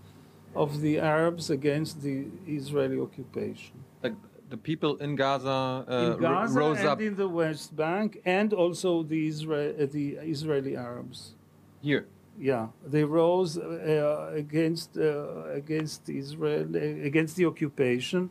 of 0.55 0.80
the 0.80 0.99
Arabs 0.99 1.51
against 1.51 2.03
the 2.03 2.26
Israeli 2.47 2.99
occupation. 2.99 3.84
Like 4.03 4.14
the 4.51 4.57
people 4.57 4.97
in 4.97 5.17
Gaza, 5.17 5.49
uh, 5.89 6.15
in 6.15 6.21
Gaza 6.21 6.59
rose 6.59 6.79
and 6.81 6.89
up 6.89 7.01
in 7.01 7.15
the 7.17 7.29
West 7.29 7.75
Bank, 7.77 8.21
and 8.25 8.53
also 8.53 9.03
the 9.03 9.27
Israel, 9.29 9.87
the 9.87 10.07
Israeli 10.35 10.77
Arabs. 10.77 11.35
here. 11.81 12.07
Yeah, 12.39 12.69
they 12.87 13.05
rose 13.05 13.59
uh, 13.59 14.31
against 14.35 14.97
uh, 14.97 15.61
against 15.63 16.09
Israel, 16.09 16.67
uh, 16.75 17.09
against 17.11 17.37
the 17.37 17.45
occupation, 17.53 18.31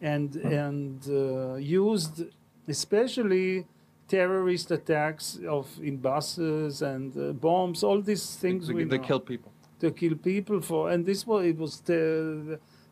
and 0.00 0.34
and 0.36 0.98
uh, 1.08 1.54
used 1.56 2.24
especially 2.68 3.66
terrorist 4.08 4.70
attacks 4.70 5.38
of 5.56 5.66
in 5.82 5.96
buses 5.98 6.82
and 6.82 7.16
uh, 7.16 7.32
bombs, 7.32 7.82
all 7.84 8.00
these 8.00 8.26
things. 8.42 8.68
They, 8.68 8.74
we 8.74 8.84
they 8.84 8.98
know 8.98 9.04
kill 9.10 9.20
people. 9.20 9.52
to 9.80 9.90
kill 9.90 10.16
people 10.16 10.60
for, 10.60 10.90
and 10.90 11.04
this 11.04 11.26
was 11.26 11.44
it 11.44 11.58
was 11.58 11.82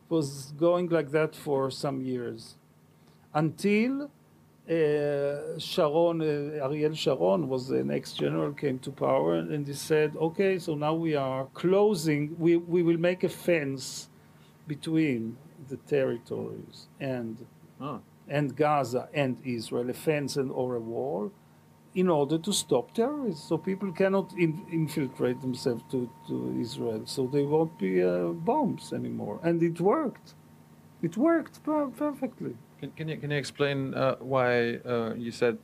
was 0.09 0.53
going 0.57 0.87
like 0.89 1.11
that 1.11 1.35
for 1.35 1.71
some 1.71 2.01
years, 2.01 2.55
until 3.33 4.11
uh, 4.69 5.59
Sharon, 5.59 6.21
uh, 6.21 6.65
Ariel 6.65 6.93
Sharon 6.95 7.49
was 7.49 7.67
the 7.69 7.83
next 7.83 8.13
general, 8.13 8.53
came 8.53 8.79
to 8.79 8.91
power, 8.91 9.35
and 9.35 9.67
he 9.67 9.73
said, 9.73 10.15
"Okay, 10.17 10.59
so 10.59 10.75
now 10.75 10.93
we 10.93 11.15
are 11.15 11.45
closing. 11.53 12.35
We 12.39 12.57
we 12.57 12.83
will 12.83 12.99
make 12.99 13.23
a 13.23 13.29
fence 13.29 14.09
between 14.67 15.37
the 15.69 15.77
territories 15.77 16.87
and 16.99 17.45
Oh. 17.81 18.01
and 18.27 18.55
Gaza 18.55 19.09
and 19.13 19.37
Israel, 19.45 19.89
a 19.89 19.93
fence 19.93 20.37
and 20.37 20.51
or 20.51 20.75
a 20.75 20.79
wall, 20.79 21.31
in 21.95 22.09
order 22.09 22.37
to 22.37 22.53
stop 22.53 22.93
terrorists. 22.93 23.47
So 23.49 23.57
people 23.57 23.91
cannot 23.93 24.33
in, 24.37 24.65
infiltrate 24.71 25.41
themselves 25.41 25.83
to, 25.91 26.09
to 26.27 26.57
Israel. 26.59 27.03
So 27.05 27.27
there 27.27 27.45
won't 27.45 27.77
be 27.79 28.03
uh, 28.03 28.27
bombs 28.49 28.93
anymore. 28.93 29.39
And 29.43 29.63
it 29.63 29.81
worked. 29.81 30.35
It 31.01 31.17
worked 31.17 31.63
per- 31.63 31.89
perfectly. 31.89 32.55
Can, 32.79 32.91
can 32.91 33.07
you 33.09 33.17
can 33.17 33.31
you 33.31 33.37
explain 33.37 33.93
uh, 33.93 34.15
why 34.19 34.79
uh, 34.85 35.13
you 35.15 35.31
said 35.31 35.57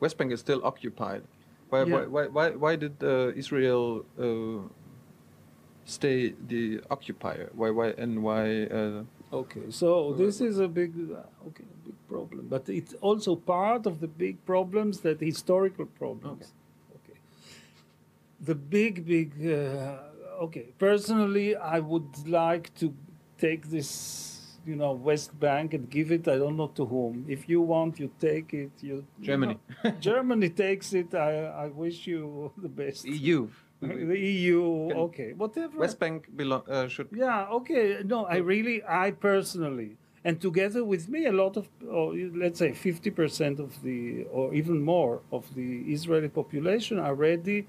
West 0.00 0.16
Bank 0.18 0.32
is 0.32 0.40
still 0.40 0.60
occupied? 0.64 1.22
Why 1.68 1.84
Yeah. 1.84 1.92
why, 1.92 2.06
why 2.06 2.26
why 2.26 2.50
why 2.50 2.76
did 2.76 3.02
uh, 3.02 3.32
Israel 3.36 4.04
uh, 4.18 4.68
stay 5.84 6.34
the 6.48 6.80
occupier? 6.90 7.50
Why 7.54 7.70
why 7.70 7.88
and 7.98 8.22
why? 8.22 8.64
Uh, 8.64 9.04
Okay, 9.32 9.70
so 9.70 10.12
this 10.12 10.40
is 10.40 10.58
a 10.58 10.66
big, 10.66 10.92
okay, 11.46 11.64
big 11.84 11.94
problem, 12.08 12.48
but 12.48 12.68
it's 12.68 12.94
also 12.94 13.36
part 13.36 13.86
of 13.86 14.00
the 14.00 14.08
big 14.08 14.44
problems 14.44 15.00
that 15.02 15.20
historical 15.20 15.86
problems. 15.86 16.52
Okay, 16.96 17.18
the 18.40 18.56
big, 18.56 19.06
big. 19.06 19.30
Uh, 19.46 19.98
okay, 20.46 20.72
personally, 20.78 21.54
I 21.54 21.78
would 21.78 22.28
like 22.28 22.74
to 22.80 22.92
take 23.38 23.70
this, 23.70 23.88
you 24.66 24.76
know, 24.76 24.92
West 24.92 25.38
Bank 25.38 25.74
and 25.74 25.88
give 25.88 26.12
it. 26.12 26.28
I 26.28 26.38
don't 26.38 26.56
know 26.56 26.68
to 26.68 26.84
whom. 26.86 27.24
If 27.28 27.48
you 27.48 27.60
want, 27.60 27.98
you 27.98 28.10
take 28.20 28.52
it. 28.54 28.72
You 28.80 29.04
Germany. 29.20 29.58
you 29.84 29.90
know, 29.90 29.96
Germany 30.00 30.50
takes 30.50 30.92
it. 30.92 31.14
I 31.14 31.32
I 31.64 31.66
wish 31.68 32.06
you 32.06 32.52
the 32.56 32.68
best. 32.68 33.04
EU. 33.06 33.48
The 33.80 34.18
EU. 34.18 34.90
Okay, 35.06 35.32
whatever. 35.32 35.78
West 35.78 35.98
Bank 35.98 36.28
belong 36.36 36.62
uh, 36.68 36.88
should 36.88 37.08
Yeah, 37.12 37.58
okay. 37.58 38.02
No, 38.04 38.26
I 38.26 38.36
really, 38.36 38.82
I 38.86 39.12
personally, 39.12 39.96
and 40.24 40.40
together 40.40 40.84
with 40.84 41.08
me, 41.08 41.26
a 41.26 41.32
lot 41.32 41.56
of, 41.56 41.68
or 41.88 42.14
let's 42.14 42.58
say 42.58 42.72
50% 42.72 43.58
of 43.58 43.82
the, 43.82 44.24
or 44.24 44.52
even 44.52 44.82
more 44.82 45.22
of 45.32 45.54
the 45.54 45.80
Israeli 45.92 46.28
population 46.28 46.98
are 46.98 47.14
ready 47.14 47.66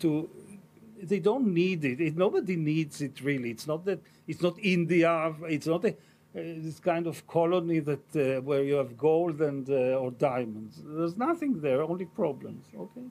to, 0.00 0.28
they 1.02 1.18
don't 1.18 1.46
need 1.54 1.84
it. 1.84 2.00
it 2.00 2.16
nobody 2.16 2.56
needs 2.56 3.00
it 3.00 3.20
really. 3.22 3.50
It's 3.50 3.66
not 3.66 3.86
that, 3.86 4.00
it's 4.28 4.42
not 4.42 4.58
India, 4.58 5.34
it's 5.48 5.66
not 5.66 5.84
a, 5.86 5.96
this 6.34 6.80
kind 6.80 7.06
of 7.06 7.26
colony 7.26 7.78
that 7.78 8.16
uh, 8.16 8.40
where 8.42 8.64
you 8.64 8.74
have 8.74 8.98
gold 8.98 9.40
and 9.40 9.68
uh, 9.70 10.02
or 10.02 10.10
diamonds. 10.10 10.82
There's 10.84 11.16
nothing 11.16 11.60
there, 11.60 11.82
only 11.82 12.06
problems. 12.06 12.66
Okay, 12.76 13.06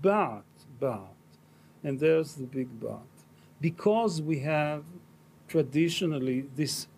but 0.00 0.44
but, 0.80 1.14
and 1.84 2.00
there's 2.00 2.34
the 2.34 2.44
big 2.44 2.68
but, 2.80 3.12
because 3.60 4.22
we 4.22 4.40
have 4.40 4.84
traditionally 5.48 6.46
this 6.56 6.88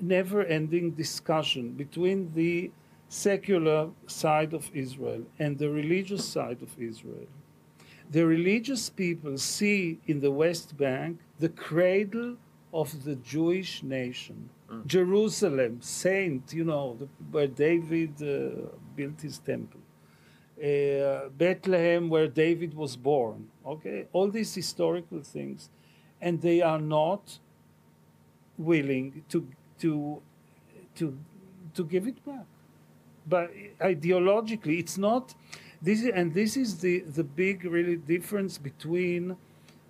never-ending 0.00 0.92
discussion 0.92 1.72
between 1.72 2.32
the 2.34 2.70
secular 3.10 3.90
side 4.06 4.54
of 4.54 4.70
Israel 4.74 5.22
and 5.38 5.58
the 5.58 5.68
religious 5.68 6.24
side 6.24 6.62
of 6.62 6.70
Israel. 6.80 7.26
The 8.10 8.24
religious 8.24 8.88
people 8.88 9.36
see 9.36 10.00
in 10.06 10.20
the 10.20 10.30
West 10.30 10.76
Bank 10.76 11.18
the 11.38 11.50
cradle 11.50 12.36
of 12.72 13.04
the 13.04 13.16
Jewish 13.16 13.82
nation. 13.82 14.48
Jerusalem, 14.86 15.80
saint, 15.80 16.52
you 16.52 16.64
know, 16.64 16.96
the, 16.98 17.08
where 17.30 17.46
David 17.48 18.22
uh, 18.22 18.68
built 18.94 19.20
his 19.20 19.38
temple. 19.38 19.80
Uh, 20.62 21.28
Bethlehem, 21.36 22.08
where 22.08 22.28
David 22.28 22.74
was 22.74 22.96
born. 22.96 23.48
Okay, 23.66 24.06
all 24.12 24.30
these 24.30 24.54
historical 24.54 25.22
things, 25.22 25.70
and 26.20 26.40
they 26.40 26.60
are 26.60 26.80
not 26.80 27.38
willing 28.58 29.24
to 29.30 29.48
to 29.78 30.20
to 30.96 31.18
to 31.74 31.84
give 31.84 32.06
it 32.06 32.24
back. 32.24 32.46
But 33.26 33.50
ideologically, 33.80 34.78
it's 34.78 34.98
not. 34.98 35.34
This 35.82 36.02
is, 36.02 36.10
and 36.14 36.34
this 36.34 36.56
is 36.56 36.78
the 36.78 37.00
the 37.00 37.24
big 37.24 37.64
really 37.64 37.96
difference 37.96 38.58
between 38.58 39.36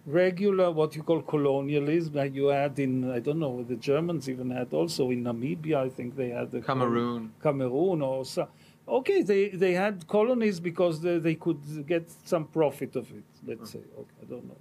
regular 0.07 0.71
what 0.71 0.97
you 0.97 1.03
call 1.03 1.21
colonialism 1.23 2.15
that 2.15 2.35
you 2.35 2.47
had 2.47 2.79
in 2.79 3.11
I 3.11 3.19
don't 3.19 3.39
know 3.39 3.63
the 3.63 3.77
Germans 3.77 4.29
even 4.29 4.51
had 4.51 4.73
also 4.73 5.11
in 5.11 5.25
Namibia 5.25 5.77
I 5.77 5.89
think 5.89 6.17
they 6.17 6.31
had 6.31 6.51
the 6.51 6.61
Cameroon. 6.61 7.33
Cameroon 7.43 8.03
or 8.03 8.25
so. 8.25 8.49
Okay, 8.89 9.23
they, 9.23 9.51
they 9.51 9.73
had 9.73 10.07
colonies 10.09 10.59
because 10.59 11.01
they, 11.01 11.19
they 11.19 11.37
could 11.37 11.87
get 11.87 12.11
some 12.25 12.47
profit 12.47 12.97
of 12.97 13.09
it, 13.13 13.23
let's 13.47 13.61
hmm. 13.73 13.79
say. 13.79 13.85
Okay, 13.99 14.17
I 14.23 14.25
don't 14.25 14.47
know. 14.49 14.57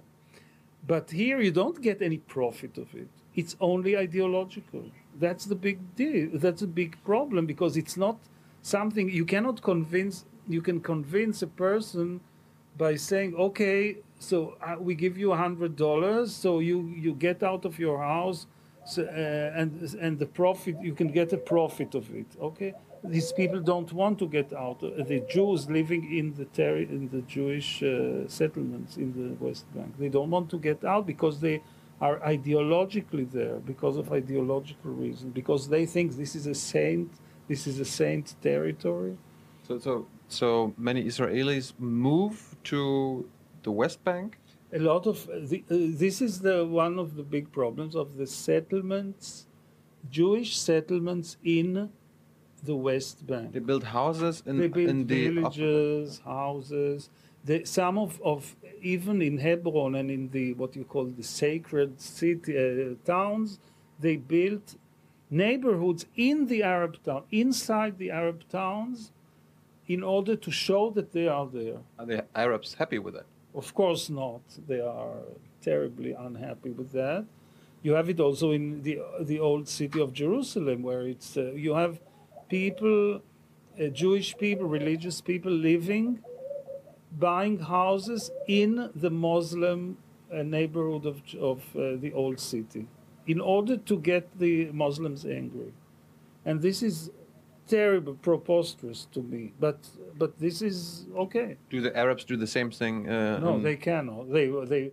But 0.86 1.10
here 1.10 1.40
you 1.40 1.50
don't 1.50 1.80
get 1.82 2.00
any 2.00 2.18
profit 2.18 2.78
of 2.78 2.94
it. 2.94 3.08
It's 3.34 3.56
only 3.60 3.96
ideological. 3.96 4.84
That's 5.18 5.44
the 5.46 5.56
big 5.56 5.78
deal. 5.96 6.30
That's 6.34 6.62
a 6.62 6.66
big 6.66 6.96
problem 7.04 7.46
because 7.46 7.76
it's 7.76 7.96
not 7.96 8.18
something 8.62 9.10
you 9.10 9.24
cannot 9.24 9.62
convince. 9.62 10.24
You 10.48 10.62
can 10.62 10.80
convince 10.80 11.42
a 11.42 11.46
person 11.46 12.20
by 12.76 12.96
saying, 12.96 13.34
"Okay, 13.34 13.98
so 14.20 14.56
uh, 14.62 14.76
we 14.78 14.94
give 14.94 15.16
you 15.16 15.32
a 15.32 15.36
hundred 15.36 15.76
dollars, 15.76 16.34
so 16.34 16.60
you 16.60 16.94
you 17.04 17.14
get 17.14 17.42
out 17.42 17.64
of 17.64 17.78
your 17.78 17.98
house, 17.98 18.46
so, 18.84 19.02
uh, 19.02 19.60
and 19.60 19.70
and 20.04 20.18
the 20.18 20.26
profit 20.26 20.76
you 20.82 20.94
can 20.94 21.08
get 21.08 21.32
a 21.32 21.38
profit 21.38 21.94
of 21.94 22.14
it." 22.14 22.26
Okay, 22.40 22.74
these 23.02 23.32
people 23.32 23.60
don't 23.60 23.90
want 23.94 24.18
to 24.18 24.28
get 24.28 24.52
out. 24.52 24.84
Uh, 24.84 25.02
the 25.12 25.20
Jews 25.20 25.70
living 25.70 26.02
in 26.18 26.34
the 26.34 26.44
terri- 26.44 26.90
in 26.90 27.08
the 27.08 27.22
Jewish 27.22 27.82
uh, 27.82 28.28
settlements 28.28 28.98
in 28.98 29.08
the 29.18 29.44
West 29.44 29.64
Bank, 29.74 29.94
they 29.98 30.10
don't 30.10 30.30
want 30.30 30.50
to 30.50 30.58
get 30.58 30.84
out 30.84 31.06
because 31.06 31.40
they 31.40 31.62
are 32.00 32.18
ideologically 32.20 33.30
there 33.30 33.56
because 33.72 33.96
of 33.96 34.12
ideological 34.12 34.90
reasons 34.90 35.32
because 35.34 35.68
they 35.68 35.84
think 35.86 36.16
this 36.16 36.34
is 36.34 36.46
a 36.46 36.54
saint, 36.54 37.10
this 37.48 37.66
is 37.66 37.80
a 37.80 37.84
saint 37.84 38.34
territory. 38.42 39.16
So 39.66 39.78
so 39.78 40.06
so 40.28 40.74
many 40.76 41.04
Israelis 41.04 41.72
move 41.78 42.56
to 42.64 43.26
the 43.62 43.72
West 43.72 44.02
Bank. 44.04 44.38
a 44.72 44.78
lot 44.78 45.06
of 45.06 45.26
the, 45.26 45.64
uh, 45.70 45.76
this 46.04 46.22
is 46.22 46.40
the 46.40 46.64
one 46.64 46.98
of 46.98 47.16
the 47.16 47.22
big 47.22 47.50
problems 47.52 47.96
of 47.96 48.16
the 48.16 48.26
settlements, 48.26 49.46
Jewish 50.10 50.56
settlements 50.58 51.36
in 51.44 51.90
the 52.62 52.76
West 52.76 53.26
Bank. 53.26 53.52
They 53.52 53.58
build 53.58 53.84
houses 53.84 54.42
in, 54.46 54.58
they 54.58 54.68
build 54.68 54.88
in 54.88 55.06
the 55.06 55.28
villages, 55.28 56.20
houses. 56.24 57.10
They, 57.44 57.64
some 57.64 57.96
of, 57.98 58.20
of 58.22 58.54
even 58.82 59.22
in 59.22 59.38
Hebron 59.38 59.94
and 59.94 60.10
in 60.10 60.28
the 60.30 60.52
what 60.54 60.76
you 60.76 60.84
call 60.84 61.06
the 61.06 61.22
sacred 61.22 62.00
city 62.00 62.56
uh, 62.56 62.94
towns, 63.04 63.58
they 63.98 64.16
built 64.16 64.76
neighborhoods 65.30 66.06
in 66.16 66.46
the 66.46 66.62
Arab 66.62 67.02
town, 67.02 67.22
inside 67.30 67.98
the 67.98 68.10
Arab 68.10 68.46
towns, 68.48 69.10
in 69.86 70.02
order 70.02 70.36
to 70.36 70.50
show 70.50 70.90
that 70.90 71.12
they 71.12 71.28
are 71.28 71.46
there. 71.46 71.78
Are 71.98 72.06
the 72.06 72.24
Arabs 72.34 72.74
happy 72.74 72.98
with 72.98 73.16
it? 73.16 73.26
Of 73.54 73.74
course 73.74 74.08
not. 74.10 74.42
They 74.68 74.80
are 74.80 75.22
terribly 75.60 76.12
unhappy 76.12 76.70
with 76.70 76.92
that. 76.92 77.24
You 77.82 77.92
have 77.94 78.08
it 78.08 78.20
also 78.20 78.50
in 78.52 78.82
the 78.82 78.98
the 79.20 79.40
old 79.40 79.68
city 79.68 80.00
of 80.00 80.12
Jerusalem, 80.12 80.82
where 80.82 81.06
it's 81.06 81.36
uh, 81.36 81.52
you 81.52 81.74
have 81.74 81.98
people, 82.48 83.22
uh, 83.80 83.86
Jewish 83.88 84.36
people, 84.36 84.66
religious 84.66 85.20
people 85.20 85.52
living, 85.52 86.20
buying 87.18 87.58
houses 87.58 88.30
in 88.46 88.90
the 88.94 89.10
Muslim 89.10 89.96
uh, 90.32 90.42
neighborhood 90.42 91.06
of 91.06 91.22
of 91.40 91.58
uh, 91.74 91.96
the 91.96 92.12
old 92.12 92.38
city, 92.38 92.86
in 93.26 93.40
order 93.40 93.76
to 93.76 93.98
get 93.98 94.38
the 94.38 94.70
Muslims 94.72 95.24
angry, 95.24 95.72
and 96.44 96.60
this 96.60 96.82
is 96.82 97.10
terrible, 97.70 98.14
preposterous 98.28 99.00
to 99.14 99.20
me. 99.32 99.42
But 99.66 99.78
but 100.22 100.30
this 100.44 100.56
is 100.70 101.06
okay. 101.24 101.48
Do 101.74 101.78
the 101.86 101.92
Arabs 102.04 102.24
do 102.24 102.36
the 102.36 102.50
same 102.56 102.70
thing? 102.80 102.94
Uh, 103.08 103.38
No, 103.46 103.54
in- 103.54 103.62
they 103.68 103.76
cannot. 103.88 104.22
They 104.36 104.46
they 104.74 104.84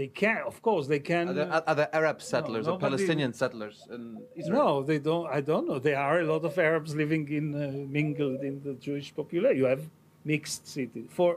they 0.00 0.08
can. 0.22 0.40
Of 0.52 0.56
course, 0.68 0.84
they 0.92 1.02
can. 1.10 1.24
Are 1.30 1.36
there, 1.40 1.62
are 1.68 1.76
there 1.80 1.90
Arab 2.00 2.18
settlers 2.32 2.64
or 2.70 2.78
Palestinian 2.88 3.32
settlers 3.42 3.76
in 3.96 4.02
Israel? 4.40 4.58
no, 4.62 4.68
they 4.90 4.98
don't. 5.08 5.26
I 5.38 5.40
don't 5.50 5.66
know. 5.68 5.78
There 5.88 6.00
are 6.08 6.18
a 6.24 6.26
lot 6.32 6.42
of 6.50 6.54
Arabs 6.70 6.90
living 7.02 7.24
in 7.38 7.46
uh, 7.54 7.60
mingled 7.98 8.40
in 8.50 8.54
the 8.66 8.74
Jewish 8.86 9.08
population. 9.20 9.58
You 9.62 9.68
have 9.74 9.84
mixed 10.32 10.62
cities. 10.76 11.08
For 11.18 11.30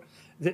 the 0.44 0.52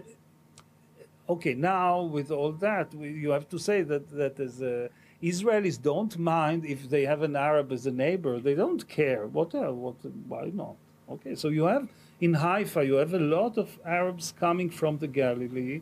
okay, 1.33 1.53
now 1.75 1.91
with 2.17 2.29
all 2.31 2.53
that, 2.67 2.87
we, 2.99 3.07
you 3.23 3.31
have 3.37 3.47
to 3.53 3.59
say 3.67 3.79
that 3.91 4.03
that 4.21 4.35
as 4.47 4.53
uh, 4.61 4.87
Israelis 5.21 5.81
don't 5.81 6.17
mind 6.17 6.65
if 6.65 6.89
they 6.89 7.05
have 7.05 7.21
an 7.23 7.35
Arab 7.35 7.71
as 7.71 7.85
a 7.85 7.91
neighbor. 7.91 8.39
They 8.39 8.55
don't 8.55 8.87
care. 8.87 9.25
What? 9.25 9.53
What? 9.53 9.95
Why 10.27 10.51
not? 10.53 10.75
Okay, 11.09 11.35
so 11.35 11.47
you 11.49 11.65
have 11.65 11.87
in 12.19 12.33
Haifa, 12.33 12.85
you 12.85 12.95
have 12.95 13.13
a 13.13 13.19
lot 13.19 13.57
of 13.57 13.79
Arabs 13.85 14.33
coming 14.39 14.69
from 14.69 14.97
the 14.97 15.07
Galilee. 15.07 15.81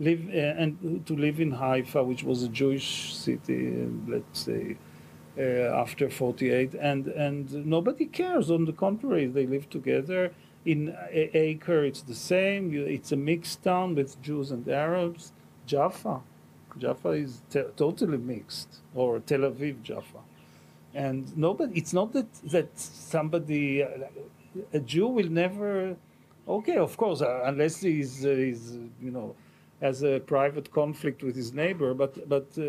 Live 0.00 0.28
uh, 0.28 0.60
and 0.62 1.06
to 1.06 1.14
live 1.14 1.38
in 1.40 1.52
Haifa, 1.52 2.02
which 2.02 2.24
was 2.24 2.42
a 2.42 2.48
Jewish 2.48 3.14
city, 3.14 3.86
let's 4.08 4.40
say, 4.40 4.76
uh, 5.38 5.42
after 5.42 6.08
48 6.08 6.74
and 6.74 7.08
and 7.08 7.66
nobody 7.66 8.06
cares 8.06 8.50
on 8.50 8.64
the 8.66 8.72
contrary 8.72 9.26
they 9.26 9.46
live 9.46 9.68
together 9.68 10.32
in 10.64 10.94
A- 11.10 11.36
acre 11.36 11.84
it's 11.84 12.02
the 12.02 12.14
same 12.14 12.72
it's 12.72 13.10
a 13.10 13.16
mixed 13.16 13.62
town 13.64 13.96
with 13.96 14.20
jews 14.22 14.52
and 14.52 14.68
arabs 14.68 15.32
jaffa 15.66 16.20
jaffa 16.78 17.10
is 17.10 17.42
totally 17.76 18.18
mixed 18.18 18.80
or 18.94 19.20
tel 19.20 19.40
aviv 19.40 19.82
jaffa. 19.82 20.20
And 20.94 21.36
nobody 21.36 21.78
it's 21.80 21.92
not 21.92 22.12
that 22.12 22.32
that 22.44 22.68
somebody 22.78 23.80
a 24.72 24.80
jew 24.80 25.08
will 25.08 25.28
never 25.28 25.96
okay 26.46 26.76
of 26.76 26.96
course 26.96 27.20
uh, 27.22 27.42
unless 27.44 27.80
he's 27.80 28.24
uh, 28.24 28.28
he's 28.30 28.78
you 29.02 29.10
know 29.10 29.34
has 29.80 30.02
a 30.02 30.20
private 30.20 30.72
conflict 30.72 31.22
with 31.22 31.34
his 31.34 31.52
neighbor 31.52 31.94
but 31.94 32.28
but 32.28 32.46
uh, 32.58 32.62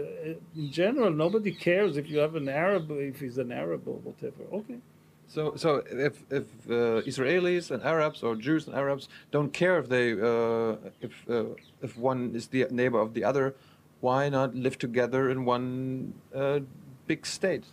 in 0.55 0.71
general 0.71 1.11
nobody 1.11 1.51
cares 1.51 1.97
if 1.97 2.09
you 2.09 2.17
have 2.17 2.35
an 2.35 2.49
arab 2.49 2.89
if 2.91 3.19
he's 3.19 3.37
an 3.37 3.51
arab 3.51 3.87
or 3.87 3.97
whatever. 4.07 4.43
Okay. 4.51 4.79
So, 5.27 5.55
so 5.55 5.83
if 5.89 6.23
if 6.29 6.45
uh, 6.69 7.01
Israelis 7.11 7.71
and 7.71 7.83
Arabs 7.83 8.21
or 8.23 8.35
Jews 8.35 8.67
and 8.67 8.75
Arabs 8.75 9.09
don't 9.31 9.51
care 9.51 9.79
if 9.79 9.89
they 9.89 10.13
uh, 10.13 10.75
if 11.01 11.13
uh, 11.29 11.45
if 11.81 11.97
one 11.97 12.35
is 12.35 12.47
the 12.47 12.67
neighbor 12.69 12.99
of 12.99 13.13
the 13.13 13.23
other, 13.23 13.55
why 14.01 14.29
not 14.29 14.55
live 14.55 14.77
together 14.77 15.29
in 15.29 15.45
one 15.45 16.13
uh, 16.33 16.59
big 17.07 17.25
state? 17.25 17.65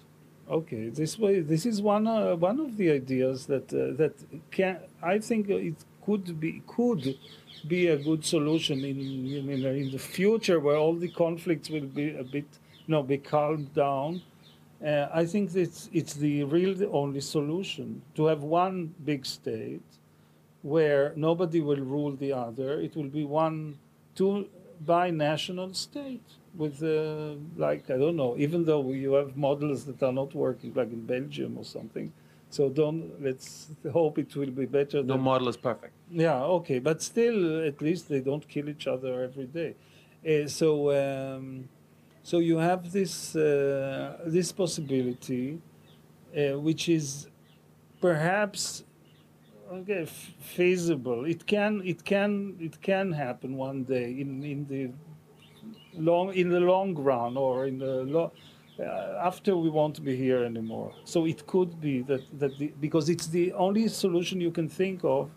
Okay, 0.51 0.89
this 0.89 1.19
way, 1.19 1.41
this 1.41 1.65
is 1.65 1.81
one 1.81 2.07
uh, 2.07 2.35
one 2.37 2.61
of 2.61 2.77
the 2.77 2.91
ideas 2.91 3.47
that 3.47 3.73
uh, 3.73 3.97
that 3.97 4.15
can 4.51 4.81
I 5.03 5.19
think 5.19 5.49
it 5.49 5.77
could 6.05 6.41
be 6.41 6.63
could 6.67 7.17
be 7.67 7.87
a 7.87 7.97
good 7.97 8.25
solution 8.25 8.85
in 8.85 8.99
in, 9.49 9.65
in, 9.65 9.91
the 9.91 9.99
future 9.99 10.59
where 10.59 10.77
all 10.77 10.95
the 10.95 11.09
conflicts 11.09 11.71
will 11.71 11.87
be 11.87 12.15
a 12.17 12.25
bit 12.25 12.45
you 12.87 12.93
know 12.93 13.03
be 13.03 13.19
calmed 13.19 13.73
down. 13.75 14.23
Uh, 14.85 15.09
I 15.15 15.25
think 15.27 15.55
it's 15.55 15.89
it's 15.93 16.15
the 16.15 16.43
real 16.45 16.75
the 16.75 16.91
only 16.91 17.21
solution 17.21 18.03
to 18.17 18.27
have 18.27 18.43
one 18.43 18.95
big 19.05 19.25
state 19.25 19.81
where 20.63 21.13
nobody 21.17 21.61
will 21.61 21.85
rule 21.95 22.13
the 22.13 22.33
other. 22.33 22.81
It 22.81 22.97
will 22.97 23.13
be 23.21 23.25
one 23.25 23.79
two 24.17 24.49
binational 24.85 25.75
state 25.75 26.25
with 26.55 26.83
uh, 26.83 27.35
like 27.57 27.91
I 27.91 27.97
don't 27.97 28.17
know. 28.17 28.37
Even 28.39 28.65
though 28.65 28.91
you 28.93 29.13
have 29.15 29.37
models 29.37 29.85
that 29.87 30.03
are 30.03 30.13
not 30.13 30.35
working, 30.35 30.73
like 30.75 30.93
in 30.93 31.05
Belgium 31.07 31.57
or 31.59 31.65
something. 31.65 32.13
So 32.51 32.69
don't 32.69 33.23
let's 33.23 33.69
hope 33.93 34.19
it 34.19 34.37
will 34.37 34.51
be 34.51 34.67
better. 34.67 35.03
No 35.03 35.15
than- 35.15 35.23
model 35.23 35.49
is 35.49 35.57
perfect. 35.57 35.95
yeah, 36.11 36.43
okay, 36.59 36.79
but 36.79 37.01
still, 37.03 37.65
at 37.67 37.81
least 37.81 38.09
they 38.09 38.21
don't 38.21 38.47
kill 38.47 38.69
each 38.69 38.87
other 38.87 39.23
every 39.25 39.47
day. 39.47 39.75
Uh, 40.27 40.47
so, 40.47 40.69
um, 41.03 41.69
so 42.23 42.39
you 42.39 42.59
have 42.59 42.93
this 42.93 43.35
uh, 43.35 44.19
this 44.27 44.53
possibility, 44.53 45.59
uh, 46.37 46.59
which 46.61 46.89
is 46.89 47.27
perhaps 48.01 48.85
okay 49.73 50.03
f- 50.03 50.35
feasible. 50.39 51.25
It 51.25 51.47
can 51.47 51.83
it 51.85 52.05
can 52.05 52.57
it 52.61 52.81
can 52.83 53.13
happen 53.13 53.57
one 53.57 53.85
day 53.85 54.09
in 54.23 54.43
in 54.45 54.67
the 54.67 54.91
long 55.95 56.33
in 56.35 56.49
the 56.49 56.61
long 56.61 56.95
run 56.95 57.37
or 57.37 57.67
in 57.67 57.79
the 57.79 58.05
lo- 58.05 58.33
uh, 58.79 59.29
after 59.29 59.57
we 59.57 59.71
won't 59.71 60.03
be 60.05 60.17
here 60.17 60.45
anymore. 60.45 60.93
So 61.05 61.27
it 61.27 61.47
could 61.47 61.81
be 61.81 62.03
that 62.03 62.23
that 62.39 62.59
the, 62.59 62.73
because 62.81 63.09
it's 63.09 63.27
the 63.29 63.53
only 63.53 63.89
solution 63.89 64.41
you 64.41 64.51
can 64.51 64.69
think 64.69 65.05
of 65.05 65.31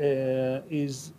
uh, 0.00 0.60
is 0.70 1.12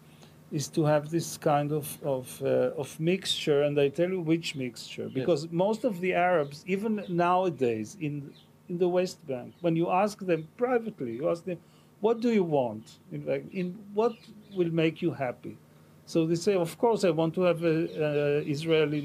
is 0.52 0.68
to 0.70 0.84
have 0.86 1.10
this 1.10 1.38
kind 1.38 1.72
of 1.72 1.86
of 2.04 2.42
uh, 2.44 2.82
of 2.82 3.00
mixture, 3.00 3.64
and 3.64 3.80
I 3.80 3.90
tell 3.90 4.10
you 4.10 4.22
which 4.22 4.56
mixture 4.56 5.10
because 5.10 5.48
most 5.52 5.84
of 5.86 6.00
the 6.02 6.14
Arabs, 6.14 6.64
even 6.68 7.04
nowadays 7.08 7.98
in 8.00 8.34
in 8.70 8.78
the 8.78 8.88
West 8.88 9.26
Bank, 9.28 9.54
when 9.62 9.76
you 9.76 9.90
ask 9.90 10.20
them 10.26 10.48
privately, 10.58 11.14
you 11.16 11.30
ask 11.30 11.44
them, 11.44 11.58
"What 12.02 12.22
do 12.22 12.30
you 12.32 12.44
want? 12.44 13.00
In 13.12 13.22
fact, 13.24 13.46
in 13.54 13.78
what 13.94 14.14
will 14.56 14.72
make 14.72 15.02
you 15.02 15.12
happy?" 15.12 15.58
So 16.06 16.26
they 16.26 16.36
say, 16.36 16.56
"Of 16.56 16.78
course, 16.78 17.04
I 17.04 17.12
want 17.12 17.34
to 17.36 17.42
have 17.42 17.64
a, 17.64 17.78
a 18.08 18.42
Israeli 18.56 19.02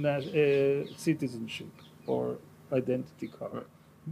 citizenship 0.97 1.73
or 2.07 2.39
identity 2.73 3.29
card." 3.29 3.53
Right. 3.55 3.67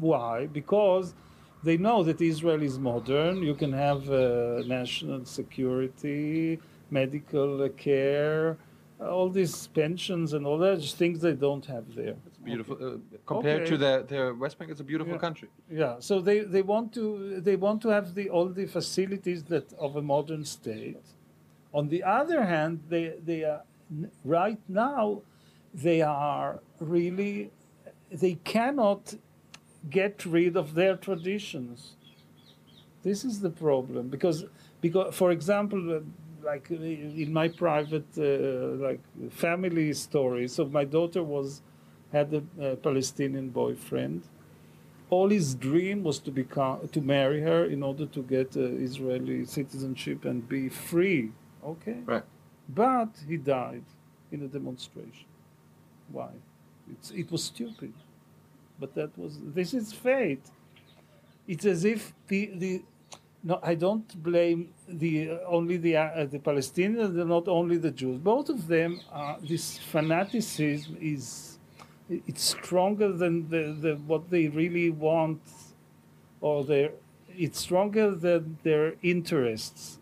Why? 0.09 0.47
Because 0.47 1.14
they 1.62 1.76
know 1.76 2.03
that 2.03 2.20
Israel 2.20 2.62
is 2.62 2.78
modern. 2.78 3.43
You 3.43 3.55
can 3.55 3.72
have 3.72 4.11
uh, 4.11 4.62
national 4.66 5.24
security, 5.24 6.59
medical 6.91 7.68
care, 7.70 8.59
all 9.01 9.28
these 9.28 9.66
pensions 9.68 10.33
and 10.33 10.47
all 10.47 10.59
that, 10.59 10.80
just 10.80 10.97
things 10.97 11.20
they 11.20 11.33
don't 11.33 11.66
have 11.66 11.95
there. 11.95 12.16
Beautiful 12.45 12.76
uh, 12.76 13.16
compared 13.26 13.62
Okay. 13.62 13.70
to 13.70 13.76
the, 13.76 14.05
the 14.09 14.36
West 14.38 14.59
Bank. 14.59 14.70
It's 14.70 14.80
a 14.80 14.84
beautiful 14.84 15.14
Yeah. 15.14 15.20
country. 15.20 15.49
Yeah, 15.70 15.97
so 16.01 16.20
they, 16.20 16.40
they 16.40 16.62
want 16.62 16.93
to 16.95 17.40
they 17.40 17.57
want 17.57 17.82
to 17.82 17.88
have 17.88 18.14
the 18.14 18.28
all 18.30 18.49
the 18.49 18.66
facilities 18.66 19.45
that 19.45 19.72
of 19.74 19.97
a 19.97 20.03
modern 20.03 20.45
state. 20.45 21.05
On 21.72 21.88
the 21.88 22.03
other 22.03 22.45
hand, 22.45 22.80
they 22.88 23.14
they 23.24 23.45
are 23.45 23.62
right 24.24 24.61
now 24.68 25.22
they 25.74 26.03
are 26.03 26.61
really 26.80 27.51
they 28.11 28.34
cannot 28.45 29.14
get 29.90 30.24
rid 30.26 30.57
of 30.57 30.74
their 30.74 30.97
traditions. 30.97 31.97
This 33.03 33.24
is 33.24 33.40
the 33.40 33.51
problem 33.51 34.09
because 34.09 34.45
because 34.80 35.14
for 35.14 35.30
example, 35.32 35.97
uh, 35.97 36.01
like 36.45 36.68
uh, 36.70 36.74
in 36.76 37.32
my 37.32 37.49
private 37.49 38.07
uh, 38.18 38.76
like 38.86 39.01
family 39.30 39.93
story, 39.93 40.47
so 40.49 40.66
my 40.66 40.84
daughter 40.84 41.22
was 41.22 41.62
had 42.13 42.29
a, 42.35 42.43
a 42.73 42.77
Palestinian 42.77 43.49
boyfriend 43.49 44.23
all 45.13 45.29
his 45.29 45.55
dream 45.55 46.03
was 46.03 46.19
to 46.19 46.31
become 46.31 46.89
to 46.89 47.01
marry 47.03 47.41
her 47.43 47.67
in 47.67 47.83
order 47.83 48.07
to 48.07 48.23
get 48.23 48.57
uh, 48.57 48.61
Israeli 48.89 49.45
citizenship 49.45 50.25
and 50.25 50.49
be 50.49 50.71
free. 50.71 51.31
Okay, 51.73 51.99
Right. 52.07 52.25
but 52.69 53.11
he 53.29 53.37
died 53.37 53.85
in 54.33 54.43
a 54.43 54.49
demonstration. 54.49 55.29
Why? 56.11 56.31
It's, 56.91 57.11
it 57.11 57.31
was 57.31 57.45
stupid, 57.45 57.93
but 58.81 58.95
that 58.95 59.11
was 59.19 59.39
this 59.55 59.75
is 59.75 59.93
fate. 59.93 60.47
It's 61.47 61.67
as 61.67 61.85
if 61.85 62.15
the, 62.29 62.51
the 62.63 62.83
no, 63.45 63.61
I 63.63 63.75
don't 63.75 64.09
blame 64.23 64.61
the 64.89 65.15
uh, 65.33 65.39
only 65.47 65.77
the 65.77 65.97
uh, 65.99 66.25
the 66.25 66.39
Palestinians, 66.39 67.13
not 67.37 67.49
only 67.49 67.77
the 67.77 67.91
Jews. 67.91 68.17
Both 68.19 68.49
of 68.49 68.67
them, 68.67 69.01
are, 69.11 69.37
this 69.47 69.77
fanaticism 69.79 70.97
is 71.01 71.51
it's 72.09 72.42
stronger 72.42 73.12
than 73.12 73.48
the, 73.48 73.76
the 73.80 73.94
what 74.07 74.30
they 74.30 74.48
really 74.48 74.90
want, 74.90 75.40
or 76.40 76.64
their 76.64 76.92
it's 77.28 77.59
stronger 77.59 78.11
than 78.11 78.59
their 78.62 78.94
interests. 79.03 79.98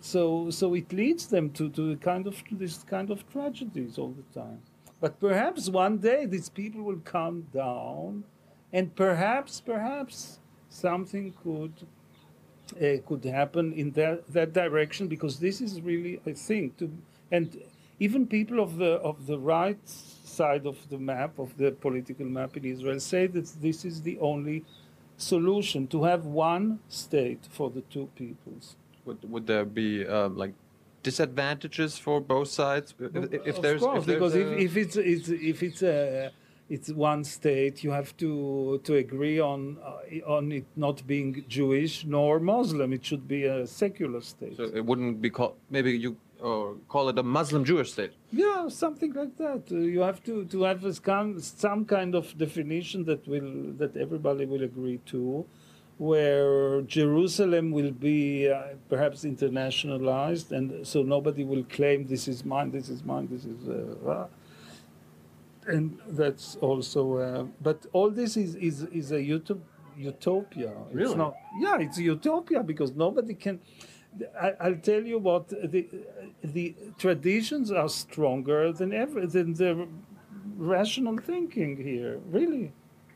So 0.00 0.50
so 0.50 0.74
it 0.74 0.92
leads 0.92 1.26
them 1.26 1.50
to 1.50 1.68
to 1.70 1.96
kind 1.96 2.26
of 2.26 2.42
this 2.52 2.82
kind 2.84 3.10
of 3.10 3.28
tragedies 3.30 3.98
all 3.98 4.14
the 4.14 4.40
time. 4.40 4.62
But 5.00 5.18
perhaps 5.18 5.68
one 5.68 5.98
day 5.98 6.26
these 6.26 6.48
people 6.48 6.82
will 6.82 7.00
calm 7.04 7.46
down, 7.52 8.24
and 8.72 8.94
perhaps 8.94 9.60
perhaps 9.60 10.38
something 10.68 11.32
could 11.42 11.72
uh, 12.76 12.98
could 13.06 13.24
happen 13.24 13.72
in 13.72 13.90
that 13.92 14.26
that 14.32 14.52
direction 14.52 15.08
because 15.08 15.38
this 15.38 15.60
is 15.60 15.80
really 15.80 16.20
I 16.26 16.32
think 16.32 16.76
to 16.78 16.90
and 17.32 17.60
even 18.00 18.26
people 18.26 18.58
of 18.66 18.70
the 18.82 18.92
of 19.10 19.16
the 19.26 19.38
right 19.38 19.78
side 20.40 20.64
of 20.72 20.76
the 20.92 20.98
map 21.12 21.38
of 21.38 21.50
the 21.62 21.70
political 21.86 22.26
map 22.38 22.56
in 22.56 22.64
Israel 22.64 22.98
say 22.98 23.26
that 23.36 23.46
this 23.66 23.84
is 23.84 24.02
the 24.08 24.16
only 24.30 24.64
solution 25.16 25.86
to 25.94 25.98
have 26.10 26.24
one 26.24 26.66
state 26.88 27.42
for 27.56 27.68
the 27.76 27.82
two 27.94 28.06
peoples. 28.16 28.76
Would 29.06 29.18
would 29.32 29.46
there 29.46 29.64
be 29.82 30.06
uh, 30.06 30.28
like 30.42 30.54
disadvantages 31.02 31.98
for 31.98 32.20
both 32.20 32.48
sides 32.48 32.94
if, 32.98 33.32
if 33.50 33.56
of 33.56 33.62
there's 33.62 33.82
course, 33.82 33.98
if 33.98 34.04
there's 34.06 34.18
because 34.18 34.34
a- 34.34 34.52
if, 34.64 34.76
if 34.76 34.76
it's, 34.82 34.96
it's 34.96 35.28
if 35.52 35.62
it's 35.62 35.82
a 35.82 36.30
it's 36.74 36.88
one 36.90 37.24
state, 37.24 37.82
you 37.84 37.90
have 37.90 38.16
to 38.22 38.80
to 38.84 38.92
agree 39.04 39.38
on 39.52 39.60
uh, 39.90 40.34
on 40.36 40.52
it 40.58 40.66
not 40.76 40.96
being 41.06 41.44
Jewish 41.48 41.94
nor 42.06 42.38
Muslim. 42.54 42.88
It 42.98 43.04
should 43.04 43.26
be 43.36 43.44
a 43.44 43.66
secular 43.66 44.20
state. 44.20 44.56
so 44.56 44.64
it 44.80 44.84
wouldn't 44.88 45.20
be 45.26 45.30
called 45.30 45.54
maybe 45.76 45.90
you 46.04 46.16
or 46.42 46.76
call 46.88 47.08
it 47.08 47.18
a 47.18 47.22
Muslim 47.22 47.64
Jewish 47.64 47.92
state. 47.92 48.12
yeah, 48.32 48.68
something 48.68 49.12
like 49.12 49.36
that. 49.36 49.62
Uh, 49.70 49.76
you 49.76 50.00
have 50.00 50.22
to 50.24 50.44
to 50.46 50.62
have 50.62 50.82
some 51.42 51.84
kind 51.84 52.14
of 52.14 52.36
definition 52.38 53.04
that 53.04 53.26
will 53.28 53.50
that 53.78 53.96
everybody 53.96 54.44
will 54.46 54.62
agree 54.62 54.98
to, 55.12 55.44
where 55.98 56.82
Jerusalem 56.82 57.70
will 57.72 57.92
be 57.92 58.48
uh, 58.50 58.62
perhaps 58.88 59.24
internationalized, 59.24 60.52
and 60.52 60.86
so 60.86 61.02
nobody 61.02 61.44
will 61.44 61.64
claim 61.64 62.06
this 62.06 62.26
is 62.28 62.44
mine, 62.44 62.70
this 62.70 62.88
is 62.88 63.04
mine, 63.04 63.28
this 63.30 63.44
is. 63.44 63.68
Uh, 63.68 64.10
uh, 64.10 64.26
and 65.66 65.98
that's 66.08 66.56
also, 66.60 67.16
uh, 67.18 67.44
but 67.60 67.86
all 67.92 68.10
this 68.10 68.36
is 68.36 68.54
is 68.56 68.82
is 69.00 69.12
a 69.12 69.18
utop- 69.18 69.60
utopia. 69.96 70.72
It's 70.86 70.94
Really? 70.94 71.16
not. 71.16 71.34
Yeah, 71.60 71.78
it's 71.80 71.98
a 71.98 72.02
utopia 72.02 72.62
because 72.62 72.92
nobody 72.92 73.34
can. 73.34 73.60
I, 74.40 74.54
I'll 74.60 74.76
tell 74.76 75.04
you 75.04 75.18
what 75.18 75.48
the 75.48 75.88
the 76.42 76.74
traditions 76.98 77.70
are 77.70 77.88
stronger 77.88 78.72
than 78.72 78.92
ever 78.92 79.26
than 79.26 79.54
the 79.54 79.86
rational 80.56 81.18
thinking 81.18 81.76
here. 81.76 82.20
Really, 82.30 82.72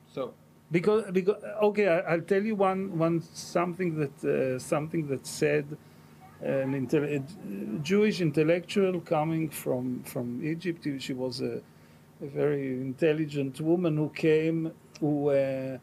So 0.07 0.35
because 0.71 1.11
because 1.13 1.43
okay, 1.63 1.89
I, 1.89 1.99
I'll 2.13 2.21
tell 2.21 2.43
you 2.43 2.55
one 2.55 2.99
one 2.99 3.23
something 3.23 3.99
that 4.01 4.25
uh, 4.25 4.59
something 4.59 5.09
that 5.09 5.27
said 5.27 5.77
an 6.41 6.75
a 6.75 7.21
Jewish 7.83 8.21
intellectual 8.21 9.01
coming 9.01 9.51
from 9.51 10.03
from 10.05 10.45
Egypt. 10.45 10.87
She 10.99 11.13
was 11.13 11.41
a, 11.41 11.63
a 12.23 12.27
very 12.27 12.81
intelligent 12.81 13.61
woman 13.61 13.97
who 13.97 14.11
came 14.11 14.73
who. 15.01 15.31
Uh, 15.31 15.33
who 15.33 15.79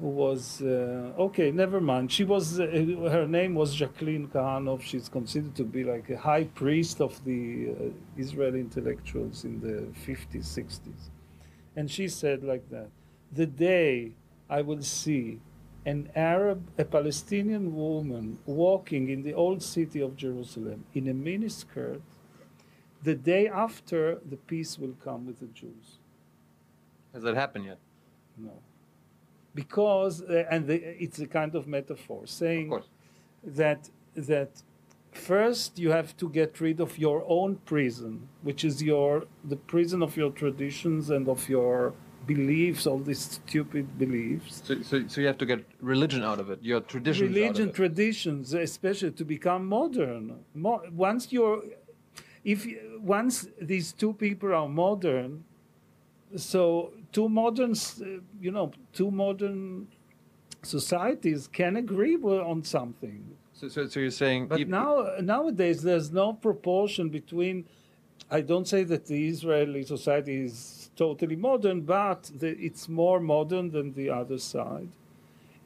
was 0.00 0.60
uh, 0.62 1.12
okay? 1.18 1.50
Never 1.50 1.80
mind. 1.80 2.10
She 2.10 2.24
was 2.24 2.60
uh, 2.60 2.66
her 3.10 3.26
name 3.26 3.54
was 3.54 3.74
Jacqueline 3.74 4.28
Kahanoff. 4.28 4.82
She's 4.82 5.08
considered 5.08 5.54
to 5.56 5.64
be 5.64 5.84
like 5.84 6.10
a 6.10 6.18
high 6.18 6.44
priest 6.44 7.00
of 7.00 7.24
the 7.24 7.70
uh, 7.70 8.20
Israeli 8.20 8.60
intellectuals 8.60 9.44
in 9.44 9.60
the 9.60 9.86
50s, 10.06 10.46
60s, 10.46 11.10
and 11.76 11.90
she 11.90 12.08
said 12.08 12.42
like 12.42 12.68
that: 12.70 12.88
"The 13.32 13.46
day 13.46 14.12
I 14.50 14.62
will 14.62 14.82
see 14.82 15.40
an 15.86 16.10
Arab, 16.16 16.70
a 16.78 16.84
Palestinian 16.84 17.74
woman 17.74 18.38
walking 18.46 19.10
in 19.10 19.22
the 19.22 19.34
old 19.34 19.62
city 19.62 20.00
of 20.00 20.16
Jerusalem 20.16 20.84
in 20.94 21.08
a 21.08 21.14
miniskirt, 21.14 22.00
the 23.02 23.14
day 23.14 23.46
after 23.48 24.18
the 24.28 24.36
peace 24.36 24.78
will 24.78 24.96
come 25.04 25.26
with 25.26 25.40
the 25.40 25.46
Jews." 25.46 25.98
has 27.14 27.22
that 27.22 27.36
happened 27.36 27.64
yet? 27.64 27.78
No. 28.36 28.60
Because, 29.54 30.22
uh, 30.22 30.44
and 30.50 30.66
the, 30.66 30.76
it's 31.02 31.18
a 31.20 31.26
kind 31.26 31.54
of 31.54 31.66
metaphor 31.66 32.26
saying 32.26 32.68
course. 32.68 32.88
that, 33.44 33.88
that 34.16 34.50
first 35.12 35.78
you 35.78 35.90
have 35.90 36.16
to 36.16 36.28
get 36.28 36.60
rid 36.60 36.80
of 36.80 36.98
your 36.98 37.24
own 37.28 37.56
prison, 37.64 38.28
which 38.42 38.64
is 38.64 38.82
your, 38.82 39.24
the 39.44 39.56
prison 39.56 40.02
of 40.02 40.16
your 40.16 40.30
traditions 40.30 41.10
and 41.10 41.28
of 41.28 41.48
your 41.48 41.94
beliefs, 42.26 42.86
all 42.86 42.98
these 42.98 43.20
stupid 43.20 43.98
beliefs. 43.98 44.62
So, 44.64 44.82
so, 44.82 45.06
so 45.06 45.20
you 45.20 45.26
have 45.26 45.38
to 45.38 45.46
get 45.46 45.64
religion 45.80 46.22
out 46.24 46.40
of 46.40 46.50
it, 46.50 46.58
your 46.62 46.80
traditions. 46.80 47.30
of 47.30 47.36
religion 47.36 47.68
it. 47.68 47.74
traditions 47.74 48.54
especially 48.54 49.10
to 49.12 49.24
become 49.24 49.66
modern 49.66 50.40
Mo- 50.54 50.82
once 50.90 51.32
you're 51.32 51.62
if 52.44 52.66
once 53.00 53.46
these 53.60 53.92
two 53.92 54.14
people 54.14 54.54
are 54.54 54.68
modern 54.68 55.44
so 56.36 56.92
two 57.14 57.28
modern 57.28 57.72
uh, 57.72 58.04
you 58.46 58.52
know 58.56 58.66
two 58.92 59.10
modern 59.10 59.86
societies 60.62 61.40
can 61.58 61.72
agree 61.84 62.16
on 62.52 62.58
something 62.76 63.22
So, 63.60 63.68
so, 63.68 63.80
so 63.92 64.00
you're 64.00 64.18
saying, 64.24 64.42
but 64.48 64.58
now 64.82 64.90
nowadays 65.34 65.78
there's 65.88 66.10
no 66.22 66.28
proportion 66.46 67.04
between 67.18 67.56
I 68.30 68.40
don't 68.40 68.66
say 68.66 68.84
that 68.84 69.06
the 69.06 69.28
Israeli 69.28 69.82
society 69.84 70.44
is 70.44 70.90
totally 70.96 71.36
modern, 71.36 71.82
but 71.82 72.30
the, 72.40 72.50
it's 72.58 72.88
more 72.88 73.20
modern 73.20 73.70
than 73.70 73.92
the 73.92 74.10
other 74.10 74.38
side. 74.38 74.88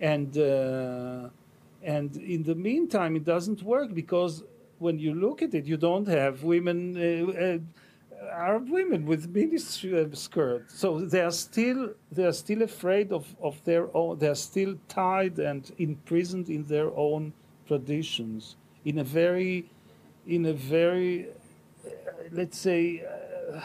And 0.01 0.37
uh, 0.37 1.29
and 1.83 2.17
in 2.17 2.43
the 2.43 2.55
meantime, 2.55 3.17
it 3.17 3.25
doesn't 3.25 3.63
work 3.63 3.95
because 3.95 4.43
when 4.79 4.99
you 4.99 5.15
look 5.15 5.43
at 5.43 5.55
it, 5.55 5.65
you 5.67 5.77
don't 5.77 6.09
have 6.09 6.43
women, 6.43 6.79
uh, 6.97 7.33
uh, 7.33 7.59
Arab 8.33 8.71
women 8.71 9.07
with 9.07 9.29
mini 9.29 9.59
skirts. 9.59 10.79
So 10.79 11.01
they 11.01 11.21
are 11.21 11.31
still 11.31 11.95
they 12.11 12.25
are 12.25 12.33
still 12.33 12.63
afraid 12.63 13.13
of, 13.13 13.35
of 13.43 13.63
their 13.65 13.95
own. 13.97 14.19
They 14.19 14.29
are 14.29 14.35
still 14.35 14.77
tied 14.89 15.39
and 15.39 15.71
imprisoned 15.79 16.49
in 16.49 16.65
their 16.65 16.91
own 16.97 17.33
traditions 17.67 18.57
in 18.85 18.99
a 18.99 19.05
very 19.05 19.71
in 20.27 20.47
a 20.47 20.53
very 20.53 21.29
uh, 21.85 21.91
let's 22.33 22.59
say 22.59 23.05
uh, 23.05 23.61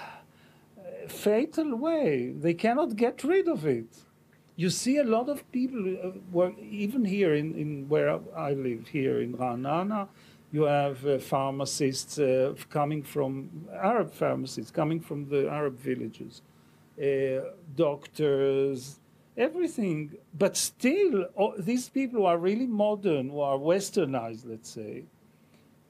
fatal 1.07 1.76
way. 1.76 2.32
They 2.32 2.53
cannot 2.53 2.95
get 2.95 3.24
rid 3.24 3.47
of 3.47 3.66
it. 3.66 3.88
You 4.55 4.70
see 4.70 4.97
a 4.97 5.03
lot 5.03 5.30
of 5.30 5.51
people, 5.51 6.14
uh, 6.36 6.49
even 6.61 7.05
here 7.05 7.34
in, 7.34 7.55
in 7.55 7.89
where 7.89 8.20
I 8.36 8.53
live, 8.53 8.88
here 8.88 9.20
in 9.20 9.34
Ra'anana, 9.34 10.09
you 10.54 10.64
have 10.64 11.06
uh, 11.06 11.18
pharmacists 11.18 12.20
uh, 12.20 12.54
coming 12.70 13.01
from 13.01 13.68
Arab 13.74 14.14
pharmacists 14.14 14.70
coming 14.70 14.99
from 14.99 15.28
the 15.28 15.49
Arab 15.49 15.80
villages, 15.80 16.43
uh, 17.01 17.49
doctors, 17.76 18.99
everything. 19.36 20.14
But 20.38 20.56
still, 20.56 21.26
oh, 21.36 21.56
these 21.58 21.89
people 21.89 22.20
who 22.22 22.26
are 22.28 22.38
really 22.38 22.68
modern, 22.68 23.30
who 23.30 23.41
are 23.41 23.58
westernized, 23.58 24.43
let's 24.47 24.70
say, 24.70 25.06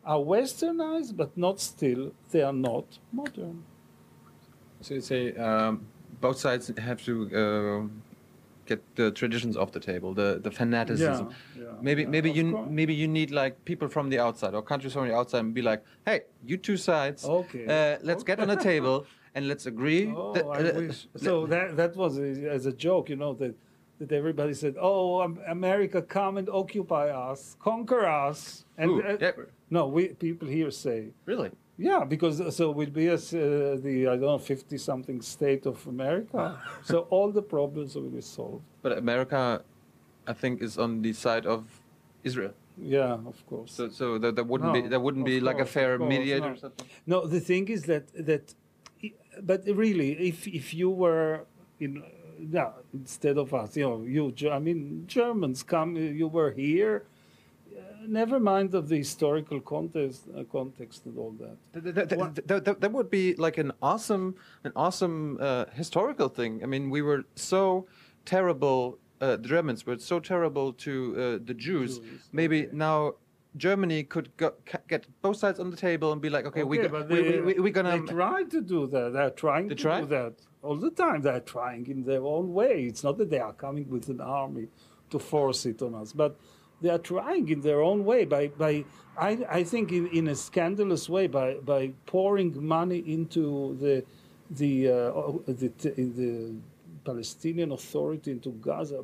are 0.05 0.19
westernized, 0.19 1.17
but 1.17 1.37
not 1.37 1.59
still, 1.59 2.13
they 2.31 2.41
are 2.41 2.53
not 2.53 2.85
modern. 3.11 3.63
so 4.79 4.93
you 4.93 5.01
say 5.01 5.35
um, 5.35 5.85
both 6.21 6.37
sides 6.37 6.71
have 6.77 7.03
to 7.03 7.13
uh, 7.35 8.02
get 8.65 8.81
the 8.95 9.11
traditions 9.11 9.57
off 9.57 9.71
the 9.71 9.79
table, 9.79 10.13
the, 10.13 10.39
the 10.43 10.51
fanaticism. 10.51 11.29
yeah, 11.57 11.63
Maybe 11.81 12.03
yeah, 12.03 12.09
maybe 12.09 12.29
of 12.29 12.35
you 12.37 12.51
course. 12.51 12.69
maybe 12.69 12.93
you 12.93 13.07
need 13.07 13.31
like 13.31 13.63
people 13.65 13.87
from 13.87 14.09
the 14.09 14.19
outside 14.19 14.53
or 14.53 14.61
countries 14.61 14.93
from 14.93 15.07
the 15.07 15.15
outside 15.15 15.39
and 15.39 15.53
be 15.53 15.61
like, 15.61 15.83
hey, 16.05 16.21
you 16.45 16.57
two 16.57 16.77
sides, 16.77 17.25
Okay. 17.25 17.65
uh, 17.67 17.97
let's 18.03 18.23
get 18.23 18.39
on 18.39 18.49
a 18.49 18.55
table 18.55 19.05
and 19.35 19.47
let's 19.47 19.65
agree. 19.65 20.05
Oh, 20.15 20.33
that- 20.33 20.45
I 20.45 20.69
uh, 20.69 20.79
wish. 20.81 21.07
So 21.17 21.45
that 21.47 21.75
that 21.77 21.95
was 21.95 22.17
a, 22.19 22.29
as 22.57 22.65
a 22.65 22.73
joke, 22.73 23.09
you 23.09 23.15
know, 23.15 23.33
that 23.35 23.53
that 23.99 24.11
everybody 24.11 24.53
said, 24.53 24.75
"Oh, 24.79 25.21
America, 25.47 26.01
come 26.01 26.37
and 26.37 26.49
occupy 26.49 27.09
us, 27.09 27.55
conquer 27.59 28.05
us." 28.05 28.65
And 28.77 28.89
Ooh, 28.91 29.03
uh, 29.03 29.17
yeah, 29.21 29.31
no, 29.69 29.87
we 29.87 30.09
people 30.09 30.47
here 30.47 30.71
say, 30.71 31.09
really? 31.25 31.51
Yeah, 31.77 32.03
because 32.03 32.39
uh, 32.39 32.51
so 32.51 32.71
we'll 32.71 32.89
be 32.89 33.07
as 33.07 33.33
uh, 33.33 33.77
the 33.81 34.07
I 34.07 34.15
don't 34.15 34.21
know 34.21 34.37
fifty 34.37 34.77
something 34.77 35.21
state 35.21 35.65
of 35.65 35.85
America, 35.87 36.59
so 36.83 37.07
all 37.09 37.31
the 37.31 37.41
problems 37.41 37.95
will 37.95 38.09
be 38.09 38.21
solved. 38.21 38.63
But 38.81 38.97
America, 38.97 39.63
I 40.27 40.33
think, 40.33 40.61
is 40.61 40.77
on 40.77 41.01
the 41.01 41.13
side 41.13 41.45
of 41.45 41.65
Israel. 42.23 42.53
Yeah, 42.77 43.13
of 43.13 43.45
course. 43.47 43.71
So 43.73 43.89
so 43.89 44.17
there, 44.17 44.31
there 44.31 44.43
wouldn't 44.43 44.73
be 44.73 44.81
No, 44.83 44.89
there 44.89 44.99
wouldn't 44.99 45.23
of 45.23 45.33
be 45.33 45.39
like 45.39 45.59
a 45.59 45.65
fair 45.65 45.97
course, 45.97 46.09
mediator 46.09 46.47
no. 46.47 46.53
or 46.53 46.57
something. 46.57 46.87
No, 47.07 47.27
the 47.27 47.39
thing 47.39 47.67
is 47.69 47.83
that 47.83 48.05
that, 48.25 48.53
but 49.41 49.65
really, 49.65 50.11
if 50.27 50.47
if 50.47 50.73
you 50.73 50.89
were 50.89 51.45
in, 51.79 52.03
yeah, 52.51 52.71
instead 52.93 53.37
of 53.37 53.53
us, 53.53 53.75
you 53.77 53.83
know, 53.83 54.03
you, 54.03 54.33
I 54.51 54.59
mean, 54.59 55.05
Germans 55.07 55.63
come, 55.63 55.95
you 55.95 56.27
were 56.27 56.51
here, 56.51 57.05
never 58.07 58.39
mind 58.39 58.73
of 58.75 58.89
the 58.89 58.97
historical 58.97 59.59
context, 59.59 60.23
uh, 60.37 60.43
context 60.51 61.05
and 61.05 61.17
all 61.17 61.31
that. 61.39 61.83
That, 61.83 62.09
that, 62.47 62.65
that, 62.65 62.81
that, 62.81 62.91
would 62.91 63.09
be 63.09 63.35
like 63.35 63.57
an 63.57 63.71
awesome, 63.81 64.35
an 64.63 64.71
awesome 64.75 65.37
uh, 65.39 65.65
historical 65.73 66.29
thing. 66.29 66.61
I 66.63 66.65
mean, 66.67 66.89
we 66.89 67.01
were 67.01 67.23
so 67.35 67.87
terrible. 68.25 68.99
Uh, 69.21 69.37
the 69.37 69.47
Germans 69.47 69.85
were 69.85 69.99
so 69.99 70.19
terrible 70.19 70.73
to 70.73 71.39
uh, 71.41 71.45
the 71.45 71.53
Jews. 71.53 71.99
Jews, 71.99 72.29
Maybe 72.31 72.67
okay. 72.67 72.75
now 72.75 73.13
Germany 73.55 74.03
could 74.03 74.35
go, 74.37 74.53
get 74.87 75.05
both 75.21 75.37
sides 75.37 75.59
on 75.59 75.69
the 75.69 75.77
table 75.77 76.11
and 76.11 76.21
be 76.21 76.29
like, 76.29 76.45
okay, 76.45 76.63
we, 76.63 76.79
Okay, 76.79 76.87
go, 76.87 77.01
we, 77.03 77.15
they, 77.15 77.39
we, 77.39 77.53
we, 77.53 77.59
we're 77.59 77.73
gonna. 77.73 77.99
They 77.99 78.05
try 78.05 78.43
to 78.43 78.61
do 78.61 78.87
that. 78.87 79.13
They're 79.13 79.29
trying 79.29 79.67
They 79.67 79.75
to 79.75 79.81
try? 79.81 80.01
do 80.01 80.07
that 80.07 80.33
all 80.61 80.75
the 80.75 80.89
time. 80.91 81.21
They're 81.21 81.39
trying 81.39 81.87
in 81.87 82.03
their 82.03 82.23
own 82.23 82.53
way. 82.53 82.85
It's 82.85 83.03
not 83.03 83.17
that 83.19 83.29
they 83.29 83.39
are 83.39 83.53
coming 83.53 83.89
with 83.89 84.09
an 84.09 84.21
army 84.21 84.67
to 85.11 85.19
force 85.19 85.65
it 85.65 85.81
on 85.81 85.93
us, 85.95 86.11
but 86.11 86.39
they 86.83 86.89
are 86.89 86.99
trying 86.99 87.47
in 87.49 87.61
their 87.61 87.81
own 87.81 88.05
way 88.05 88.25
by 88.25 88.47
by. 88.49 88.85
I, 89.15 89.45
I 89.49 89.63
think 89.63 89.91
in, 89.91 90.07
in 90.07 90.27
a 90.27 90.35
scandalous 90.35 91.07
way 91.07 91.27
by, 91.27 91.53
by 91.55 91.91
pouring 92.07 92.65
money 92.65 92.97
into 92.97 93.77
the 93.79 94.03
the 94.49 94.89
uh, 94.89 95.31
the, 95.47 95.71
the 96.19 96.53
Palestinian 97.05 97.71
Authority 97.71 98.31
into 98.31 98.49
Gaza 98.49 99.03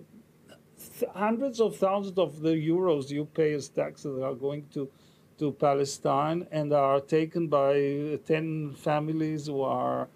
hundreds 1.13 1.59
of 1.59 1.77
thousands 1.77 2.17
of 2.17 2.41
the 2.41 2.51
euros 2.51 3.09
you 3.09 3.25
pay 3.25 3.53
as 3.53 3.69
taxes 3.69 4.21
are 4.21 4.33
going 4.33 4.65
to 4.73 4.89
to 5.37 5.51
Palestine 5.51 6.47
and 6.51 6.73
are 6.73 6.99
taken 6.99 7.47
by 7.47 8.19
10 8.25 8.75
families 8.75 9.47
who 9.47 9.61
are 9.61 10.07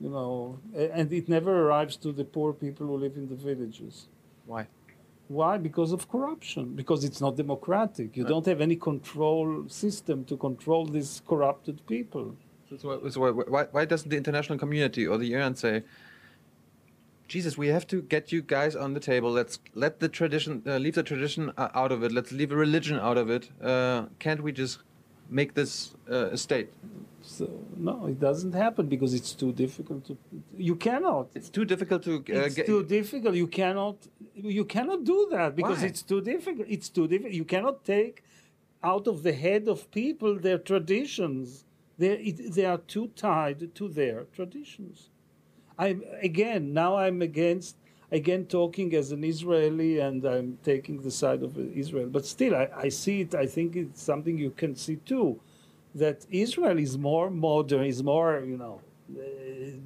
you 0.00 0.10
know 0.10 0.58
and 0.74 1.12
it 1.12 1.28
never 1.28 1.52
arrives 1.66 1.96
to 1.96 2.12
the 2.12 2.24
poor 2.24 2.52
people 2.52 2.86
who 2.86 2.96
live 2.96 3.16
in 3.16 3.28
the 3.28 3.34
villages 3.34 4.06
Why? 4.46 4.66
Why 5.28 5.58
because 5.58 5.92
of 5.92 6.08
corruption 6.08 6.74
because 6.74 7.04
it's 7.04 7.20
not 7.20 7.36
democratic 7.36 8.16
you 8.16 8.22
Right. 8.22 8.30
don't 8.32 8.46
have 8.46 8.60
any 8.60 8.76
control 8.76 9.64
system 9.68 10.24
to 10.24 10.36
control 10.36 10.86
these 10.86 11.22
corrupted 11.26 11.76
people 11.86 12.36
So, 12.68 12.88
why- 12.88 13.10
so 13.10 13.20
why, 13.20 13.30
why, 13.54 13.64
why 13.70 13.84
doesn't 13.84 14.10
the 14.10 14.16
international 14.16 14.58
community 14.58 15.06
or 15.06 15.16
the 15.18 15.28
UN 15.36 15.54
say, 15.54 15.82
Jesus, 17.28 17.56
we 17.58 17.68
have 17.68 17.86
to 17.88 18.02
get 18.02 18.30
you 18.32 18.40
guys 18.42 18.76
on 18.76 18.94
the 18.94 19.00
table. 19.00 19.30
Let's 19.32 19.58
let 19.74 19.98
the 20.00 20.08
tradition, 20.08 20.62
uh, 20.66 20.78
leave 20.78 20.94
the 20.94 21.02
tradition 21.02 21.52
uh, 21.56 21.68
out 21.74 21.90
of 21.92 22.02
it. 22.04 22.12
Let's 22.12 22.30
leave 22.32 22.52
a 22.52 22.56
religion 22.56 22.98
out 22.98 23.18
of 23.18 23.30
it. 23.30 23.50
Uh, 23.60 24.06
can't 24.18 24.42
we 24.42 24.52
just 24.52 24.78
make 25.28 25.54
this 25.54 25.94
uh, 26.10 26.30
a 26.32 26.36
state? 26.36 26.70
so 27.26 27.48
no 27.76 28.06
it 28.06 28.20
doesn't 28.20 28.52
happen 28.52 28.86
because 28.86 29.12
it's 29.12 29.32
too 29.32 29.52
difficult 29.52 30.04
to 30.06 30.16
you 30.56 30.76
cannot 30.76 31.26
It's 31.34 31.50
too 31.50 31.64
difficult 31.64 32.04
to 32.04 32.18
uh, 32.18 32.46
it's 32.46 32.54
get. 32.54 32.66
too 32.66 32.84
difficult. 32.84 33.34
You 33.34 33.48
cannot 33.48 33.96
you 34.34 34.64
cannot 34.64 35.02
do 35.04 35.26
that 35.32 35.56
because 35.56 35.80
Why? 35.80 35.86
it's 35.86 36.02
too 36.02 36.20
difficult. 36.20 36.66
It's 36.68 36.88
too 36.88 37.08
difficult. 37.08 37.34
You 37.34 37.44
cannot 37.44 37.84
take 37.84 38.22
out 38.84 39.08
of 39.08 39.24
the 39.24 39.32
head 39.32 39.66
of 39.66 39.90
people 39.90 40.36
their 40.46 40.58
traditions. 40.58 41.64
They 41.98 42.30
they 42.56 42.64
are 42.64 42.78
too 42.94 43.08
tied 43.16 43.74
to 43.78 43.88
their 43.88 44.18
traditions. 44.36 45.10
I'm 45.78 45.98
again 46.22 46.72
now 46.72 46.96
I'm 46.96 47.20
against 47.22 47.76
again 48.10 48.44
talking 48.46 48.94
as 48.94 49.12
an 49.12 49.24
Israeli 49.24 49.98
and 49.98 50.24
I'm 50.24 50.58
taking 50.62 51.02
the 51.02 51.10
side 51.10 51.42
of 51.42 51.58
Israel. 51.58 52.08
But 52.08 52.24
still, 52.26 52.54
I, 52.54 52.68
I 52.76 52.88
see 52.88 53.22
it. 53.22 53.34
I 53.34 53.46
think 53.46 53.76
it's 53.76 54.02
something 54.02 54.38
you 54.38 54.50
can 54.50 54.74
see 54.76 54.96
too, 54.96 55.40
that 55.94 56.26
Israel 56.30 56.78
is 56.78 56.96
more 56.96 57.30
modern, 57.30 57.84
is 57.84 58.02
more 58.02 58.42
you 58.46 58.56
know, 58.56 58.80
uh, 59.16 59.22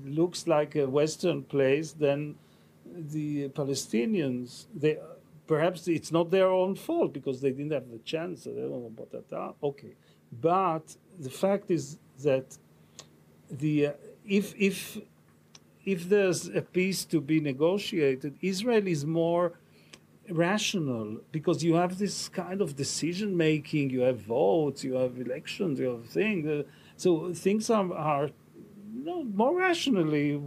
looks 0.04 0.46
like 0.46 0.76
a 0.76 0.86
Western 0.86 1.42
place 1.42 1.92
than 1.92 2.36
the 2.84 3.48
Palestinians. 3.50 4.66
They 4.74 4.98
perhaps 5.46 5.88
it's 5.88 6.12
not 6.12 6.30
their 6.30 6.48
own 6.48 6.76
fault 6.76 7.12
because 7.12 7.40
they 7.40 7.50
didn't 7.50 7.72
have 7.72 7.90
the 7.90 7.98
chance. 7.98 8.44
They 8.44 8.52
don't 8.52 8.70
know 8.70 8.92
about 8.96 9.10
that. 9.30 9.54
Okay, 9.62 9.94
but 10.40 10.96
the 11.18 11.30
fact 11.30 11.70
is 11.70 11.98
that 12.22 12.56
the 13.50 13.86
uh, 13.86 13.92
if 14.26 14.54
if 14.56 14.98
if 15.85 16.09
there's 16.09 16.49
a 16.49 16.62
peace 16.62 17.05
to 17.07 17.20
be 17.20 17.41
negotiated, 17.41 18.37
Israel 18.43 18.87
is 18.87 19.05
more 19.07 19.53
rational 20.28 21.18
because 21.33 21.64
you 21.64 21.74
have 21.74 21.99
this 21.99 22.28
kind 22.28 22.61
of 22.61 22.76
decision 22.76 23.37
making, 23.37 23.91
you 23.91 24.01
have 24.01 24.20
votes, 24.20 24.85
you 24.85 24.95
have 24.95 25.18
elections, 25.18 25.78
you 25.81 25.89
have 25.89 26.07
things. 26.07 26.47
Uh, 26.47 26.62
so 26.97 27.33
things 27.33 27.70
are, 27.70 27.93
are 27.95 28.26
you 28.95 29.05
know, 29.05 29.24
more 29.24 29.57
rationally. 29.57 30.41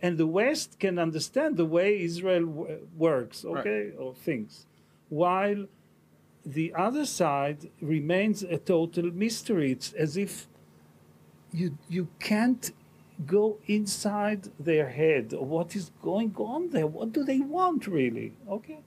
And 0.00 0.16
the 0.16 0.26
West 0.26 0.78
can 0.78 0.98
understand 0.98 1.56
the 1.56 1.66
way 1.66 2.00
Israel 2.00 2.46
w- 2.46 2.88
works, 2.96 3.44
okay, 3.44 3.92
or 3.98 4.14
thinks, 4.14 4.66
while 5.10 5.66
the 6.44 6.72
other 6.74 7.04
side 7.04 7.68
remains 7.80 8.42
a 8.42 8.56
total 8.56 9.10
mystery. 9.12 9.72
It's 9.72 9.92
as 9.92 10.16
if 10.16 10.46
you 11.52 11.76
you 11.88 12.08
can't 12.18 12.70
go 13.24 13.58
inside 13.66 14.50
their 14.60 14.90
head. 14.90 15.32
What 15.32 15.74
is 15.74 15.90
going 16.02 16.34
on 16.36 16.70
there? 16.70 16.86
What 16.86 17.12
do 17.12 17.24
they 17.24 17.40
want 17.40 17.86
really? 17.86 18.34
Okay. 18.48 18.80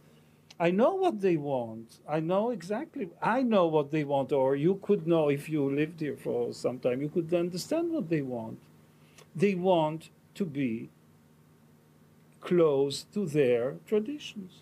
I 0.60 0.72
know 0.72 0.94
what 0.94 1.22
they 1.22 1.38
want. 1.38 2.00
I 2.08 2.20
know 2.20 2.52
exactly. 2.52 3.10
I 3.22 3.42
know 3.42 3.66
what 3.68 3.92
they 3.92 4.04
want 4.04 4.32
or 4.32 4.56
you 4.56 4.80
could 4.84 5.08
know 5.08 5.30
if 5.30 5.50
you 5.50 5.70
lived 5.70 6.02
here 6.02 6.18
for 6.18 6.54
some 6.54 6.80
time 6.80 7.02
you 7.02 7.10
could 7.10 7.34
understand 7.34 7.92
what 7.92 8.10
they 8.10 8.22
want. 8.22 8.60
They 9.36 9.56
want 9.56 10.10
to 10.36 10.46
be 10.46 10.90
close 12.42 13.06
to 13.14 13.26
their 13.26 13.76
traditions. 13.88 14.62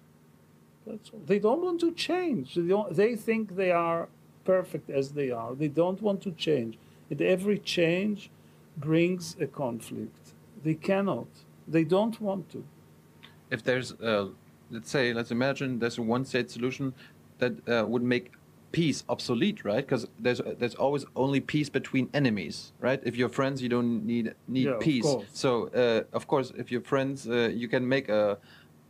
That's 0.86 1.10
all. 1.10 1.22
they 1.26 1.40
don't 1.40 1.62
want 1.62 1.82
to 1.82 1.92
change. 1.92 2.56
They, 2.56 2.84
they 2.92 3.16
think 3.16 3.56
they 3.56 3.72
are 3.72 4.08
perfect 4.46 4.90
as 4.90 5.12
they 5.12 5.30
are. 5.32 5.54
They 5.54 5.68
don't 5.68 6.02
want 6.02 6.22
to 6.24 6.32
change. 6.32 6.78
And 7.10 7.22
every 7.22 7.60
change 7.60 8.30
brings 8.78 9.36
a 9.40 9.48
conflict. 9.48 10.34
They 10.64 10.76
cannot. 10.76 11.28
They 11.68 11.84
don't 11.84 12.20
want 12.22 12.50
to. 12.52 12.64
if 13.50 13.64
there's, 13.64 13.94
uh, 13.94 14.28
let's 14.72 14.90
say, 14.90 15.14
let's 15.14 15.32
imagine 15.32 15.80
there's 15.80 15.98
a 15.98 16.02
one-state 16.02 16.52
solution 16.52 16.94
that 17.40 17.54
uh, 17.70 17.86
would 17.88 18.04
make 18.04 18.32
peace 18.72 19.04
obsolete, 19.08 19.64
right? 19.64 19.86
Because 19.86 20.08
there's 20.20 20.42
there's 20.60 20.76
always 20.76 21.06
only 21.16 21.40
peace 21.40 21.70
between 21.70 22.10
enemies, 22.14 22.74
right? 22.82 23.00
If 23.04 23.16
you're 23.16 23.30
friends, 23.40 23.62
you 23.62 23.70
don't 23.70 24.06
need 24.06 24.34
need 24.48 24.66
Yeah, 24.68 24.78
peace. 24.80 25.04
course. 25.04 25.30
So 25.34 25.50
uh, 25.70 26.18
of 26.18 26.28
course, 26.28 26.52
if 26.58 26.72
you're 26.72 26.82
friends, 26.94 27.28
uh, 27.28 27.50
you 27.62 27.68
can 27.70 27.88
make 27.88 28.10
a 28.10 28.38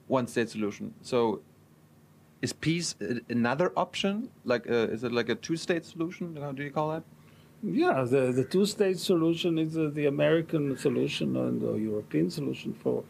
one-state 0.08 0.50
solution. 0.50 0.94
So 1.02 1.42
is 2.42 2.54
peace 2.54 2.96
another 3.30 3.72
option? 3.76 4.30
Like, 4.46 4.70
uh, 4.70 4.94
is 4.96 5.04
it 5.04 5.12
like 5.12 5.30
a 5.30 5.36
two-state 5.36 5.86
solution? 5.86 6.36
How 6.38 6.52
do 6.52 6.64
you 6.64 6.72
call 6.72 6.90
that? 6.92 7.04
Yeah, 7.64 8.04
the, 8.04 8.32
the 8.32 8.44
two 8.44 8.66
state 8.66 9.00
solution 9.00 9.58
is 9.58 9.78
uh, 9.78 9.90
the 9.94 10.06
American 10.06 10.78
solution 10.78 11.36
and 11.38 11.60
the 11.62 11.74
European 11.74 12.30
solution 12.30 12.74
for 12.74 13.04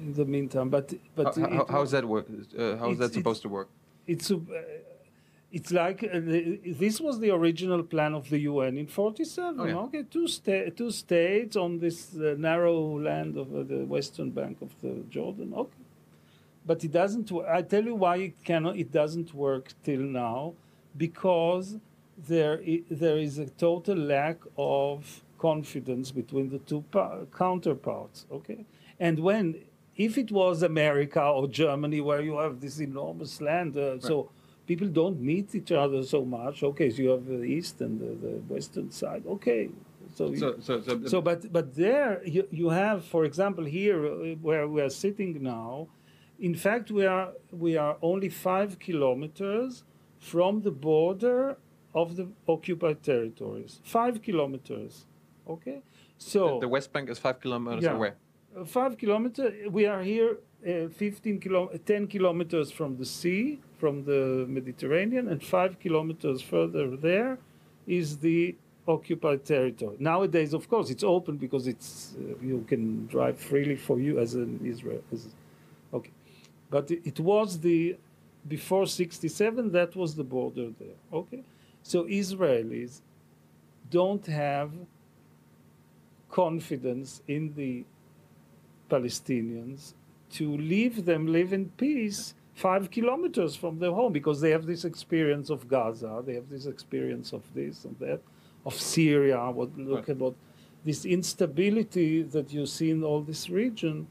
in 0.00 0.14
the 0.14 0.24
meantime. 0.24 0.68
But 0.70 0.94
but 1.16 1.36
how, 1.36 1.48
how, 1.48 1.66
how's 1.68 1.90
that 1.90 2.04
work? 2.04 2.26
Uh, 2.30 2.76
how 2.76 2.90
is 2.90 2.98
that 2.98 3.12
supposed 3.12 3.42
to 3.42 3.48
work? 3.48 3.68
it's 4.06 4.30
uh, 4.30 4.36
it's 5.50 5.70
like 5.72 6.02
uh, 6.04 6.20
the, 6.20 6.60
this 6.82 7.00
was 7.00 7.18
the 7.20 7.30
original 7.30 7.82
plan 7.82 8.12
of 8.14 8.28
the 8.28 8.38
UN 8.40 8.76
in 8.76 8.86
47 8.86 9.58
Oh, 9.60 9.64
yeah. 9.64 9.76
okay 9.86 10.02
two 10.02 10.26
sta- 10.28 10.70
two 10.76 10.90
states 10.90 11.56
on 11.56 11.78
this 11.78 12.14
uh, 12.16 12.34
narrow 12.36 12.98
land 13.00 13.36
of 13.38 13.48
uh, 13.54 13.62
the 13.62 13.84
western 13.86 14.30
bank 14.30 14.58
of 14.60 14.70
the 14.82 14.92
Jordan 15.08 15.54
okay 15.54 15.82
but 16.66 16.84
it 16.84 16.92
doesn't 16.92 17.32
I 17.48 17.62
tell 17.62 17.84
you 17.84 17.94
why 17.94 18.16
it 18.28 18.34
cannot 18.44 18.76
it 18.76 18.90
doesn't 18.92 19.32
work 19.32 19.72
till 19.84 20.00
now 20.00 20.52
because 20.96 21.78
there 22.16 22.60
there 22.90 23.18
is 23.18 23.38
a 23.38 23.46
total 23.50 23.96
lack 23.96 24.38
of 24.56 25.22
confidence 25.38 26.10
between 26.10 26.48
the 26.48 26.58
two 26.60 26.82
counterparts 27.36 28.26
okay 28.30 28.64
and 29.00 29.18
when 29.18 29.56
if 29.96 30.16
it 30.18 30.30
was 30.30 30.62
America 30.62 31.22
or 31.22 31.46
Germany 31.48 32.00
where 32.00 32.20
you 32.22 32.36
have 32.38 32.60
this 32.60 32.80
enormous 32.80 33.40
land 33.40 33.76
uh, 33.76 33.98
so 34.00 34.30
people 34.66 34.88
don't 34.88 35.20
meet 35.20 35.54
each 35.54 35.72
other 35.72 36.02
so 36.02 36.24
much 36.24 36.62
okay 36.62 36.88
so 36.90 37.02
you 37.02 37.10
have 37.10 37.26
the 37.26 37.42
east 37.42 37.80
and 37.80 38.00
the, 38.00 38.10
the 38.26 38.34
western 38.54 38.90
side 38.90 39.22
okay 39.26 39.68
so, 40.16 40.24
you- 40.30 40.36
So, 40.38 40.48
so, 40.60 40.80
so, 40.80 40.92
so, 41.12 41.20
but 41.22 41.40
but 41.52 41.66
there 41.74 42.20
you, 42.36 42.42
you 42.60 42.68
have, 42.82 42.98
for 43.14 43.24
example, 43.24 43.64
here 43.64 44.00
uh, 44.06 44.12
where 44.48 44.66
we 44.74 44.80
are 44.86 44.90
sitting 45.04 45.42
now. 45.42 45.88
In 46.48 46.54
fact, 46.54 46.90
we 46.98 47.04
are 47.14 47.28
we 47.64 47.72
are 47.84 47.96
only 48.10 48.28
five 48.28 48.70
kilometers 48.86 49.82
from 50.30 50.52
the 50.66 50.70
border 50.90 51.56
of 51.94 52.16
the 52.16 52.26
occupied 52.48 53.02
territories. 53.02 53.80
Five 53.84 54.20
kilometers, 54.22 55.06
okay. 55.48 55.78
So 56.18 56.58
the 56.60 56.68
West 56.68 56.92
Bank 56.92 57.08
is 57.10 57.18
five 57.18 57.40
kilometers 57.40 57.84
Yeah. 57.84 57.96
away. 57.96 58.12
uh, 58.56 58.64
five 58.64 58.96
kilometers. 58.96 59.52
We 59.78 59.84
are 59.86 60.02
here, 60.02 60.38
uh, 60.66 60.88
15 60.88 61.40
kilo, 61.40 61.62
10 61.84 62.06
kilometers 62.06 62.70
from 62.70 62.96
the 62.96 63.04
sea, 63.04 63.58
from 63.78 64.04
the 64.04 64.46
Mediterranean, 64.48 65.28
and 65.28 65.42
five 65.42 65.72
kilometers 65.80 66.40
further 66.40 66.96
there 66.96 67.38
is 67.86 68.18
the 68.18 68.54
occupied 68.86 69.44
territory. 69.44 69.96
Nowadays, 69.98 70.52
of 70.54 70.68
course, 70.68 70.88
it's 70.90 71.02
open 71.04 71.36
because 71.36 71.66
it's 71.66 72.14
uh, 72.16 72.34
you 72.50 72.64
can 72.68 73.06
drive 73.06 73.36
freely 73.38 73.76
for 73.76 73.98
you 73.98 74.18
as 74.24 74.34
an 74.34 74.60
Israel. 74.64 75.02
As, 75.12 75.20
okay, 75.92 76.12
but 76.70 76.90
it, 76.90 77.00
it 77.10 77.18
was 77.20 77.58
the 77.60 77.96
before 78.46 78.86
67, 78.86 79.70
that 79.72 79.96
was 79.96 80.14
the 80.14 80.24
border 80.24 80.68
there. 80.78 80.98
Okay? 81.12 81.42
So 81.84 82.04
Israelis 82.04 83.02
don't 83.90 84.26
have 84.26 84.72
confidence 86.30 87.22
in 87.28 87.54
the 87.54 87.84
Palestinians 88.90 89.92
to 90.32 90.56
leave 90.56 91.04
them 91.04 91.28
live 91.28 91.52
in 91.52 91.68
peace 91.76 92.34
five 92.54 92.90
kilometers 92.90 93.54
from 93.54 93.78
their 93.78 93.92
home 93.92 94.12
because 94.12 94.40
they 94.40 94.50
have 94.50 94.66
this 94.66 94.84
experience 94.84 95.50
of 95.50 95.68
Gaza, 95.68 96.22
they 96.26 96.34
have 96.34 96.48
this 96.48 96.66
experience 96.66 97.32
of 97.32 97.42
this 97.54 97.84
and 97.84 97.96
that, 97.98 98.20
of 98.64 98.74
Syria. 98.74 99.50
What 99.50 99.76
look 99.76 100.08
at 100.08 100.16
what 100.16 100.34
this 100.84 101.04
instability 101.04 102.22
that 102.22 102.52
you 102.52 102.66
see 102.66 102.90
in 102.90 103.04
all 103.04 103.20
this 103.20 103.50
region 103.50 104.06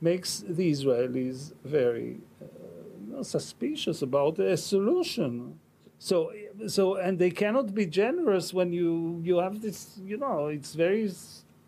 makes 0.00 0.44
the 0.46 0.70
Israelis 0.70 1.52
very 1.64 2.18
uh, 2.42 3.22
suspicious 3.22 4.02
about 4.02 4.38
a 4.38 4.56
solution. 4.56 5.58
So, 5.98 6.32
so, 6.66 6.96
and 6.96 7.18
they 7.18 7.30
cannot 7.30 7.74
be 7.74 7.86
generous 7.86 8.52
when 8.54 8.72
you 8.72 9.20
you 9.22 9.38
have 9.38 9.60
this. 9.60 10.00
You 10.04 10.16
know, 10.16 10.48
it's 10.48 10.74
very 10.74 11.10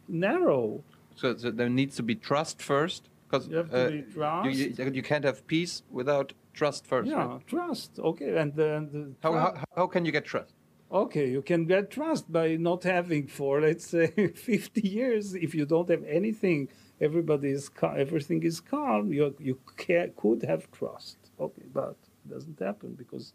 narrow. 0.08 0.82
So, 1.14 1.36
so 1.36 1.50
there 1.50 1.68
needs 1.68 1.96
to 1.96 2.02
be 2.02 2.14
trust 2.14 2.60
first, 2.62 3.08
because 3.28 3.48
You 3.48 3.56
have 3.56 3.70
to 3.70 3.86
uh, 3.86 3.88
be 3.88 4.50
you, 4.50 4.66
you, 4.78 4.90
you 4.92 5.02
can't 5.02 5.24
have 5.24 5.46
peace 5.46 5.82
without 5.90 6.32
trust 6.52 6.86
first. 6.86 7.08
Yeah, 7.08 7.26
right? 7.26 7.46
trust. 7.46 7.98
Okay, 7.98 8.36
and 8.36 8.54
then 8.54 8.90
the 8.92 9.02
How, 9.22 9.32
how 9.32 9.54
how 9.76 9.86
can 9.86 10.04
you 10.04 10.12
get 10.12 10.24
trust? 10.24 10.54
Okay, 10.90 11.28
you 11.28 11.42
can 11.42 11.64
get 11.64 11.90
trust 11.90 12.30
by 12.30 12.56
not 12.56 12.84
having 12.84 13.26
for 13.26 13.60
let's 13.60 13.86
say 13.86 14.06
50 14.34 14.88
years. 14.88 15.34
If 15.34 15.54
you 15.54 15.66
don't 15.66 15.88
have 15.90 16.04
anything, 16.04 16.68
everybody 17.00 17.50
is 17.50 17.68
cal- 17.68 17.96
everything 17.96 18.42
is 18.44 18.60
calm. 18.60 19.12
You 19.12 19.34
you 19.38 19.58
ca- 19.76 20.10
could 20.16 20.42
have 20.42 20.70
trust. 20.70 21.16
Okay, 21.40 21.66
but 21.72 21.96
it 22.24 22.30
doesn't 22.34 22.58
happen 22.60 22.94
because 22.94 23.32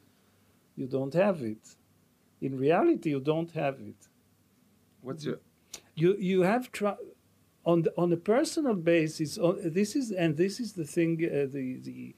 you 0.76 0.88
don't 0.88 1.14
have 1.14 1.42
it. 1.42 1.76
In 2.42 2.58
reality, 2.58 3.10
you 3.10 3.20
don't 3.20 3.52
have 3.52 3.80
it. 3.80 4.08
What's 5.02 5.26
your 5.26 5.40
You 5.96 6.16
you 6.18 6.42
have 6.42 6.72
tr- 6.72 7.02
on 7.64 7.84
the, 7.84 7.94
on 7.98 8.12
a 8.14 8.18
personal 8.18 8.76
basis. 8.76 9.38
On, 9.38 9.60
this 9.64 9.96
is 9.96 10.12
and 10.12 10.38
this 10.38 10.60
is 10.60 10.74
the 10.74 10.86
thing. 10.86 11.14
Uh, 11.24 11.48
the 11.52 11.80
the 11.88 12.16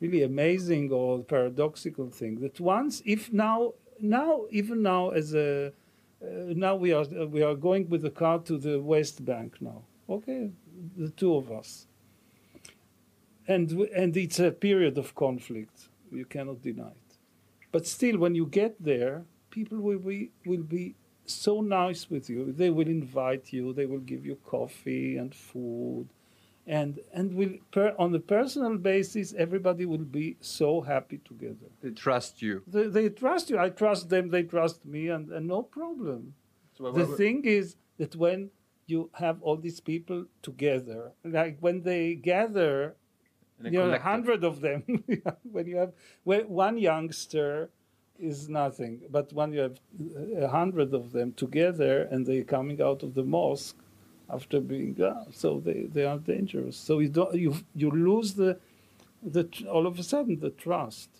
really 0.00 0.22
amazing 0.22 0.92
or 0.92 1.22
paradoxical 1.24 2.10
thing 2.10 2.40
that 2.40 2.60
once 2.60 3.02
if 3.06 3.32
now 3.32 3.72
now 3.98 4.44
even 4.50 4.82
now 4.82 5.08
as 5.10 5.34
a 5.34 5.72
uh, 6.22 6.52
now 6.54 6.74
we 6.74 6.92
are 6.92 7.04
we 7.36 7.42
are 7.42 7.54
going 7.54 7.88
with 7.88 8.02
the 8.02 8.10
car 8.10 8.38
to 8.40 8.58
the 8.58 8.80
West 8.80 9.24
Bank 9.24 9.56
now. 9.60 9.82
Okay, 10.08 10.50
the 10.96 11.10
two 11.10 11.34
of 11.34 11.50
us. 11.50 11.86
And 13.48 13.70
and 13.94 14.16
it's 14.16 14.40
a 14.40 14.50
period 14.50 14.98
of 14.98 15.14
conflict. 15.14 15.88
You 16.10 16.24
cannot 16.24 16.62
deny 16.62 16.88
it. 16.88 17.05
But 17.76 17.86
still, 17.86 18.16
when 18.16 18.34
you 18.34 18.46
get 18.46 18.72
there, 18.82 19.26
people 19.50 19.78
will 19.86 19.98
be 19.98 20.30
will 20.46 20.66
be 20.78 20.94
so 21.26 21.60
nice 21.60 22.08
with 22.08 22.30
you. 22.30 22.40
They 22.60 22.70
will 22.70 22.88
invite 22.88 23.52
you. 23.52 23.74
They 23.74 23.84
will 23.84 24.04
give 24.12 24.24
you 24.24 24.36
coffee 24.54 25.18
and 25.18 25.34
food, 25.34 26.06
and 26.66 27.00
and 27.12 27.34
will 27.34 27.54
per, 27.74 27.94
on 27.98 28.14
a 28.14 28.22
personal 28.36 28.78
basis, 28.78 29.34
everybody 29.46 29.84
will 29.84 30.08
be 30.20 30.38
so 30.40 30.80
happy 30.80 31.18
together. 31.18 31.68
they 31.82 31.90
trust 31.90 32.40
you? 32.40 32.62
They, 32.66 32.86
they 32.96 33.08
trust 33.10 33.50
you. 33.50 33.58
I 33.58 33.68
trust 33.68 34.08
them. 34.08 34.30
They 34.30 34.44
trust 34.44 34.86
me, 34.86 35.08
and, 35.08 35.30
and 35.30 35.46
no 35.46 35.60
problem. 35.62 36.32
So 36.78 36.90
The 36.92 37.08
thing 37.22 37.44
is 37.44 37.76
that 37.98 38.16
when 38.16 38.38
you 38.86 39.10
have 39.24 39.36
all 39.42 39.58
these 39.58 39.80
people 39.80 40.24
together, 40.40 41.12
like 41.38 41.58
when 41.60 41.82
they 41.82 42.14
gather, 42.14 42.96
in 43.60 43.66
a 43.66 43.70
you 43.70 43.78
know, 43.78 43.84
a 43.84 43.98
collective- 43.98 44.02
hundred 44.02 44.44
of 44.44 44.60
them. 44.60 44.82
when 45.50 45.66
you 45.66 45.76
have 45.76 45.92
when 46.24 46.48
one 46.48 46.78
youngster 46.78 47.70
is 48.18 48.48
nothing, 48.48 49.02
but 49.10 49.32
when 49.32 49.52
you 49.52 49.60
have 49.60 49.78
a 50.36 50.48
hundred 50.48 50.94
of 50.94 51.12
them 51.12 51.32
together 51.32 52.02
and 52.10 52.26
they're 52.26 52.44
coming 52.44 52.80
out 52.80 53.02
of 53.02 53.14
the 53.14 53.22
mosque 53.22 53.76
after 54.30 54.60
being 54.60 55.00
uh, 55.00 55.24
so 55.30 55.60
they, 55.60 55.82
they 55.92 56.04
are 56.04 56.18
dangerous. 56.18 56.76
So 56.76 56.98
you 56.98 57.08
don't 57.08 57.34
you 57.34 57.54
you 57.74 57.90
lose 57.90 58.34
the 58.34 58.58
the 59.22 59.48
all 59.70 59.86
of 59.86 59.98
a 59.98 60.02
sudden 60.02 60.40
the 60.40 60.50
trust. 60.50 61.10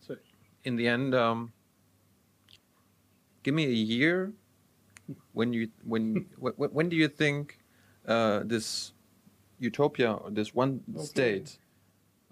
So, 0.00 0.16
in 0.64 0.76
the 0.76 0.88
end, 0.88 1.14
um, 1.14 1.52
give 3.42 3.54
me 3.54 3.64
a 3.64 3.70
year 3.70 4.32
when 5.32 5.52
you 5.52 5.68
when 5.84 6.26
when, 6.38 6.52
when 6.54 6.88
do 6.88 6.96
you 6.96 7.08
think 7.08 7.58
uh, 8.06 8.40
this 8.44 8.92
utopia 9.58 10.12
or 10.12 10.30
this 10.30 10.54
one 10.54 10.80
Okay. 10.94 11.04
state 11.04 11.58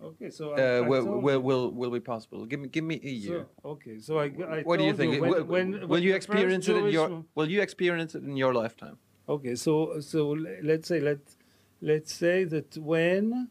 Okay, 0.02 0.28
so 0.28 0.52
I, 0.52 0.60
uh, 0.60 0.76
I 0.78 0.80
will, 0.80 1.04
will 1.06 1.40
will 1.40 1.70
will 1.70 1.90
be 1.90 2.00
possible? 2.00 2.44
Give 2.46 2.60
me 2.60 2.68
give 2.68 2.84
me 2.84 3.00
a 3.02 3.08
year. 3.10 3.46
So, 3.62 3.70
okay, 3.70 3.98
so 4.00 4.18
I, 4.18 4.24
I 4.24 4.62
what 4.62 4.78
do 4.78 4.84
you 4.84 4.92
think? 4.92 5.20
when- 5.20 5.30
will, 5.30 5.44
when- 5.44 5.70
will 5.80 5.88
when 5.88 6.02
you 6.02 6.14
experience 6.14 6.68
it 6.68 6.76
in 6.76 6.88
your 6.90 7.24
Will 7.36 7.48
you 7.48 7.62
experience 7.62 8.14
it 8.14 8.24
in 8.24 8.36
your 8.36 8.52
lifetime? 8.52 8.98
Okay, 9.28 9.54
so 9.54 10.00
so 10.00 10.36
let's 10.62 10.88
say 10.88 11.00
let 11.00 11.20
let's 11.80 12.12
say 12.12 12.44
that 12.44 12.76
when, 12.76 13.48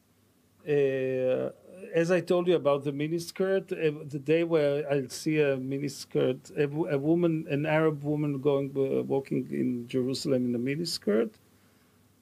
uh, 0.68 1.50
as 1.94 2.12
I 2.12 2.20
told 2.22 2.48
you 2.48 2.56
about 2.56 2.84
the 2.84 2.92
miniskirt, 2.92 3.72
uh, 3.72 4.04
the 4.16 4.20
day 4.20 4.44
where 4.44 4.90
I'll 4.92 5.10
see 5.10 5.40
a 5.40 5.58
miniskirt, 5.58 6.52
a, 6.58 6.66
a 6.96 6.98
woman, 6.98 7.46
an 7.50 7.66
Arab 7.66 8.04
woman 8.04 8.40
going 8.40 8.70
uh, 8.76 9.04
walking 9.04 9.48
in 9.52 9.88
Jerusalem 9.88 10.46
in 10.48 10.56
a 10.56 10.60
miniskirt. 10.60 11.32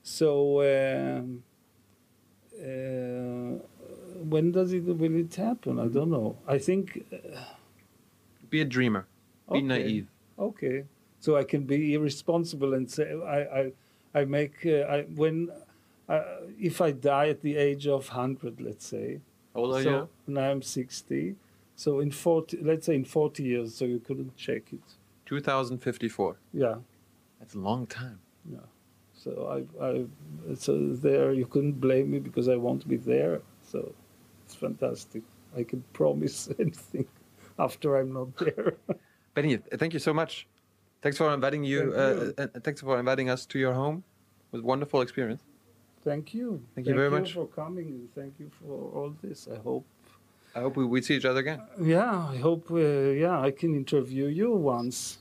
So 0.04 0.62
um, 0.62 1.43
uh, 2.60 3.60
when 4.24 4.52
does 4.52 4.74
it 4.74 4.84
will 4.84 5.16
it 5.16 5.36
happen? 5.36 5.80
I 5.80 5.88
don't 5.88 6.10
know. 6.12 6.38
I 6.47 6.58
think 6.58 7.04
Be 8.49 8.62
a 8.62 8.66
dreamer. 8.66 9.08
Be 9.52 9.58
Okay. 9.58 9.62
naive. 9.62 10.08
Okay, 10.39 10.86
so 11.20 11.36
I 11.38 11.43
can 11.43 11.64
be 11.66 11.93
irresponsible 11.93 12.74
and 12.74 12.89
say 12.89 13.06
I 13.38 13.39
I, 13.60 13.72
I 14.22 14.26
make 14.26 14.66
uh, 14.66 14.93
I 14.95 15.02
when 15.16 15.49
uh, 16.10 16.24
if 16.60 16.82
I 16.82 16.91
die 16.91 17.30
at 17.30 17.41
the 17.41 17.56
age 17.58 17.88
of 17.88 18.08
hundred, 18.10 18.60
let's 18.62 18.86
say. 18.86 19.22
How 19.54 19.62
old 19.62 19.76
are 19.76 19.84
so 19.84 19.89
you? 19.91 20.10
now 20.28 20.52
I'm 20.52 20.62
sixty. 20.62 21.36
So 21.76 21.99
in 21.99 22.12
forty, 22.12 22.58
let's 22.62 22.86
say 22.88 22.95
in 22.95 23.06
forty 23.06 23.43
years, 23.43 23.76
so 23.76 23.86
you 23.86 23.99
couldn't 23.99 24.36
check 24.38 24.74
it. 24.74 24.82
2054. 25.26 26.36
Yeah, 26.54 26.76
That's 27.39 27.56
a 27.56 27.60
long 27.60 27.88
time. 27.88 28.20
yeah. 28.52 28.58
So 29.24 29.32
I 29.55 29.86
I 29.86 30.05
so 30.55 30.93
there 30.93 31.32
you 31.32 31.45
couldn't 31.45 31.80
blame 31.80 32.11
me 32.11 32.19
because 32.19 32.47
I 32.49 32.55
won't 32.55 32.88
be 32.88 32.97
there. 32.97 33.41
So 33.72 33.93
it's 34.45 34.55
fantastic. 34.55 35.24
I 35.55 35.63
can 35.63 35.84
promise 35.93 36.49
anything 36.59 37.07
after 37.59 37.97
I'm 37.97 38.13
not 38.13 38.36
there. 38.38 38.74
Benny, 39.36 39.57
thank 39.57 39.93
you 39.93 39.99
so 39.99 40.13
much. 40.13 40.47
Thanks 41.01 41.17
for 41.17 41.34
inviting 41.34 41.63
you. 41.63 41.80
Thank 41.80 41.95
uh, 41.95 42.24
you. 42.24 42.34
Uh, 42.38 42.47
uh, 42.55 42.59
thanks 42.59 42.82
for 42.82 42.99
inviting 42.99 43.30
us 43.30 43.45
to 43.47 43.59
your 43.59 43.74
home. 43.74 44.03
It 44.51 44.57
was 44.57 44.61
a 44.61 44.65
wonderful 44.65 45.01
experience. 45.01 45.41
Thank 46.03 46.34
you. 46.34 46.61
Thank 46.76 46.88
you 46.88 46.95
very 46.95 47.11
much. 47.11 47.34
for 47.34 47.45
coming 47.47 47.88
and 47.88 48.13
thank 48.15 48.34
you 48.39 48.49
for 48.59 48.74
all 48.95 49.13
this. 49.22 49.47
I 49.51 49.57
hope. 49.59 49.86
I 50.55 50.59
hope 50.59 50.76
we, 50.76 50.86
we 50.86 51.01
see 51.01 51.15
each 51.15 51.26
other 51.26 51.39
again. 51.39 51.61
Yeah, 51.80 52.28
I 52.28 52.38
hope. 52.38 52.72
Uh, 52.72 52.78
yeah, 53.26 53.39
I 53.39 53.51
can 53.51 53.74
interview 53.76 54.26
you 54.26 54.51
once. 54.51 55.19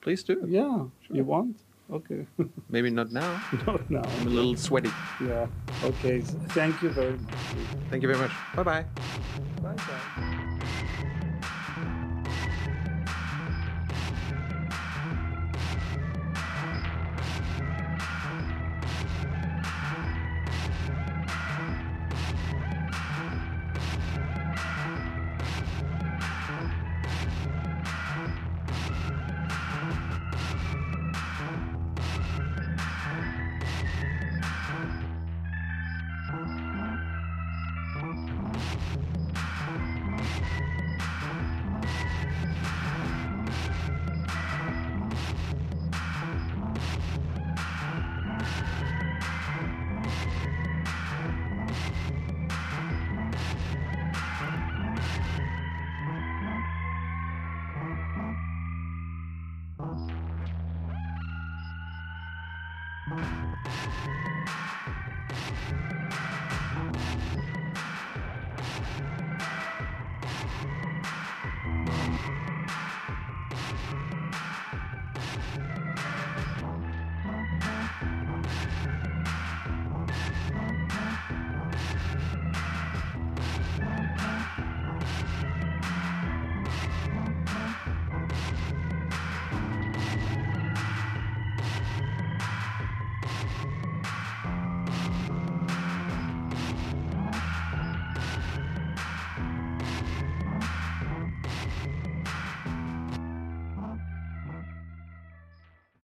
Please 0.00 0.22
do. 0.22 0.44
Yeah, 0.46 0.86
you 1.10 1.24
want? 1.24 1.56
Okay. 1.90 2.26
Maybe 2.70 2.90
not 2.90 3.10
now. 3.12 3.40
Not 3.66 3.90
now. 3.90 4.02
I'm 4.20 4.26
a 4.26 4.30
little 4.30 4.56
sweaty. 4.56 4.90
Yeah. 5.24 5.46
Okay. 5.82 6.20
Thank 6.52 6.82
you 6.82 6.90
very 6.90 7.12
much. 7.16 7.34
Thank 7.90 8.02
you 8.02 8.08
very 8.08 8.20
much. 8.20 8.32
Bye 8.54 8.62
bye. 8.62 8.84
Bye 9.62 9.74
bye. 9.74 10.34